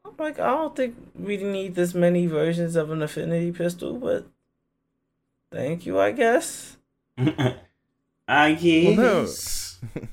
I'm 0.06 0.14
like, 0.18 0.40
I 0.40 0.52
don't 0.52 0.76
think 0.76 0.96
we 1.16 1.38
need 1.38 1.76
this 1.76 1.94
many 1.94 2.28
versions 2.28 2.76
of 2.76 2.92
an 2.92 3.02
Infinity 3.02 3.52
Pistol, 3.52 3.94
but 3.94 4.28
thank 5.52 5.86
you, 5.86 6.00
I 6.00 6.12
guess. 6.12 6.78
I 8.28 8.54
guess. 8.54 9.80
no. 9.96 10.08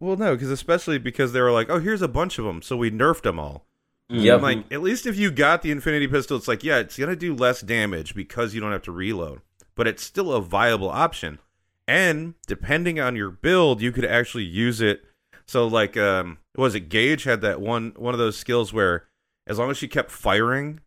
Well, 0.00 0.16
no, 0.16 0.34
because 0.34 0.50
especially 0.50 0.98
because 0.98 1.32
they 1.32 1.40
were 1.40 1.52
like, 1.52 1.68
oh, 1.68 1.78
here's 1.78 2.02
a 2.02 2.08
bunch 2.08 2.38
of 2.38 2.44
them, 2.44 2.62
so 2.62 2.76
we 2.76 2.90
nerfed 2.90 3.22
them 3.22 3.38
all. 3.38 3.66
Yeah, 4.08 4.34
like, 4.34 4.70
at 4.70 4.82
least 4.82 5.06
if 5.06 5.16
you 5.16 5.30
got 5.30 5.62
the 5.62 5.70
Infinity 5.70 6.08
Pistol, 6.08 6.36
it's 6.36 6.46
like, 6.46 6.62
yeah, 6.62 6.78
it's 6.78 6.98
gonna 6.98 7.16
do 7.16 7.34
less 7.34 7.60
damage 7.62 8.14
because 8.14 8.54
you 8.54 8.60
don't 8.60 8.72
have 8.72 8.82
to 8.82 8.92
reload, 8.92 9.40
but 9.74 9.86
it's 9.86 10.02
still 10.02 10.32
a 10.32 10.42
viable 10.42 10.90
option. 10.90 11.38
And 11.86 12.34
depending 12.46 12.98
on 12.98 13.16
your 13.16 13.30
build, 13.30 13.82
you 13.82 13.92
could 13.92 14.06
actually 14.06 14.44
use 14.44 14.80
it. 14.80 15.04
So, 15.46 15.66
like, 15.66 15.96
um, 15.96 16.38
was 16.56 16.74
it 16.74 16.88
Gaige 16.88 17.24
had 17.24 17.42
that 17.42 17.60
one 17.60 17.92
one 17.96 18.14
of 18.14 18.18
those 18.18 18.36
skills 18.36 18.72
where, 18.72 19.06
as 19.46 19.58
long 19.58 19.70
as 19.70 19.76
she 19.76 19.88
kept 19.88 20.10
firing, 20.10 20.80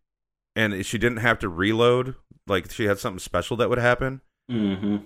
and 0.56 0.84
she 0.84 0.98
didn't 0.98 1.20
have 1.20 1.38
to 1.40 1.50
reload, 1.50 2.16
like 2.48 2.72
she 2.72 2.86
had 2.86 2.98
something 2.98 3.20
special 3.20 3.56
that 3.58 3.70
would 3.70 3.78
happen. 3.78 4.22
Mm-hmm. 4.52 4.98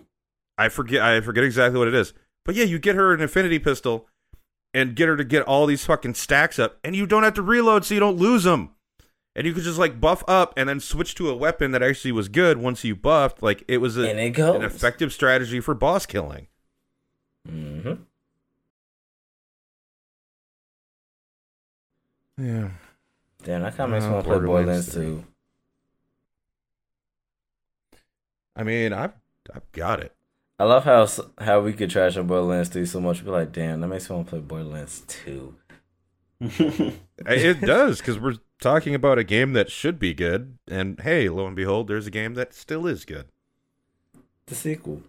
I 0.57 0.69
forget 0.69 1.01
I 1.01 1.19
forget 1.19 1.43
exactly 1.43 1.77
what 1.77 1.89
it 1.89 1.93
is. 1.93 2.13
But 2.45 2.55
yeah, 2.55 2.63
you 2.63 2.79
get 2.79 2.95
her 2.95 3.13
an 3.13 3.21
infinity 3.21 3.59
pistol 3.59 4.07
and 4.73 4.95
get 4.95 5.09
her 5.09 5.17
to 5.17 5.25
get 5.25 5.43
all 5.43 5.65
these 5.65 5.83
fucking 5.83 6.13
stacks 6.13 6.57
up 6.57 6.79
and 6.83 6.95
you 6.95 7.05
don't 7.05 7.23
have 7.23 7.33
to 7.33 7.41
reload 7.41 7.83
so 7.83 7.93
you 7.93 7.99
don't 7.99 8.17
lose 8.17 8.43
them. 8.43 8.71
And 9.35 9.47
you 9.47 9.53
could 9.53 9.63
just 9.63 9.79
like 9.79 10.01
buff 10.01 10.23
up 10.27 10.53
and 10.57 10.67
then 10.67 10.79
switch 10.79 11.15
to 11.15 11.29
a 11.29 11.35
weapon 11.35 11.71
that 11.71 11.81
actually 11.81 12.11
was 12.11 12.27
good 12.27 12.57
once 12.57 12.83
you 12.83 12.95
buffed. 12.95 13.41
Like 13.41 13.63
it 13.67 13.77
was 13.77 13.97
a, 13.97 14.03
it 14.03 14.37
an 14.37 14.63
effective 14.63 15.13
strategy 15.13 15.59
for 15.61 15.73
boss 15.73 16.05
killing. 16.05 16.47
hmm 17.47 17.93
Yeah. 22.37 22.71
Damn, 23.43 23.61
that 23.63 23.75
kind 23.75 23.91
of 23.93 24.01
makes 24.01 24.03
me 24.03 24.09
Uh, 24.09 24.13
want 24.13 24.25
to 24.25 24.29
play 24.29 24.39
Borderlands 24.45 24.93
2. 24.93 25.23
I 28.55 28.63
mean, 28.63 28.93
I've 28.93 29.13
I've 29.53 29.71
got 29.71 29.99
it. 30.01 30.13
I 30.59 30.65
love 30.65 30.83
how 30.83 31.07
how 31.43 31.61
we 31.61 31.73
could 31.73 31.89
trash 31.89 32.17
on 32.17 32.27
Borderlands 32.27 32.69
3 32.69 32.85
so 32.85 32.99
much. 33.01 33.23
Be 33.23 33.31
like, 33.31 33.51
damn, 33.51 33.81
that 33.81 33.87
makes 33.87 34.09
me 34.09 34.15
want 34.15 34.27
to 34.27 34.31
play 34.31 34.39
Borderlands 34.41 35.01
2. 35.07 35.55
it 37.27 37.61
does 37.61 37.99
because 37.99 38.19
we're 38.19 38.35
talking 38.61 38.95
about 38.95 39.17
a 39.19 39.23
game 39.25 39.51
that 39.53 39.69
should 39.69 39.99
be 39.99 40.13
good, 40.13 40.57
and 40.69 40.97
hey, 41.01 41.27
lo 41.27 41.45
and 41.47 41.55
behold, 41.55 41.89
there's 41.89 42.07
a 42.07 42.11
game 42.11 42.35
that 42.35 42.53
still 42.53 42.87
is 42.87 43.03
good. 43.03 43.25
The 44.45 44.55
sequel. 44.55 45.01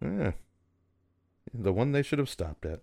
Yeah. 0.00 0.32
The 1.52 1.72
one 1.72 1.92
they 1.92 2.02
should 2.02 2.18
have 2.18 2.30
stopped 2.30 2.64
at. 2.64 2.80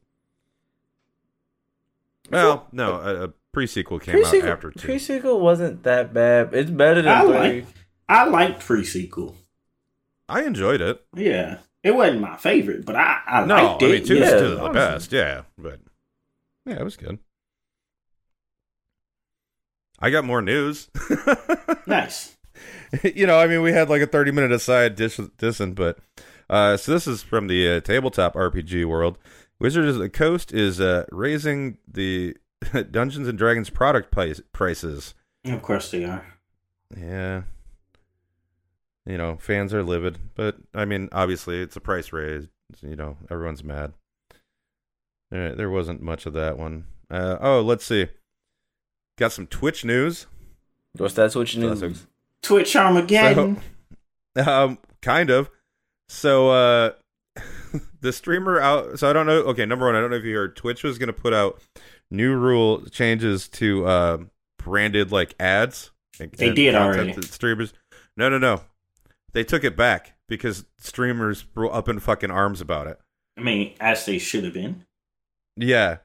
Well, 2.29 2.51
uh, 2.51 2.59
no, 2.71 2.93
a, 2.95 3.23
a 3.25 3.27
pre-sequel 3.51 3.99
came 3.99 4.15
out 4.15 4.21
Pre-sequel, 4.21 4.49
after 4.49 4.71
two. 4.71 4.85
pre-sequel 4.87 5.39
wasn't 5.39 5.81
that 5.83 6.13
bad. 6.13 6.53
It's 6.53 6.69
better 6.69 7.01
than 7.01 7.11
I 7.11 7.21
3. 7.23 7.31
like 7.33 7.65
I 8.07 8.25
liked 8.25 8.59
pre 8.61 8.83
sequel. 8.83 9.35
I 10.27 10.43
enjoyed 10.43 10.81
it. 10.81 11.03
Yeah. 11.15 11.57
It 11.83 11.95
wasn't 11.95 12.21
my 12.21 12.35
favorite, 12.37 12.85
but 12.85 12.95
I, 12.95 13.21
I 13.25 13.45
No, 13.45 13.55
liked 13.55 13.83
I 13.83 13.85
it. 13.87 13.89
mean 13.91 14.05
two's 14.05 14.19
yeah, 14.19 14.27
still 14.27 14.63
the 14.63 14.69
best, 14.69 15.11
yeah. 15.11 15.41
But 15.57 15.79
yeah, 16.65 16.75
it 16.79 16.83
was 16.83 16.97
good. 16.97 17.19
I 19.99 20.09
got 20.09 20.25
more 20.25 20.41
news. 20.41 20.89
Nice. 21.87 22.37
you 23.15 23.25
know, 23.25 23.39
I 23.39 23.47
mean, 23.47 23.61
we 23.63 23.71
had 23.71 23.89
like 23.89 24.01
a 24.01 24.07
thirty-minute 24.07 24.51
aside 24.51 24.95
dish 24.95 25.17
dissing, 25.17 25.73
but 25.73 25.97
uh, 26.49 26.77
so 26.77 26.91
this 26.91 27.07
is 27.07 27.23
from 27.23 27.47
the 27.47 27.67
uh, 27.77 27.79
tabletop 27.79 28.35
RPG 28.35 28.85
world. 28.85 29.17
Wizards 29.59 29.95
of 29.95 30.01
the 30.01 30.09
Coast 30.09 30.53
is 30.53 30.79
uh, 30.79 31.05
raising 31.11 31.77
the 31.87 32.35
Dungeons 32.91 33.27
and 33.27 33.37
Dragons 33.39 33.69
product 33.71 34.11
price- 34.11 34.41
prices. 34.53 35.15
Of 35.45 35.61
course 35.63 35.89
they 35.89 36.05
are. 36.05 36.25
Yeah. 36.95 37.43
You 39.05 39.17
know, 39.17 39.37
fans 39.37 39.73
are 39.73 39.83
livid, 39.83 40.19
but 40.35 40.57
I 40.75 40.85
mean, 40.85 41.09
obviously, 41.11 41.61
it's 41.61 41.75
a 41.75 41.81
price 41.81 42.13
raise. 42.13 42.47
You 42.81 42.95
know, 42.95 43.17
everyone's 43.31 43.63
mad. 43.63 43.93
There, 45.31 45.55
there 45.55 45.69
wasn't 45.71 46.01
much 46.03 46.25
of 46.27 46.33
that 46.33 46.57
one. 46.57 46.85
Uh, 47.09 47.37
oh, 47.41 47.61
let's 47.61 47.85
see. 47.85 48.07
Got 49.19 49.33
some 49.33 49.47
Twitch 49.47 49.83
news. 49.83 50.25
What's 50.97 51.13
that 51.15 51.31
Twitch 51.33 51.53
So 51.55 51.67
that's 51.69 51.81
news? 51.81 52.07
Twitch 52.41 52.75
Armageddon. 52.75 53.61
Um, 54.35 54.77
kind 55.01 55.29
of. 55.31 55.49
So, 56.07 56.49
uh, 56.51 56.91
the 58.01 58.13
streamer 58.13 58.59
out. 58.61 58.97
So 58.99 59.09
I 59.09 59.13
don't 59.13 59.25
know. 59.25 59.39
Okay, 59.41 59.65
number 59.65 59.85
one, 59.87 59.95
I 59.95 59.99
don't 60.01 60.11
know 60.11 60.15
if 60.15 60.23
you 60.23 60.35
heard. 60.35 60.55
Twitch 60.55 60.83
was 60.83 60.97
going 60.97 61.07
to 61.07 61.13
put 61.13 61.33
out 61.33 61.59
new 62.09 62.33
rule 62.35 62.81
changes 62.85 63.49
to 63.49 63.85
uh, 63.85 64.17
branded 64.57 65.11
like 65.11 65.35
ads. 65.39 65.91
and- 66.21 66.31
They 66.31 66.53
did 66.53 66.73
content 66.73 67.09
already. 67.09 67.21
Streamers. 67.27 67.73
No, 68.15 68.29
no, 68.29 68.37
no. 68.37 68.61
They 69.33 69.43
took 69.43 69.63
it 69.65 69.75
back 69.75 70.13
because 70.29 70.63
streamers 70.77 71.43
were 71.55 71.73
up 71.73 71.89
in 71.89 71.99
fucking 71.99 72.31
arms 72.31 72.61
about 72.61 72.87
it. 72.87 72.99
I 73.37 73.41
mean, 73.41 73.73
as 73.81 74.05
they 74.05 74.19
should 74.19 74.45
have 74.45 74.53
been. 74.53 74.85
Yeah. 75.57 75.97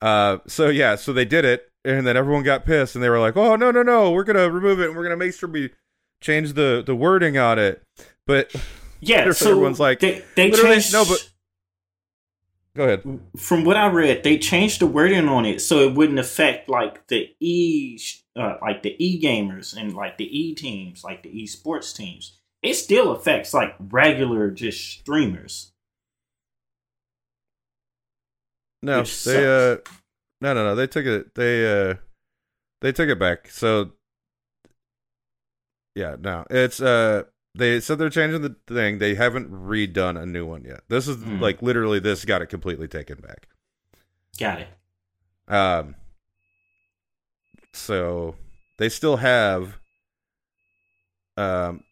Uh. 0.00 0.38
So 0.46 0.68
yeah. 0.68 0.94
So 0.94 1.12
they 1.12 1.24
did 1.26 1.44
it, 1.44 1.70
and 1.86 2.06
then 2.06 2.16
everyone 2.16 2.42
got 2.42 2.66
pissed, 2.66 2.94
and 2.96 3.02
they 3.04 3.08
were 3.08 3.20
like, 3.20 3.36
"Oh 3.36 3.56
no, 3.56 3.70
no, 3.70 3.82
no! 3.82 4.10
We're 4.10 4.24
gonna 4.24 4.50
remove 4.50 4.80
it, 4.80 4.88
and 4.88 4.96
we're 4.96 5.04
gonna 5.04 5.16
make 5.16 5.34
sure 5.34 5.48
we 5.48 5.70
change 6.20 6.54
the 6.54 6.82
the 6.84 6.94
wording 6.94 7.38
on 7.38 7.58
it." 7.58 7.82
But 8.26 8.54
Yeah, 9.00 9.30
so 9.32 9.50
Everyone's 9.50 9.80
like, 9.80 10.00
they, 10.00 10.22
they 10.34 10.50
changed. 10.50 10.92
no, 10.92 11.04
but- 11.04 11.30
go 12.74 12.84
ahead. 12.84 13.20
from 13.38 13.64
what 13.64 13.76
I 13.76 13.86
read, 13.86 14.22
they 14.24 14.36
changed 14.36 14.80
the 14.80 14.86
wording 14.86 15.28
on 15.28 15.46
it 15.46 15.60
so 15.60 15.80
it 15.80 15.94
wouldn't 15.94 16.18
affect 16.18 16.68
like 16.68 17.06
the 17.06 17.30
e, 17.40 17.98
uh, 18.34 18.56
like 18.60 18.82
the 18.82 18.94
e 19.02 19.20
gamers 19.22 19.74
and 19.76 19.94
like 19.94 20.18
the 20.18 20.24
e 20.26 20.54
teams, 20.54 21.04
like 21.04 21.22
the 21.22 21.30
e 21.30 21.46
sports 21.46 21.92
teams. 21.92 22.38
It 22.62 22.74
still 22.74 23.12
affects 23.12 23.54
like 23.54 23.74
regular 23.78 24.50
just 24.50 24.80
streamers. 24.84 25.72
No, 28.82 29.02
they 29.02 29.72
uh, 29.72 29.76
no, 30.40 30.54
no, 30.54 30.64
no. 30.64 30.74
They 30.74 30.86
took 30.86 31.06
it. 31.06 31.34
They 31.34 31.90
uh, 31.90 31.94
they 32.80 32.92
took 32.92 33.08
it 33.08 33.18
back. 33.18 33.48
So 33.48 33.92
yeah, 35.94 36.16
no, 36.20 36.44
it's 36.50 36.80
uh, 36.80 37.24
they 37.54 37.80
said 37.80 37.98
they're 37.98 38.10
changing 38.10 38.42
the 38.42 38.56
thing. 38.66 38.98
They 38.98 39.14
haven't 39.14 39.50
redone 39.50 40.20
a 40.20 40.26
new 40.26 40.44
one 40.46 40.64
yet. 40.64 40.80
This 40.88 41.08
is 41.08 41.16
Hmm. 41.16 41.40
like 41.40 41.62
literally 41.62 41.98
this 41.98 42.24
got 42.24 42.42
it 42.42 42.46
completely 42.46 42.88
taken 42.88 43.18
back. 43.20 43.48
Got 44.38 44.60
it. 44.60 44.68
Um, 45.48 45.94
so 47.72 48.34
they 48.78 48.88
still 48.88 49.16
have 49.18 49.78
um 51.36 51.82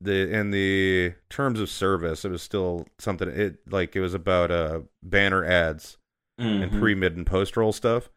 the 0.00 0.28
in 0.32 0.50
the 0.50 1.14
terms 1.30 1.60
of 1.60 1.70
service, 1.70 2.24
it 2.24 2.30
was 2.30 2.42
still 2.42 2.86
something. 2.98 3.28
It 3.28 3.58
like 3.70 3.94
it 3.94 4.00
was 4.00 4.14
about 4.14 4.50
uh 4.50 4.80
banner 5.02 5.44
ads 5.44 5.98
and 6.38 6.70
Mhm. 6.70 6.78
pre, 6.78 6.94
mid, 6.94 7.16
and 7.16 7.26
post 7.26 7.56
roll 7.56 7.72
stuff. 7.72 8.08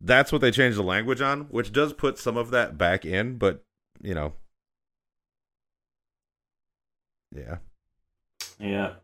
That's 0.00 0.32
what 0.32 0.40
they 0.40 0.50
changed 0.50 0.76
the 0.76 0.82
language 0.82 1.20
on, 1.20 1.42
which 1.44 1.72
does 1.72 1.92
put 1.92 2.18
some 2.18 2.36
of 2.36 2.50
that 2.50 2.76
back 2.76 3.04
in, 3.04 3.38
but 3.38 3.64
you 4.02 4.12
know, 4.14 4.34
yeah, 7.34 7.58
yeah, 8.58 8.94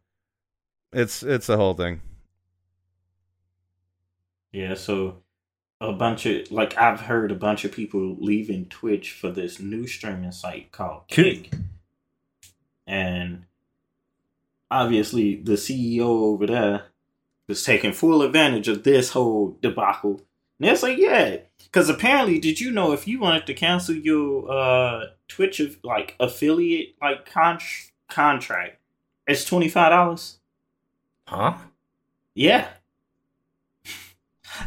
it's 0.93 1.23
it's 1.23 1.47
the 1.47 1.57
whole 1.57 1.75
thing. 1.75 2.01
yeah. 4.53 4.75
So 4.75 5.23
a 5.81 5.93
bunch 5.93 6.27
of 6.27 6.51
like 6.51 6.77
I've 6.77 7.01
heard 7.03 7.31
a 7.33 7.37
bunch 7.37 7.64
of 7.64 7.73
people 7.73 8.16
leaving 8.21 8.66
Twitch 8.66 9.12
for 9.12 9.31
this 9.31 9.59
new 9.61 9.87
streaming 9.87 10.33
site 10.33 10.71
called. 10.73 11.09
Kick, 11.09 11.51
and 12.87 13.47
obviously 14.71 15.37
the 15.37 15.57
CEO 15.57 16.03
over 16.03 16.47
there 16.47 16.85
was 17.51 17.62
taking 17.62 17.92
full 17.92 18.22
advantage 18.22 18.66
of 18.68 18.82
this 18.84 19.11
whole 19.11 19.59
debacle. 19.61 20.22
And 20.59 20.68
it's 20.70 20.82
like, 20.82 20.96
yeah, 20.98 21.36
because 21.64 21.88
apparently, 21.90 22.38
did 22.38 22.61
you 22.61 22.70
know 22.70 22.92
if 22.92 23.07
you 23.07 23.20
wanted 23.20 23.46
to 23.46 23.55
cancel 23.55 23.94
your 23.94 24.51
uh 24.51 25.05
Twitch 25.28 25.61
of 25.61 25.78
like 25.84 26.16
affiliate 26.18 26.94
like 27.03 27.30
con- 27.30 27.59
contract, 28.09 28.78
it's 29.26 29.44
twenty 29.44 29.68
five 29.68 29.90
dollars. 29.90 30.38
Huh? 31.26 31.55
Yeah. 32.34 32.68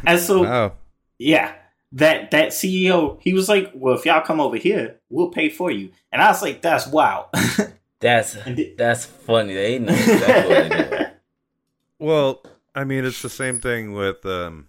And 0.05 0.19
so 0.19 0.45
Oh, 0.45 0.71
yeah, 1.19 1.53
that 1.91 2.31
that 2.31 2.49
CEO, 2.49 3.19
he 3.21 3.33
was 3.33 3.47
like, 3.49 3.71
"Well, 3.73 3.95
if 3.95 4.05
y'all 4.05 4.21
come 4.21 4.39
over 4.39 4.55
here, 4.57 4.99
we'll 5.09 5.29
pay 5.29 5.49
for 5.49 5.69
you." 5.71 5.91
And 6.11 6.21
I 6.21 6.29
was 6.29 6.41
like, 6.41 6.61
"That's 6.61 6.87
wow." 6.87 7.29
That's 7.99 8.35
And 8.35 8.57
the- 8.57 8.73
that's 8.77 9.05
funny. 9.05 9.53
They 9.53 9.79
know 9.79 9.93
exactly 9.93 10.55
what 10.55 10.69
they 10.69 10.97
do. 10.97 11.05
well, 11.99 12.43
I 12.75 12.83
mean, 12.83 13.05
it's 13.05 13.21
the 13.21 13.29
same 13.29 13.59
thing 13.59 13.93
with 13.93 14.25
um 14.25 14.67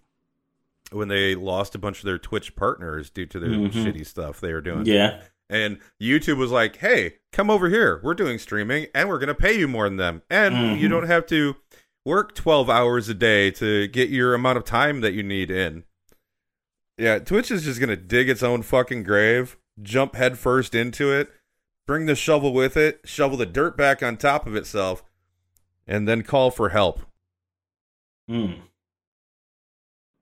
when 0.92 1.08
they 1.08 1.34
lost 1.34 1.74
a 1.74 1.78
bunch 1.78 1.98
of 1.98 2.04
their 2.04 2.18
Twitch 2.18 2.54
partners 2.54 3.10
due 3.10 3.26
to 3.26 3.40
their 3.40 3.50
Mhm. 3.50 3.70
shitty 3.72 4.06
stuff 4.06 4.40
they 4.40 4.52
were 4.52 4.60
doing. 4.60 4.86
yeah, 4.86 5.22
And 5.50 5.78
YouTube 6.00 6.36
was 6.36 6.50
like, 6.50 6.76
"Hey, 6.76 7.16
come 7.32 7.50
over 7.50 7.68
here. 7.68 8.00
We're 8.02 8.14
doing 8.14 8.38
streaming, 8.38 8.86
and 8.94 9.08
we're 9.08 9.18
gonna 9.18 9.34
pay 9.34 9.58
you 9.58 9.66
more 9.68 9.88
than 9.88 9.96
them, 9.98 10.22
and 10.30 10.78
you 10.80 10.86
Mhm. 10.86 10.90
don't 10.90 11.06
have 11.06 11.26
to 11.26 11.56
work 12.04 12.34
twelve 12.34 12.70
hours 12.70 13.08
a 13.08 13.14
day 13.14 13.50
to 13.52 13.86
get 13.88 14.08
your 14.10 14.34
amount 14.34 14.56
of 14.58 14.64
time 14.64 15.00
that 15.00 15.12
you 15.14 15.22
need 15.22 15.50
in." 15.50 15.84
Yeah, 16.96 17.18
Twitch 17.18 17.50
is 17.50 17.64
just 17.64 17.80
gonna 17.80 17.96
dig 17.96 18.28
its 18.28 18.42
own 18.42 18.62
fucking 18.62 19.02
grave, 19.02 19.56
jump 19.82 20.14
headfirst 20.14 20.74
into 20.74 21.10
it, 21.12 21.30
bring 21.86 22.06
the 22.06 22.14
shovel 22.14 22.52
with 22.54 22.76
it, 22.76 23.00
shovel 23.04 23.36
the 23.36 23.46
dirt 23.46 23.76
back 23.76 24.02
on 24.02 24.16
top 24.16 24.46
of 24.46 24.54
itself, 24.54 25.02
and 25.86 26.06
then 26.08 26.22
call 26.22 26.50
for 26.50 26.68
help. 26.70 27.00
Mm. 28.28 28.60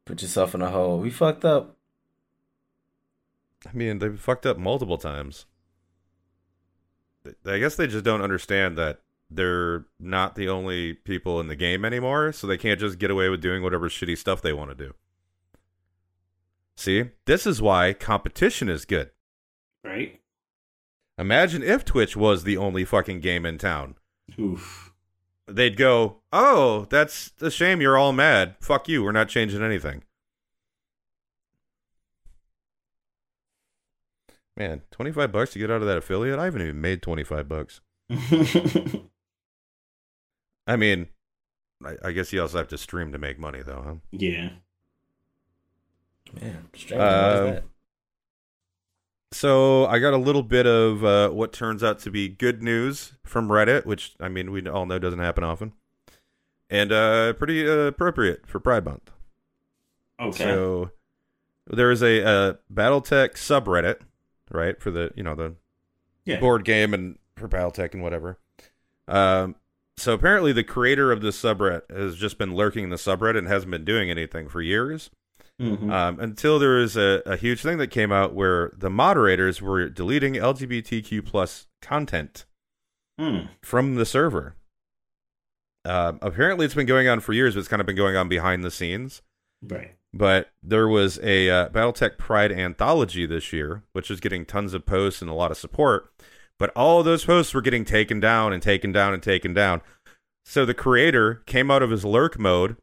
Put 0.05 0.23
yourself 0.23 0.55
in 0.55 0.63
a 0.63 0.71
hole. 0.71 0.99
We 0.99 1.11
fucked 1.11 1.45
up. 1.45 1.77
I 3.67 3.73
mean, 3.73 3.99
they 3.99 4.11
fucked 4.11 4.47
up 4.47 4.59
multiple 4.59 4.99
times. 4.99 5.47
I 7.47 7.59
guess 7.59 7.77
they 7.77 7.87
just 7.87 8.05
don't 8.05 8.21
understand 8.23 8.77
that 8.79 9.01
they're 9.31 9.87
not 10.01 10.35
the 10.35 10.49
only 10.49 10.95
people 10.95 11.39
in 11.41 11.47
the 11.47 11.55
game 11.57 11.85
anymore, 11.85 12.33
so 12.33 12.47
they 12.47 12.59
can't 12.59 12.81
just 12.81 12.99
get 12.99 13.11
away 13.13 13.29
with 13.29 13.41
doing 13.41 13.63
whatever 13.63 13.89
shitty 13.89 14.19
stuff 14.19 14.43
they 14.43 14.53
want 14.53 14.71
to 14.71 14.87
do. 14.87 14.95
See, 16.77 17.11
this 17.27 17.47
is 17.47 17.63
why 17.63 17.93
competition 17.93 18.69
is 18.69 18.85
good. 18.85 19.11
right. 19.85 20.19
Imagine 21.19 21.63
if 21.63 21.85
Twitch 21.85 22.17
was 22.17 22.43
the 22.43 22.57
only 22.57 22.85
fucking 22.85 23.21
game 23.21 23.45
in 23.45 23.59
town. 23.59 23.97
Oof. 24.41 24.92
They'd 25.49 25.77
go, 25.77 26.19
"Oh, 26.33 26.87
that's 26.91 27.33
a 27.41 27.51
shame. 27.51 27.81
You're 27.81 27.99
all 27.99 28.13
mad. 28.13 28.57
Fuck 28.61 28.89
you. 28.89 29.03
We're 29.03 29.13
not 29.13 29.29
changing 29.29 29.63
anything." 29.63 30.05
Man, 34.57 34.83
twenty 34.91 35.13
five 35.13 35.33
bucks 35.33 35.53
to 35.53 35.59
get 35.59 35.71
out 35.71 35.81
of 35.81 35.87
that 35.89 35.97
affiliate. 35.99 36.39
I 36.39 36.45
haven't 36.45 36.63
even 36.63 36.81
made 36.81 37.03
twenty 37.03 37.25
five 37.25 37.49
bucks. 37.49 37.81
I 40.67 40.77
mean, 40.77 41.09
I, 41.85 41.97
I 42.05 42.13
guess 42.13 42.33
you 42.33 42.41
also 42.41 42.59
have 42.59 42.69
to 42.69 42.79
stream 42.79 43.13
to 43.13 43.19
make 43.19 43.39
money, 43.39 43.63
though, 43.63 43.83
huh? 43.85 43.95
yeah. 44.13 44.51
Man, 46.41 46.69
streaming, 46.75 47.05
what 47.07 47.33
is 47.33 47.41
Um, 47.41 47.47
that? 47.47 47.65
So 49.33 49.87
I 49.87 49.99
got 49.99 50.13
a 50.13 50.19
little 50.19 50.43
bit 50.43 50.67
of 50.67 51.05
uh, 51.05 51.31
what 51.31 51.53
turns 51.53 51.83
out 51.83 51.99
to 52.01 52.11
be 52.11 52.29
good 52.29 52.63
news 52.63 53.15
from 53.25 53.49
Reddit, 53.49 53.87
which 53.87 54.15
I 54.21 54.29
mean 54.29 54.51
we 54.53 54.67
all 54.69 54.85
know 54.85 54.99
doesn't 54.99 55.19
happen 55.19 55.43
often, 55.43 55.73
and 56.69 56.93
uh, 56.93 57.33
pretty 57.33 57.67
uh, 57.67 57.87
appropriate 57.87 58.47
for 58.47 58.61
Pride 58.61 58.85
Month. 58.85 59.11
Okay. 60.21 60.45
So 60.45 60.91
there 61.67 61.91
is 61.91 62.03
a, 62.03 62.21
a 62.21 62.59
BattleTech 62.73 63.33
subreddit, 63.33 64.01
right, 64.51 64.81
for 64.81 64.91
the 64.91 65.11
you 65.17 65.23
know 65.23 65.35
the 65.35 65.55
yeah. 66.27 66.39
board 66.39 66.65
game 66.65 66.93
and 66.93 67.19
for 67.37 67.49
BattleTech 67.49 67.95
and 67.95 68.03
whatever. 68.03 68.39
Um, 69.09 69.57
so 69.97 70.13
apparently 70.13 70.53
the 70.53 70.65
creator 70.65 71.11
of 71.11 71.23
this 71.23 71.41
subreddit 71.41 71.91
has 71.91 72.17
just 72.17 72.37
been 72.37 72.55
lurking 72.55 72.85
in 72.85 72.91
the 72.91 72.97
subreddit 72.97 73.39
and 73.39 73.49
hasn't 73.49 73.71
been 73.71 73.85
doing 73.85 74.11
anything 74.11 74.49
for 74.49 74.61
years. 74.61 75.11
Mhm. 75.63 75.93
Um, 75.93 76.19
until 76.21 76.59
there 76.59 76.77
was 76.77 76.97
a, 76.97 77.23
a 77.25 77.37
huge 77.37 77.63
thing 77.63 77.79
that 77.79 77.89
came 77.89 78.11
out 78.11 78.35
where 78.35 78.73
the 78.77 78.91
moderators 78.91 79.63
were 79.63 79.89
deleting 79.89 80.35
LGBTQ 80.35 81.25
plus 81.25 81.67
content 81.81 82.45
Mm. 83.21 83.49
from 83.63 83.95
the 83.95 84.07
server. 84.07 84.57
Um, 85.85 86.19
apparently, 86.23 86.65
it's 86.65 86.75
been 86.75 86.87
going 86.87 87.09
on 87.09 87.21
for 87.21 87.33
years, 87.33 87.55
but 87.55 87.61
it's 87.61 87.69
kind 87.69 87.81
of 87.81 87.87
been 87.87 87.97
going 87.97 88.17
on 88.17 88.29
behind 88.29 88.65
the 88.65 88.71
scenes. 88.71 89.23
Right. 89.63 89.95
But 90.15 90.51
there 90.63 90.89
was 90.89 91.19
a 91.23 91.49
uh, 91.51 91.69
BattleTech 91.71 92.19
Pride 92.19 92.53
anthology 92.53 93.27
this 93.27 93.53
year, 93.53 93.83
which 93.93 94.11
was 94.11 94.21
getting 94.21 94.45
tons 94.45 94.75
of 94.75 94.85
posts 94.87 95.23
and 95.23 95.31
a 95.31 95.35
lot 95.35 95.51
of 95.51 95.57
support. 95.57 96.13
But 96.59 96.71
all 96.77 96.99
of 97.01 97.05
those 97.05 97.25
posts 97.25 97.55
were 97.55 97.63
getting 97.63 97.85
taken 97.85 98.21
down 98.21 98.53
and 98.53 98.63
taken 98.63 98.93
down 98.93 99.15
and 99.15 99.23
taken 99.23 99.53
down. 99.55 99.81
So 100.45 100.65
the 100.65 100.75
creator 100.75 101.43
came 101.47 101.71
out 101.71 101.83
of 101.83 101.91
his 101.91 102.05
lurk 102.05 102.39
mode, 102.39 102.77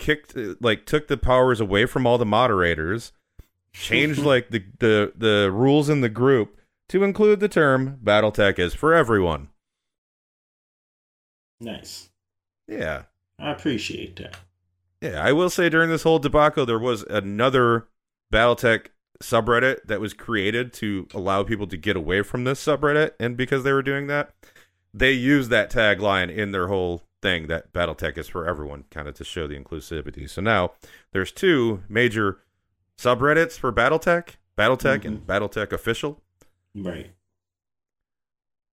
kicked 0.00 0.36
like 0.60 0.86
took 0.86 1.06
the 1.06 1.16
powers 1.16 1.60
away 1.60 1.86
from 1.86 2.06
all 2.06 2.18
the 2.18 2.26
moderators, 2.26 3.12
changed 3.72 4.18
like 4.24 4.50
the 4.50 4.64
the 4.80 5.12
the 5.16 5.50
rules 5.52 5.88
in 5.88 6.00
the 6.00 6.08
group 6.08 6.56
to 6.88 7.04
include 7.04 7.38
the 7.38 7.48
term 7.48 7.98
BattleTech 8.02 8.58
is 8.58 8.74
for 8.74 8.92
everyone. 8.92 9.48
Nice. 11.60 12.10
Yeah. 12.66 13.02
I 13.38 13.52
appreciate 13.52 14.16
that. 14.16 14.36
Yeah, 15.00 15.22
I 15.22 15.32
will 15.32 15.50
say 15.50 15.68
during 15.68 15.88
this 15.88 16.02
whole 16.02 16.18
debacle, 16.18 16.66
there 16.66 16.78
was 16.78 17.04
another 17.04 17.88
BattleTech 18.32 18.86
subreddit 19.22 19.84
that 19.86 20.00
was 20.00 20.14
created 20.14 20.72
to 20.74 21.06
allow 21.14 21.42
people 21.42 21.66
to 21.68 21.76
get 21.76 21.96
away 21.96 22.22
from 22.22 22.44
this 22.44 22.64
subreddit, 22.64 23.12
and 23.20 23.36
because 23.36 23.64
they 23.64 23.72
were 23.72 23.82
doing 23.82 24.06
that, 24.08 24.34
they 24.92 25.12
used 25.12 25.50
that 25.50 25.70
tagline 25.70 26.34
in 26.34 26.52
their 26.52 26.68
whole 26.68 27.02
thing 27.22 27.46
that 27.48 27.72
BattleTech 27.72 28.16
is 28.18 28.28
for 28.28 28.46
everyone, 28.46 28.84
kind 28.90 29.06
of 29.08 29.14
to 29.14 29.24
show 29.24 29.46
the 29.46 29.58
inclusivity. 29.58 30.28
So 30.28 30.40
now 30.40 30.72
there's 31.12 31.32
two 31.32 31.82
major 31.88 32.38
subreddits 32.98 33.58
for 33.58 33.72
BattleTech, 33.72 34.36
BattleTech 34.56 35.04
and 35.04 35.26
BattleTech 35.26 35.72
Official, 35.72 36.22
Right. 36.74 37.12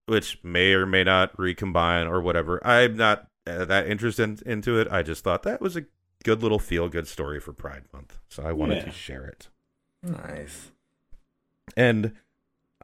which 0.05 0.39
may 0.43 0.73
or 0.73 0.85
may 0.85 1.03
not 1.03 1.37
recombine 1.37 2.07
or 2.07 2.21
whatever. 2.21 2.65
I'm 2.65 2.95
not 2.95 3.27
uh, 3.45 3.65
that 3.65 3.87
interested 3.87 4.41
in, 4.41 4.51
into 4.51 4.79
it. 4.79 4.87
I 4.91 5.03
just 5.03 5.23
thought 5.23 5.43
that 5.43 5.61
was 5.61 5.75
a 5.75 5.85
good 6.23 6.41
little 6.41 6.59
feel 6.59 6.89
good 6.89 7.07
story 7.07 7.39
for 7.39 7.53
Pride 7.53 7.83
Month, 7.93 8.17
so 8.29 8.43
I 8.43 8.51
wanted 8.51 8.77
Yeah. 8.79 8.85
to 8.85 8.91
share 8.91 9.25
it. 9.25 9.49
Nice. 10.03 10.71
And 11.75 12.13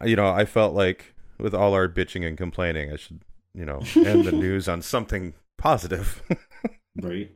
you 0.04 0.16
know, 0.16 0.28
I 0.28 0.46
felt 0.46 0.74
like 0.74 1.14
with 1.38 1.54
all 1.54 1.74
our 1.74 1.88
bitching 1.88 2.26
and 2.28 2.38
complaining, 2.38 2.92
I 2.92 2.96
should 2.98 3.22
you 3.54 3.66
know 3.66 3.82
end 3.96 4.26
the 4.26 4.32
news 4.46 4.68
on 4.68 4.82
something 4.82 5.34
positive. 5.64 6.22
Right. 6.96 7.32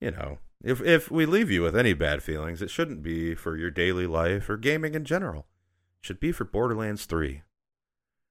you 0.00 0.12
know, 0.12 0.38
if 0.62 0.80
if 0.80 1.10
we 1.10 1.26
leave 1.26 1.50
you 1.50 1.60
with 1.62 1.76
any 1.76 1.92
bad 1.92 2.22
feelings, 2.22 2.62
it 2.62 2.70
shouldn't 2.70 3.02
be 3.02 3.34
for 3.34 3.56
your 3.56 3.72
daily 3.72 4.06
life 4.06 4.48
or 4.48 4.56
gaming 4.56 4.94
in 4.94 5.04
general. 5.04 5.48
It 6.00 6.06
should 6.06 6.20
be 6.20 6.30
for 6.30 6.44
Borderlands 6.44 7.04
3. 7.06 7.42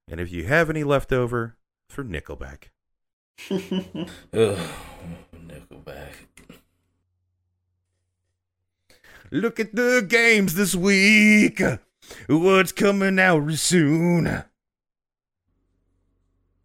And 0.10 0.22
if 0.22 0.32
you 0.32 0.46
have 0.46 0.70
any 0.70 0.86
left 0.86 1.12
over, 1.12 1.58
for 1.90 2.06
Nickelback. 2.06 2.70
Ugh. 3.52 4.70
Nickelback. 5.36 6.14
Look 9.30 9.60
at 9.60 9.76
the 9.76 10.06
games 10.08 10.56
this 10.56 10.74
week. 10.74 11.62
What's 12.28 12.72
coming 12.72 13.20
out 13.20 13.52
soon? 13.56 14.46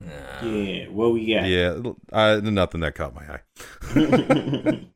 Nah. 0.01 0.43
yeah. 0.43 0.87
What 0.89 1.13
we 1.13 1.33
got? 1.33 1.47
Yeah, 1.47 1.81
uh, 2.13 2.41
nothing 2.43 2.81
that 2.83 2.95
caught 2.95 3.15
my 3.15 3.23
eye. 3.23 3.41
Damn. 3.95 4.91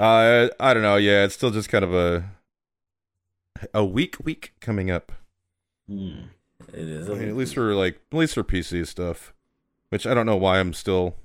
Uh, 0.00 0.48
I 0.58 0.72
don't 0.72 0.82
know. 0.82 0.96
Yeah, 0.96 1.24
it's 1.24 1.34
still 1.34 1.50
just 1.50 1.68
kind 1.68 1.84
of 1.84 1.92
a 1.92 2.30
a 3.74 3.84
weak 3.84 4.16
week 4.24 4.54
coming 4.58 4.90
up. 4.90 5.12
Hmm. 5.86 6.28
It 6.72 6.88
is. 6.88 7.10
I 7.10 7.14
mean, 7.14 7.28
at 7.28 7.36
least 7.36 7.54
for 7.54 7.74
like 7.74 8.00
at 8.10 8.16
least 8.16 8.34
for 8.34 8.42
PC 8.42 8.86
stuff, 8.86 9.34
which 9.90 10.06
I 10.06 10.14
don't 10.14 10.24
know 10.24 10.36
why 10.36 10.60
I'm 10.60 10.72
still 10.72 11.16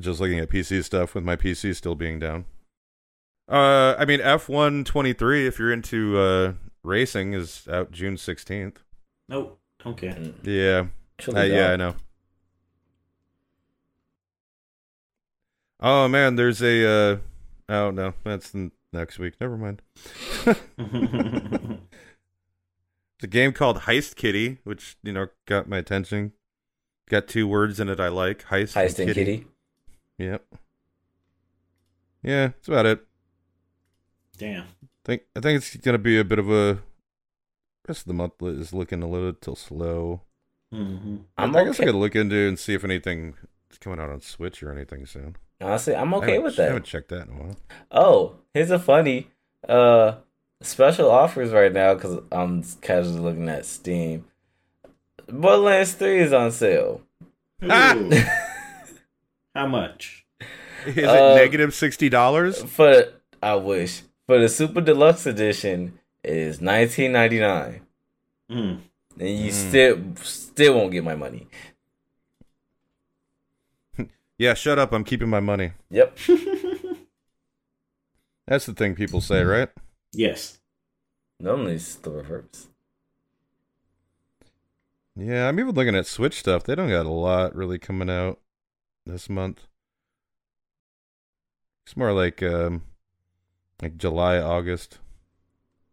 just 0.00 0.20
looking 0.20 0.38
at 0.38 0.50
PC 0.50 0.82
stuff 0.84 1.14
with 1.14 1.22
my 1.24 1.36
PC 1.36 1.76
still 1.76 1.94
being 1.94 2.18
down. 2.18 2.46
Uh, 3.48 3.94
I 3.98 4.04
mean 4.04 4.20
F123 4.20 5.46
if 5.46 5.58
you're 5.58 5.72
into 5.72 6.18
uh 6.18 6.52
racing 6.82 7.34
is 7.34 7.68
out 7.70 7.92
June 7.92 8.16
16th. 8.16 8.76
Nope. 9.28 9.60
Okay. 9.86 10.32
Yeah. 10.42 10.86
Chili 11.18 11.40
Uh, 11.40 11.44
yeah, 11.44 11.70
I 11.72 11.76
know. 11.76 11.94
Oh 15.80 16.08
man, 16.08 16.36
there's 16.36 16.62
a 16.62 16.86
uh 16.86 17.16
oh 17.68 17.90
no, 17.90 18.14
that's 18.24 18.50
the 18.50 18.70
next 18.92 19.18
week. 19.18 19.34
Never 19.40 19.56
mind. 19.56 19.82
It's 23.24 23.24
a 23.24 23.28
game 23.28 23.52
called 23.52 23.80
Heist 23.80 24.16
Kitty, 24.16 24.58
which, 24.64 24.96
you 25.02 25.12
know, 25.12 25.28
got 25.46 25.68
my 25.68 25.78
attention. 25.78 26.32
Got 27.08 27.28
two 27.28 27.46
words 27.46 27.78
in 27.78 27.88
it 27.88 28.00
I 28.00 28.08
like. 28.08 28.44
Heist, 28.46 28.74
Heist 28.74 28.98
and 28.98 29.14
Kitty. 29.14 29.46
Yep. 30.18 30.44
Yeah, 32.22 32.48
that's 32.48 32.68
about 32.68 32.86
it. 32.86 33.06
Damn. 34.36 34.66
think 35.04 35.22
I 35.36 35.40
think 35.40 35.58
it's 35.58 35.76
gonna 35.76 35.98
be 35.98 36.18
a 36.18 36.24
bit 36.24 36.38
of 36.38 36.50
a 36.50 36.80
rest 37.88 38.02
of 38.02 38.06
the 38.08 38.14
month 38.14 38.34
is 38.42 38.72
looking 38.72 39.02
a 39.02 39.08
little 39.08 39.32
too 39.32 39.54
slow. 39.56 40.22
hmm 40.72 41.16
I'm 41.38 41.54
I 41.56 41.64
guess 41.64 41.78
I 41.80 41.82
okay. 41.82 41.92
could 41.92 41.94
look 41.94 42.16
into 42.16 42.36
and 42.48 42.58
see 42.58 42.74
if 42.74 42.84
anything 42.84 43.34
is 43.70 43.78
coming 43.78 44.00
out 44.00 44.10
on 44.10 44.20
Switch 44.20 44.62
or 44.62 44.72
anything 44.72 45.06
soon. 45.06 45.36
Honestly, 45.60 45.94
I'm 45.94 46.12
okay 46.14 46.38
with 46.38 46.56
that. 46.56 46.62
I 46.62 46.64
that. 46.66 46.72
haven't 46.72 46.84
checked 46.86 47.08
that 47.10 47.28
in 47.28 47.34
a 47.34 47.42
while. 47.42 47.56
Oh, 47.90 48.36
here's 48.52 48.70
a 48.70 48.78
funny 48.78 49.28
uh 49.68 50.16
special 50.60 51.10
offers 51.10 51.50
right 51.52 51.72
now 51.72 51.94
because 51.94 52.18
I'm 52.32 52.62
casually 52.80 53.20
looking 53.20 53.48
at 53.48 53.64
Steam. 53.66 54.24
Borderlands 55.28 55.92
3 55.94 56.18
is 56.20 56.32
on 56.32 56.50
sale. 56.52 57.00
Ah! 57.62 57.94
How 59.54 59.66
much? 59.66 60.26
Is 60.86 60.98
it 60.98 61.04
Uh, 61.04 61.34
negative 61.34 61.72
sixty 61.72 62.08
dollars? 62.10 62.62
For 62.62 63.04
I 63.42 63.54
wish 63.54 64.02
for 64.26 64.38
the 64.38 64.48
Super 64.48 64.80
Deluxe 64.82 65.24
Edition 65.26 65.98
it 66.24 66.36
is 66.36 66.58
19.99, 66.60 67.80
Mm. 68.50 68.80
and 69.18 69.28
you 69.28 69.50
Mm. 69.50 69.68
still 69.68 70.16
still 70.24 70.74
won't 70.74 70.92
get 70.92 71.04
my 71.04 71.14
money. 71.14 71.46
Yeah, 74.36 74.54
shut 74.54 74.80
up. 74.80 74.92
I'm 74.92 75.04
keeping 75.04 75.28
my 75.28 75.38
money. 75.38 75.72
Yep. 75.90 76.18
That's 78.48 78.66
the 78.66 78.74
thing 78.74 78.94
people 78.96 79.20
say, 79.20 79.42
right? 79.44 79.68
yes. 80.12 80.60
Normally 81.40 81.74
it's 81.74 81.94
the 81.96 82.10
reverse. 82.10 82.68
Yeah, 85.16 85.48
I'm 85.48 85.60
even 85.60 85.74
looking 85.74 85.94
at 85.94 86.06
Switch 86.06 86.38
stuff. 86.40 86.64
They 86.64 86.74
don't 86.74 86.88
got 86.88 87.06
a 87.06 87.10
lot 87.10 87.54
really 87.54 87.78
coming 87.78 88.10
out 88.10 88.40
this 89.06 89.28
month. 89.30 89.66
It's 91.86 91.96
more 91.96 92.12
like 92.12 92.42
um 92.42 92.82
like 93.80 93.96
July, 93.98 94.38
August. 94.38 94.98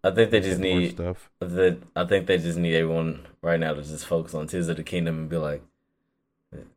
I 0.04 0.12
think 0.12 0.32
they 0.32 0.40
just 0.40 0.60
need 0.60 0.92
stuff. 0.92 1.30
that. 1.40 1.78
I 1.96 2.06
think 2.06 2.26
they 2.28 2.38
just 2.38 2.58
need 2.58 2.76
everyone 2.76 3.28
right 3.44 3.60
now 3.60 3.74
to 3.74 3.84
just 3.84 4.06
focus 4.06 4.34
on 4.34 4.48
Tears 4.48 4.68
of 4.68 4.78
the 4.78 4.84
Kingdom 4.84 5.20
and 5.20 5.30
be 5.30 5.38
like, 5.38 5.62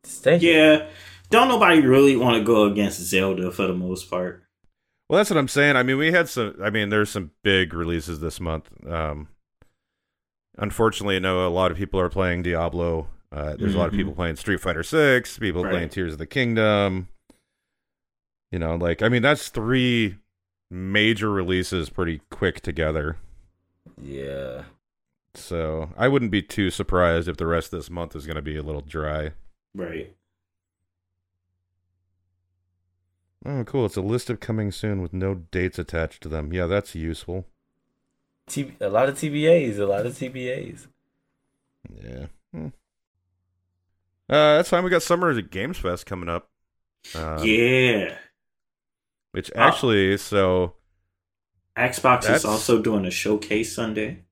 stay. 0.03 0.39
here. 0.39 0.75
Yeah. 0.75 0.87
Don't 1.31 1.49
nobody 1.49 1.81
really 1.81 2.17
want 2.17 2.37
to 2.37 2.45
go 2.45 2.65
against 2.65 3.01
Zelda 3.01 3.51
for 3.51 3.67
the 3.67 3.73
most 3.75 4.11
part. 4.11 4.43
Well, 5.09 5.17
that's 5.19 5.31
what 5.31 5.39
I'm 5.39 5.49
saying. 5.49 5.77
I 5.77 5.83
mean, 5.83 5.97
we 5.97 6.13
had 6.13 6.29
some. 6.29 6.57
I 6.63 6.71
mean, 6.71 6.91
there's 6.91 7.11
some 7.11 7.31
big 7.43 7.73
releases 7.75 8.21
this 8.21 8.41
month. 8.41 8.69
Um, 8.87 9.29
unfortunately, 10.59 11.17
I 11.17 11.21
know 11.21 11.47
a 11.47 11.49
lot 11.49 11.71
of 11.71 11.77
people 11.77 11.99
are 12.01 12.09
playing 12.11 12.43
Diablo. 12.43 13.09
Uh, 13.33 13.57
there's 13.57 13.75
a 13.75 13.79
lot 13.79 13.89
of 13.89 13.95
Mhm. 13.95 13.99
people 13.99 14.13
playing 14.13 14.37
Street 14.37 14.61
Fighter 14.61 14.83
Six. 14.83 15.39
People 15.39 15.65
Right. 15.65 15.71
playing 15.73 15.89
Tears 15.89 16.13
of 16.13 16.19
the 16.19 16.27
Kingdom. 16.27 17.09
You 18.53 18.59
know, 18.61 18.77
like 18.77 19.03
I 19.03 19.09
mean, 19.09 19.23
that's 19.23 19.49
three 19.49 20.17
major 20.75 21.31
releases 21.31 21.89
pretty 21.89 22.21
quick 22.31 22.61
together. 22.61 23.17
Yeah. 24.01 24.65
So 25.35 25.91
I 25.97 26.09
wouldn't 26.09 26.31
be 26.31 26.43
too 26.43 26.71
surprised 26.71 27.29
if 27.29 27.37
the 27.37 27.47
rest 27.47 27.73
of 27.73 27.79
this 27.79 27.91
month 27.91 28.15
is 28.15 28.27
going 28.27 28.37
to 28.37 28.43
be 28.43 28.57
a 28.57 28.63
little 28.63 28.81
dry. 28.81 29.33
Right. 29.75 30.15
Oh, 33.47 33.63
cool! 33.65 33.85
It's 33.85 33.97
a 33.97 34.01
list 34.01 34.31
of 34.31 34.41
coming 34.41 34.73
soon 34.73 35.03
with 35.03 35.13
no 35.13 35.35
dates 35.35 35.79
attached 35.79 36.23
to 36.23 36.31
them. 36.31 36.51
Yeah, 36.53 36.67
that's 36.67 36.95
useful. 36.95 37.45
T- 38.47 38.73
a 38.81 38.89
lot 38.89 39.11
of 39.11 39.17
TBAs. 39.17 39.79
A 39.79 39.85
lot 39.85 40.07
of 40.07 40.15
TBAs. 40.15 40.87
Yeah. 42.03 42.27
Hmm. 42.53 42.69
Uh, 44.31 44.57
that's 44.57 44.71
fine. 44.71 44.83
We 44.83 44.89
got 44.89 45.03
Summer 45.03 45.39
Games 45.43 45.77
Fest 45.77 46.07
coming 46.07 46.31
up. 46.31 46.49
Um, 47.15 47.45
yeah. 47.45 48.17
Which 49.35 49.51
Oh. 49.57 49.61
actually, 49.61 50.17
so 50.17 50.75
Xbox 51.77 52.31
is 52.33 52.45
also 52.45 52.81
doing 52.81 53.05
a 53.05 53.11
showcase 53.11 53.75
Sunday. 53.75 54.23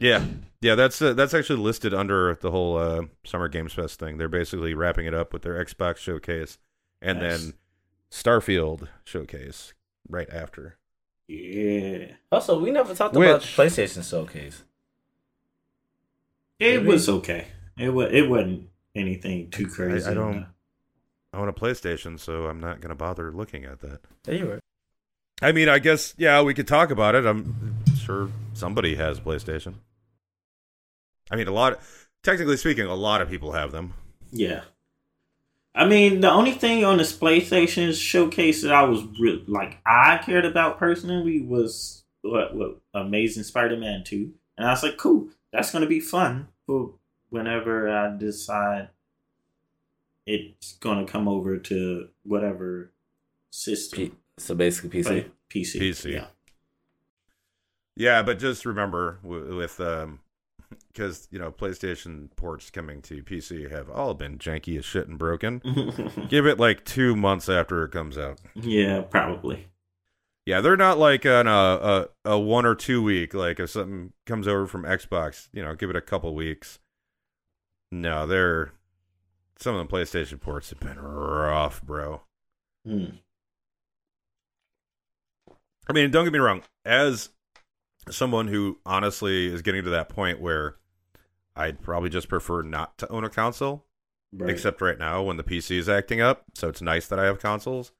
yeah, 0.00 0.24
yeah. 0.62 0.74
That's 0.74 1.02
uh, 1.02 1.12
that's 1.12 1.34
actually 1.34 1.60
listed 1.60 1.92
under 1.92 2.34
the 2.40 2.50
whole 2.50 2.78
uh, 2.78 3.02
Summer 3.26 3.48
Games 3.48 3.74
Fest 3.74 3.98
thing. 4.00 4.16
They're 4.16 4.30
basically 4.30 4.72
wrapping 4.72 5.04
it 5.04 5.12
up 5.12 5.34
with 5.34 5.42
their 5.42 5.62
Xbox 5.62 5.98
showcase 5.98 6.56
and 7.02 7.20
Nice. 7.20 7.42
then 7.42 7.52
Starfield 8.10 8.88
showcase 9.04 9.74
right 10.08 10.30
after. 10.30 10.78
Yeah. 11.28 12.12
Also, 12.32 12.58
we 12.58 12.70
never 12.70 12.94
talked 12.94 13.14
about 13.14 13.26
the 13.26 13.34
Which- 13.34 13.56
PlayStation 13.56 14.08
showcase. 14.08 14.62
It 16.58 16.78
Did 16.78 16.86
was 16.86 17.08
we? 17.08 17.14
okay. 17.14 17.48
It 17.78 17.90
was 17.90 18.10
it 18.10 18.26
wasn't 18.30 18.70
anything 18.94 19.50
too 19.50 19.66
crazy. 19.66 20.08
I 20.08 20.14
don't- 20.14 20.46
I 21.32 21.38
own 21.38 21.48
a 21.48 21.52
PlayStation, 21.52 22.18
so 22.18 22.46
I'm 22.46 22.60
not 22.60 22.80
going 22.80 22.90
to 22.90 22.94
bother 22.94 23.30
looking 23.32 23.64
at 23.64 23.80
that. 23.80 24.00
Anyway. 24.26 24.58
I 25.42 25.52
mean, 25.52 25.68
I 25.68 25.78
guess 25.78 26.14
yeah, 26.16 26.40
we 26.42 26.54
could 26.54 26.66
talk 26.66 26.90
about 26.90 27.14
it. 27.14 27.26
I'm 27.26 27.84
sure 27.96 28.30
somebody 28.54 28.94
has 28.96 29.18
a 29.18 29.20
PlayStation. 29.20 29.74
I 31.30 31.36
mean, 31.36 31.48
a 31.48 31.52
lot. 31.52 31.80
technically 32.22 32.56
speaking, 32.56 32.86
a 32.86 32.94
lot 32.94 33.20
of 33.20 33.28
people 33.28 33.52
have 33.52 33.72
them. 33.72 33.94
Yeah. 34.32 34.62
I 35.74 35.86
mean, 35.86 36.20
the 36.20 36.30
only 36.30 36.52
thing 36.52 36.84
on 36.84 36.96
this 36.96 37.16
PlayStation 37.16 37.94
showcase 37.94 38.62
that 38.62 38.72
I 38.72 38.84
was 38.84 39.04
re- 39.20 39.44
like 39.46 39.78
I 39.84 40.18
cared 40.24 40.46
about 40.46 40.78
personally 40.78 41.42
was 41.42 42.04
what, 42.22 42.54
what 42.56 42.80
Amazing 42.94 43.42
Spider-Man 43.42 44.04
Two, 44.04 44.32
and 44.56 44.66
I 44.66 44.70
was 44.70 44.82
like, 44.82 44.96
cool, 44.96 45.28
that's 45.52 45.70
gonna 45.70 45.86
be 45.86 46.00
fun 46.00 46.48
for 46.66 46.94
whenever 47.28 47.90
I 47.90 48.16
decide 48.16 48.88
it's 50.26 50.74
gonna 50.74 51.06
come 51.06 51.28
over 51.28 51.56
to 51.58 52.08
whatever 52.24 52.92
system. 53.50 53.98
P- 53.98 54.14
so 54.38 54.54
basically, 54.54 54.90
PC. 55.02 55.04
Play- 55.06 55.26
PC. 55.50 55.80
PC. 55.80 56.12
Yeah. 56.14 56.26
Yeah, 57.96 58.22
but 58.22 58.38
just 58.38 58.66
remember 58.66 59.18
with 59.22 59.80
um, 59.80 60.20
because 60.92 61.28
you 61.30 61.38
know 61.38 61.50
PlayStation 61.50 62.28
ports 62.36 62.70
coming 62.70 63.00
to 63.02 63.22
PC 63.22 63.70
have 63.70 63.88
all 63.88 64.12
been 64.12 64.36
janky 64.38 64.76
as 64.78 64.84
shit 64.84 65.08
and 65.08 65.18
broken. 65.18 65.62
Give 66.28 66.46
it 66.46 66.58
like 66.60 66.84
two 66.84 67.16
months 67.16 67.48
after 67.48 67.84
it 67.84 67.90
comes 67.92 68.18
out. 68.18 68.38
yeah, 68.54 69.00
probably. 69.00 69.68
Yeah, 70.44 70.60
they're 70.60 70.76
not 70.76 70.98
like 70.98 71.24
on 71.24 71.46
a, 71.46 71.50
a 71.50 72.08
a 72.32 72.38
one 72.38 72.66
or 72.66 72.74
two 72.74 73.02
week. 73.02 73.32
Like 73.32 73.58
if 73.60 73.70
something 73.70 74.12
comes 74.26 74.46
over 74.46 74.66
from 74.66 74.82
Xbox, 74.82 75.48
you 75.52 75.64
know, 75.64 75.74
give 75.74 75.88
it 75.90 75.96
a 75.96 76.02
couple 76.02 76.34
weeks. 76.34 76.78
No, 77.90 78.26
they're 78.26 78.72
some 79.58 79.74
of 79.74 79.86
the 79.88 79.92
PlayStation 79.94 80.40
ports 80.40 80.70
have 80.70 80.80
been 80.80 80.98
rough, 80.98 81.82
bro. 81.82 82.22
Hmm. 82.84 83.04
I 85.88 85.92
mean, 85.92 86.10
don't 86.10 86.24
get 86.24 86.32
me 86.32 86.38
wrong. 86.38 86.62
As 86.84 87.30
someone 88.10 88.48
who 88.48 88.78
honestly 88.84 89.46
is 89.46 89.62
getting 89.62 89.84
to 89.84 89.90
that 89.90 90.08
point 90.08 90.40
where 90.40 90.76
I'd 91.54 91.80
probably 91.82 92.10
just 92.10 92.28
prefer 92.28 92.62
not 92.62 92.98
to 92.98 93.08
own 93.08 93.24
a 93.24 93.30
console, 93.30 93.84
Right. 94.32 94.50
except 94.50 94.80
right 94.80 94.98
now 94.98 95.22
when 95.22 95.36
the 95.36 95.44
PC 95.44 95.78
is 95.78 95.88
acting 95.88 96.20
up. 96.20 96.44
So 96.54 96.68
it's 96.68 96.82
nice 96.82 97.06
that 97.08 97.18
I 97.18 97.24
have 97.24 97.38
consoles. 97.40 97.92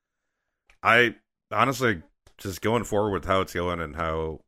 I 0.83 1.17
honestly 1.51 2.03
just 2.39 2.61
going 2.61 2.85
forward 2.85 3.13
with 3.13 3.25
how 3.25 3.41
it's 3.41 3.55
going 3.55 3.81
and 3.81 3.97
how 3.97 4.41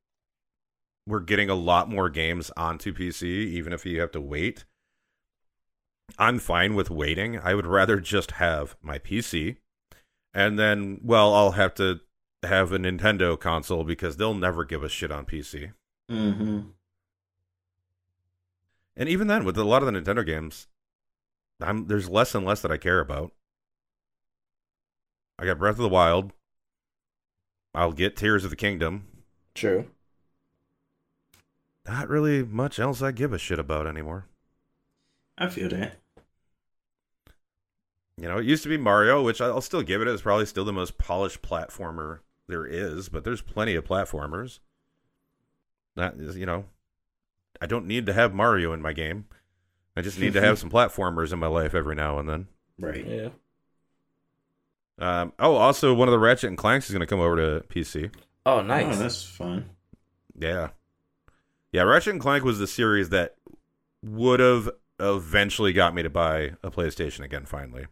we're 1.07 1.21
getting 1.21 1.49
a 1.49 1.55
lot 1.55 1.89
more 1.89 2.11
games 2.11 2.51
onto 2.57 2.93
PC, 2.93 3.23
even 3.25 3.73
if 3.73 3.87
you 3.87 4.01
have 4.01 4.11
to 4.13 4.21
wait. 4.21 4.65
I'm 6.17 6.39
fine 6.39 6.75
with 6.75 6.91
waiting. 6.91 7.39
I 7.39 7.55
would 7.55 7.67
rather 7.67 8.01
just 8.01 8.33
have 8.33 8.77
my 8.81 8.99
PC. 8.99 9.57
And 10.33 10.59
then, 10.59 11.01
well, 11.03 11.35
I'll 11.35 11.53
have 11.53 11.75
to 11.75 12.01
have 12.43 12.73
a 12.73 12.79
Nintendo 12.79 13.39
console 13.39 13.85
because 13.85 14.17
they'll 14.17 14.35
never 14.35 14.65
give 14.65 14.83
a 14.85 14.89
shit 14.89 15.11
on 15.11 15.27
PC. 15.27 15.73
mm-hmm. 16.11 16.61
And 18.97 19.09
even 19.09 19.29
then, 19.29 19.45
with 19.45 19.57
a 19.57 19.65
lot 19.65 19.83
of 19.83 19.93
the 19.93 20.01
Nintendo 20.01 20.27
games, 20.27 20.67
I'm 21.61 21.87
there's 21.87 22.09
less 22.11 22.35
and 22.35 22.45
less 22.45 22.61
that 22.63 22.73
I 22.73 22.77
care 22.79 23.01
about. 23.01 23.33
I 25.39 25.47
got 25.47 25.59
Breath 25.59 25.77
of 25.77 25.83
the 25.83 25.89
Wild. 25.89 26.33
I'll 27.75 27.93
get 27.93 28.17
Tears 28.17 28.43
of 28.45 28.51
the 28.51 28.57
Kingdom. 28.57 29.07
True. 29.55 29.87
not 31.87 32.09
really 32.09 32.43
much 32.43 32.79
else 32.79 33.01
I 33.03 33.13
give 33.13 33.33
a 33.33 33.39
shit 33.39 33.59
about 33.59 33.87
anymore. 33.87 34.27
I 35.39 35.49
feel 35.49 35.69
that. 35.71 35.95
You 38.21 38.27
know, 38.27 38.39
it 38.39 38.47
used 38.47 38.65
to 38.65 38.69
be 38.69 38.77
Mario, 38.77 39.23
which 39.23 39.41
I'll 39.41 39.61
still 39.61 39.83
give 39.83 40.03
it. 40.03 40.09
It's 40.09 40.23
probably 40.23 40.47
still 40.47 40.65
the 40.65 40.73
most 40.73 40.99
polished 40.99 41.41
platformer 41.41 42.19
there 42.49 42.67
is, 42.67 43.09
but 43.09 43.23
there's 43.23 43.41
plenty 43.41 43.77
of 43.77 43.85
platformers. 43.85 44.59
That 45.95 46.15
is, 46.15 46.37
you 46.37 46.47
know, 46.47 46.65
I 47.61 47.67
don't 47.67 47.87
need 47.87 48.07
to 48.07 48.13
have 48.13 48.35
Mario 48.35 48.73
in 48.73 48.83
my 48.83 48.93
game. 48.93 49.27
I 49.97 50.01
just 50.01 50.19
need 50.19 50.33
to 50.33 50.41
have 50.41 50.59
some 50.61 50.71
platformers 50.71 51.33
in 51.33 51.39
my 51.39 51.47
life 51.47 51.75
every 51.75 51.95
now 51.95 52.19
and 52.19 52.29
then. 52.29 52.49
Right. 52.81 53.07
Yeah. 53.07 53.29
Um, 54.99 55.33
oh, 55.39 55.55
also, 55.55 55.95
one 55.95 56.09
of 56.09 56.13
the 56.13 56.19
Ratchet 56.19 56.49
and 56.49 56.59
Clanks 56.59 56.87
is 56.87 56.93
going 56.93 57.01
to 57.01 57.07
come 57.07 57.21
over 57.21 57.37
to 57.37 57.67
PC. 57.69 58.13
Oh, 58.45 58.63
nice. 58.63 58.97
Oh, 58.97 58.99
that's 58.99 59.23
fun. 59.23 59.71
Yeah. 60.37 60.71
Yeah, 61.73 61.83
Ratchet 61.83 62.15
and 62.15 62.21
Clank 62.21 62.45
was 62.45 62.59
the 62.59 62.67
series 62.67 63.11
that 63.11 63.37
would 64.03 64.41
have 64.41 64.71
eventually 64.99 65.73
got 65.73 65.95
me 65.95 66.03
to 66.03 66.11
buy 66.11 66.53
a 66.63 66.71
PlayStation 66.71 67.25
again, 67.25 67.45
finally. 67.47 67.87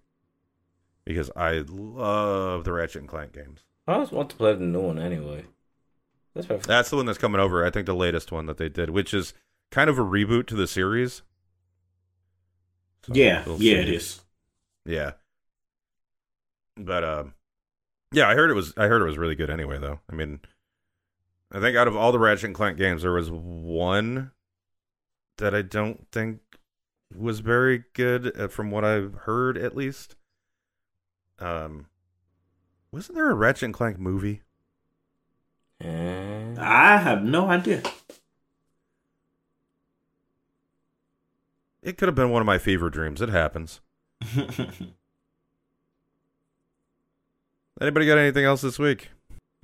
Because 1.04 1.30
I 1.36 1.64
love 1.68 2.64
the 2.64 2.72
Ratchet 2.72 3.02
and 3.02 3.08
Clank 3.08 3.32
games. 3.32 3.64
I 3.86 3.94
always 3.94 4.10
want 4.10 4.30
to 4.30 4.36
play 4.36 4.54
the 4.54 4.64
new 4.64 4.80
one 4.80 4.98
anyway. 4.98 5.44
That's 6.34 6.46
perfect. 6.46 6.66
That's 6.66 6.90
the 6.90 6.96
one 6.96 7.06
that's 7.06 7.18
coming 7.18 7.40
over. 7.40 7.64
I 7.64 7.70
think 7.70 7.86
the 7.86 7.94
latest 7.94 8.32
one 8.32 8.46
that 8.46 8.58
they 8.58 8.68
did, 8.68 8.90
which 8.90 9.14
is 9.14 9.32
kind 9.70 9.88
of 9.88 9.98
a 9.98 10.02
reboot 10.02 10.46
to 10.48 10.54
the 10.54 10.66
series. 10.66 11.22
So, 13.04 13.12
yeah, 13.14 13.44
we'll 13.46 13.62
yeah, 13.62 13.74
see. 13.74 13.80
it 13.80 13.88
is. 13.88 14.20
Yeah. 14.84 15.12
But 16.76 17.04
um 17.04 17.34
yeah, 18.12 18.28
I 18.28 18.34
heard 18.34 18.50
it 18.50 18.54
was 18.54 18.74
I 18.76 18.86
heard 18.86 19.00
it 19.00 19.06
was 19.06 19.18
really 19.18 19.34
good 19.34 19.50
anyway 19.50 19.78
though. 19.78 20.00
I 20.10 20.14
mean 20.14 20.40
I 21.52 21.60
think 21.60 21.76
out 21.76 21.88
of 21.88 21.96
all 21.96 22.12
the 22.12 22.18
Ratchet 22.18 22.44
and 22.44 22.54
Clank 22.54 22.76
games 22.76 23.02
there 23.02 23.12
was 23.12 23.30
one 23.30 24.32
that 25.38 25.54
I 25.54 25.62
don't 25.62 26.06
think 26.10 26.40
was 27.14 27.40
very 27.40 27.84
good 27.94 28.38
uh, 28.38 28.48
from 28.48 28.70
what 28.70 28.84
I've 28.84 29.14
heard 29.24 29.58
at 29.58 29.76
least. 29.76 30.16
Um 31.38 31.86
wasn't 32.90 33.16
there 33.16 33.30
a 33.30 33.34
Ratchet 33.34 33.64
and 33.64 33.74
Clank 33.74 33.98
movie? 33.98 34.42
Eh. 35.80 36.54
I 36.58 36.96
have 36.96 37.22
no 37.22 37.50
idea. 37.50 37.82
It 41.82 41.98
could 41.98 42.08
have 42.08 42.14
been 42.14 42.30
one 42.30 42.42
of 42.42 42.46
my 42.46 42.58
fever 42.58 42.90
dreams. 42.90 43.20
It 43.20 43.28
happens. 43.28 43.80
Anybody 47.80 48.06
got 48.06 48.18
anything 48.18 48.44
else 48.44 48.62
this 48.62 48.78
week? 48.78 49.10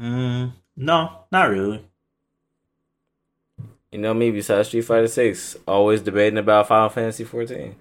mm, 0.00 0.52
no, 0.76 1.24
not 1.32 1.48
really. 1.48 1.84
You 3.92 3.98
know 3.98 4.14
me, 4.14 4.30
besides 4.30 4.68
Street 4.68 4.82
Fighter 4.82 5.06
Six, 5.06 5.54
always 5.68 6.00
debating 6.00 6.38
about 6.38 6.68
Final 6.68 6.88
Fantasy 6.88 7.24
fourteen. 7.24 7.76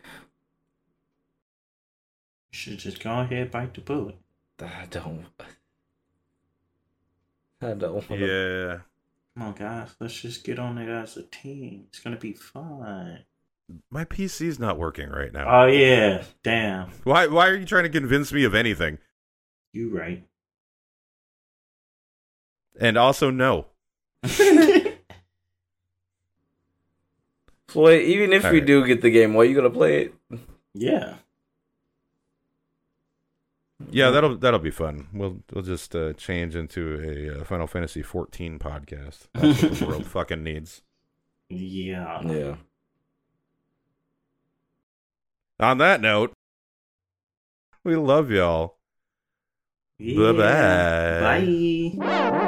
You 2.52 2.58
should 2.58 2.80
just 2.80 3.02
go 3.02 3.12
ahead 3.22 3.50
bite 3.50 3.74
the 3.74 3.82
bullet. 3.82 4.18
I 4.60 4.86
don't. 4.90 5.26
I 7.62 7.74
don't. 7.74 8.10
Wanna, 8.10 8.26
Yeah. 8.26 8.78
Come 9.38 9.48
on, 9.48 9.54
guys. 9.54 9.96
Let's 10.02 10.20
just 10.20 10.44
get 10.44 10.60
on 10.60 10.78
it 10.78 10.90
as 10.90 11.16
a 11.16 11.24
team. 11.24 11.86
It's 11.88 12.00
gonna 12.02 12.18
be 12.18 12.34
fun. 12.34 13.20
My 13.90 14.04
PC's 14.04 14.60
not 14.60 14.78
working 14.78 15.10
right 15.10 15.32
now. 15.32 15.62
Oh 15.64 15.68
yeah, 15.68 16.24
damn. 16.44 16.90
Why 17.06 17.28
why 17.28 17.48
are 17.48 17.56
you 17.56 17.66
trying 17.66 17.84
to 17.84 17.90
convince 17.90 18.34
me 18.34 18.44
of 18.44 18.54
anything? 18.54 18.98
You 19.72 19.98
right. 19.98 20.28
And 22.78 22.98
also 22.98 23.30
no. 23.30 23.68
Boy, 27.74 28.00
even 28.02 28.34
if 28.34 28.44
we 28.44 28.50
Alright. 28.50 28.66
do 28.66 28.86
get 28.86 29.02
the 29.02 29.10
game, 29.10 29.34
why 29.34 29.42
are 29.42 29.46
you 29.46 29.56
gonna 29.56 29.70
play 29.70 30.04
it? 30.04 30.40
yeah. 30.74 31.16
Yeah, 33.90 34.12
that'll 34.12 34.38
that'll 34.38 34.60
be 34.60 34.72
fun. 34.72 35.08
We'll 35.12 35.40
we'll 35.52 35.64
just 35.64 35.96
uh, 35.96 36.14
change 36.14 36.56
into 36.56 37.02
a 37.36 37.42
uh, 37.42 37.44
Final 37.44 37.66
Fantasy 37.68 38.04
14 38.04 38.60
podcast. 38.60 39.28
That's 39.34 39.64
what 39.64 39.74
the 39.74 39.86
world 39.86 40.06
fucking 40.18 40.44
needs. 40.44 40.82
Yeah. 41.50 42.22
Yeah. 42.24 42.56
On 45.60 45.78
that 45.80 46.00
note, 46.00 46.34
we 47.84 47.96
love 47.96 48.30
y'all. 48.32 48.78
Yeah. 49.98 50.32
Bye-bye. 50.32 51.98
Bye. 51.98 52.48